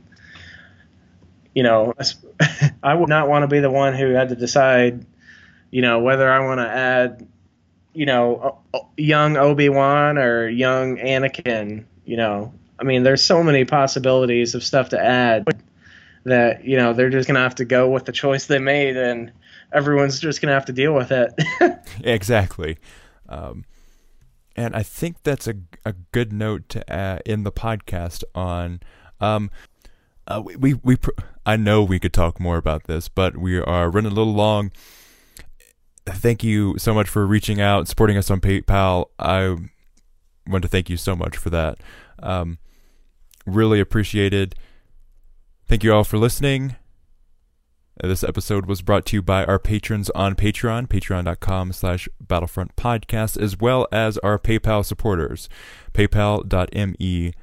you 1.53 1.63
know 1.63 1.93
i 2.83 2.93
would 2.93 3.09
not 3.09 3.27
want 3.27 3.43
to 3.43 3.47
be 3.47 3.59
the 3.59 3.71
one 3.71 3.93
who 3.95 4.11
had 4.11 4.29
to 4.29 4.35
decide 4.35 5.05
you 5.71 5.81
know 5.81 5.99
whether 5.99 6.29
i 6.29 6.39
want 6.39 6.59
to 6.59 6.67
add 6.67 7.27
you 7.93 8.05
know, 8.05 8.59
young 8.97 9.37
Obi 9.37 9.69
Wan 9.69 10.17
or 10.17 10.47
young 10.47 10.97
Anakin. 10.97 11.85
You 12.05 12.17
know, 12.17 12.53
I 12.79 12.83
mean, 12.83 13.03
there's 13.03 13.21
so 13.21 13.43
many 13.43 13.65
possibilities 13.65 14.55
of 14.55 14.63
stuff 14.63 14.89
to 14.89 15.03
add 15.03 15.45
that 16.23 16.63
you 16.63 16.77
know 16.77 16.93
they're 16.93 17.09
just 17.09 17.27
gonna 17.27 17.41
have 17.41 17.55
to 17.55 17.65
go 17.65 17.89
with 17.89 18.05
the 18.05 18.11
choice 18.11 18.45
they 18.45 18.59
made, 18.59 18.97
and 18.97 19.31
everyone's 19.73 20.19
just 20.19 20.41
gonna 20.41 20.53
have 20.53 20.65
to 20.65 20.73
deal 20.73 20.93
with 20.93 21.11
it. 21.11 21.33
exactly. 22.03 22.77
Um, 23.27 23.65
and 24.55 24.75
I 24.75 24.83
think 24.83 25.23
that's 25.23 25.47
a 25.47 25.55
a 25.85 25.93
good 26.11 26.31
note 26.31 26.69
to 26.69 26.89
add 26.89 27.21
in 27.25 27.43
the 27.43 27.51
podcast 27.51 28.23
on. 28.35 28.79
Um, 29.19 29.49
uh, 30.27 30.41
we 30.43 30.55
we, 30.55 30.73
we 30.75 30.95
pr- 30.95 31.09
I 31.49 31.55
know 31.55 31.83
we 31.83 31.99
could 31.99 32.13
talk 32.13 32.39
more 32.39 32.57
about 32.57 32.85
this, 32.85 33.09
but 33.09 33.37
we 33.37 33.59
are 33.59 33.89
running 33.89 34.11
a 34.11 34.15
little 34.15 34.33
long 34.33 34.71
thank 36.05 36.43
you 36.43 36.75
so 36.77 36.93
much 36.93 37.07
for 37.07 37.25
reaching 37.25 37.61
out, 37.61 37.87
supporting 37.87 38.17
us 38.17 38.29
on 38.31 38.41
PayPal. 38.41 39.05
I 39.17 39.55
want 40.47 40.63
to 40.63 40.67
thank 40.67 40.89
you 40.89 40.97
so 40.97 41.15
much 41.15 41.37
for 41.37 41.49
that. 41.49 41.79
Um, 42.21 42.57
really 43.45 43.79
appreciated. 43.79 44.55
Thank 45.67 45.83
you 45.83 45.93
all 45.93 46.03
for 46.03 46.17
listening. 46.17 46.75
This 48.01 48.23
episode 48.23 48.65
was 48.65 48.81
brought 48.81 49.05
to 49.07 49.17
you 49.17 49.21
by 49.21 49.43
our 49.43 49.59
patrons 49.59 50.09
on 50.11 50.35
Patreon, 50.35 50.87
patreon.com 50.87 51.73
slash 51.73 52.07
battlefront 52.21 52.75
podcast, 52.77 53.39
as 53.39 53.59
well 53.59 53.87
as 53.91 54.17
our 54.19 54.39
PayPal 54.39 54.85
supporters, 54.85 55.49
paypal.me 55.93 57.33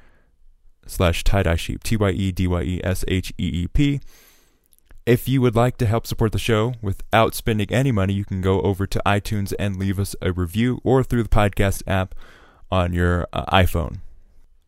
slash 0.87 1.23
tie-dye 1.23 1.55
sheep, 1.55 1.83
T-Y-E-D-Y-E-S-H-E-E-P. 1.83 2.81
If 5.05 5.29
you 5.29 5.41
would 5.41 5.55
like 5.55 5.77
to 5.77 5.85
help 5.85 6.05
support 6.05 6.33
the 6.33 6.37
show 6.37 6.73
without 6.81 7.33
spending 7.33 7.71
any 7.71 7.93
money, 7.93 8.13
you 8.13 8.25
can 8.25 8.41
go 8.41 8.59
over 8.61 8.85
to 8.87 9.01
iTunes 9.05 9.53
and 9.57 9.77
leave 9.77 9.99
us 9.99 10.17
a 10.21 10.33
review 10.33 10.81
or 10.83 11.01
through 11.03 11.23
the 11.23 11.29
podcast 11.29 11.81
app 11.87 12.13
on 12.69 12.91
your 12.91 13.25
uh, 13.31 13.45
iPhone. 13.45 13.99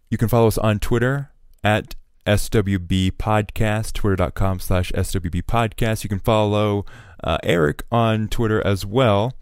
You 0.10 0.18
can 0.18 0.30
follow 0.30 0.48
us 0.48 0.58
on 0.58 0.80
Twitter 0.80 1.32
at 1.62 1.96
SWB 2.26 3.12
Podcast, 3.12 3.94
twitter.com 3.94 4.60
slash 4.60 4.92
SWB 4.94 5.44
Podcast. 5.44 6.04
You 6.04 6.10
can 6.10 6.20
follow 6.20 6.86
uh, 7.24 7.38
Eric 7.44 7.84
on 7.92 8.28
Twitter 8.28 8.66
as 8.66 8.86
well. 8.86 9.34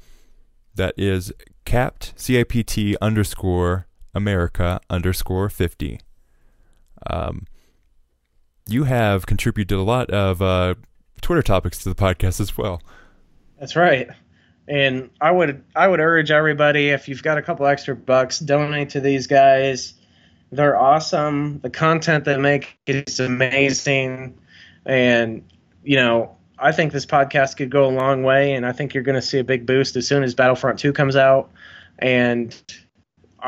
That 0.73 0.93
is 0.97 1.31
capt, 1.65 2.13
C-A-P-T 2.15 2.97
underscore 3.01 3.87
America 4.15 4.79
underscore 4.89 5.49
50. 5.49 5.99
Um, 7.09 7.45
you 8.67 8.83
have 8.83 9.25
contributed 9.25 9.77
a 9.77 9.81
lot 9.81 10.09
of 10.09 10.41
uh, 10.41 10.75
Twitter 11.21 11.41
topics 11.41 11.79
to 11.79 11.89
the 11.89 11.95
podcast 11.95 12.39
as 12.39 12.57
well. 12.57 12.81
That's 13.59 13.75
right. 13.75 14.09
And 14.67 15.09
I 15.21 15.31
would 15.31 15.63
I 15.75 15.87
would 15.87 16.01
urge 16.01 16.29
everybody 16.29 16.89
if 16.89 17.07
you've 17.07 17.23
got 17.23 17.37
a 17.37 17.41
couple 17.41 17.65
extra 17.65 17.95
bucks, 17.95 18.39
donate 18.39 18.89
to 18.91 18.99
these 18.99 19.27
guys. 19.27 19.93
They're 20.51 20.77
awesome. 20.77 21.59
The 21.59 21.69
content 21.69 22.25
they 22.25 22.37
make 22.37 22.77
is 22.85 23.19
amazing, 23.19 24.37
and 24.85 25.49
you 25.83 25.95
know 25.95 26.37
I 26.59 26.71
think 26.71 26.91
this 26.91 27.05
podcast 27.05 27.57
could 27.57 27.69
go 27.69 27.85
a 27.85 27.91
long 27.91 28.23
way. 28.23 28.53
And 28.53 28.65
I 28.65 28.71
think 28.71 28.93
you're 28.93 29.03
going 29.03 29.15
to 29.15 29.21
see 29.21 29.39
a 29.39 29.43
big 29.43 29.65
boost 29.65 29.95
as 29.95 30.07
soon 30.07 30.23
as 30.23 30.33
Battlefront 30.33 30.79
2 30.79 30.93
comes 30.93 31.15
out. 31.15 31.51
And 31.99 32.59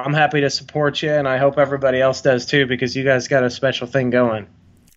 I'm 0.03 0.13
happy 0.13 0.41
to 0.41 0.49
support 0.49 1.01
you, 1.01 1.11
and 1.11 1.27
I 1.27 1.37
hope 1.37 1.57
everybody 1.57 2.01
else 2.01 2.21
does 2.21 2.45
too 2.45 2.65
because 2.65 2.95
you 2.95 3.03
guys 3.03 3.27
got 3.27 3.43
a 3.43 3.49
special 3.49 3.87
thing 3.87 4.09
going. 4.09 4.47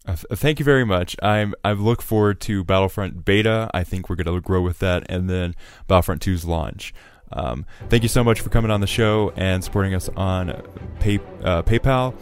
Uh, 0.05 0.17
thank 0.17 0.59
you 0.59 0.65
very 0.65 0.85
much. 0.85 1.17
I'm 1.23 1.55
I 1.65 1.73
look 1.73 2.03
forward 2.03 2.41
to 2.43 2.65
Battlefront 2.65 3.25
beta. 3.25 3.71
I 3.73 3.85
think 3.85 4.09
we're 4.09 4.17
going 4.17 4.35
to 4.35 4.41
grow 4.41 4.61
with 4.61 4.81
that, 4.81 5.05
and 5.09 5.31
then 5.31 5.55
Battlefront 5.87 6.23
2's 6.23 6.45
launch. 6.45 6.93
Um, 7.33 7.65
thank 7.89 8.03
you 8.03 8.09
so 8.09 8.23
much 8.23 8.41
for 8.41 8.51
coming 8.51 8.71
on 8.71 8.81
the 8.81 8.87
show 8.87 9.33
and 9.37 9.63
supporting 9.65 9.95
us 9.95 10.09
on 10.11 10.61
pay, 11.01 11.19
uh, 11.43 11.63
PayPal. 11.63 12.15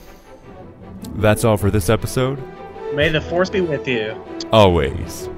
That's 1.16 1.44
all 1.44 1.56
for 1.56 1.70
this 1.70 1.88
episode. 1.88 2.40
May 2.94 3.08
the 3.08 3.20
force 3.20 3.50
be 3.50 3.60
with 3.60 3.88
you. 3.88 4.22
Always. 4.52 5.28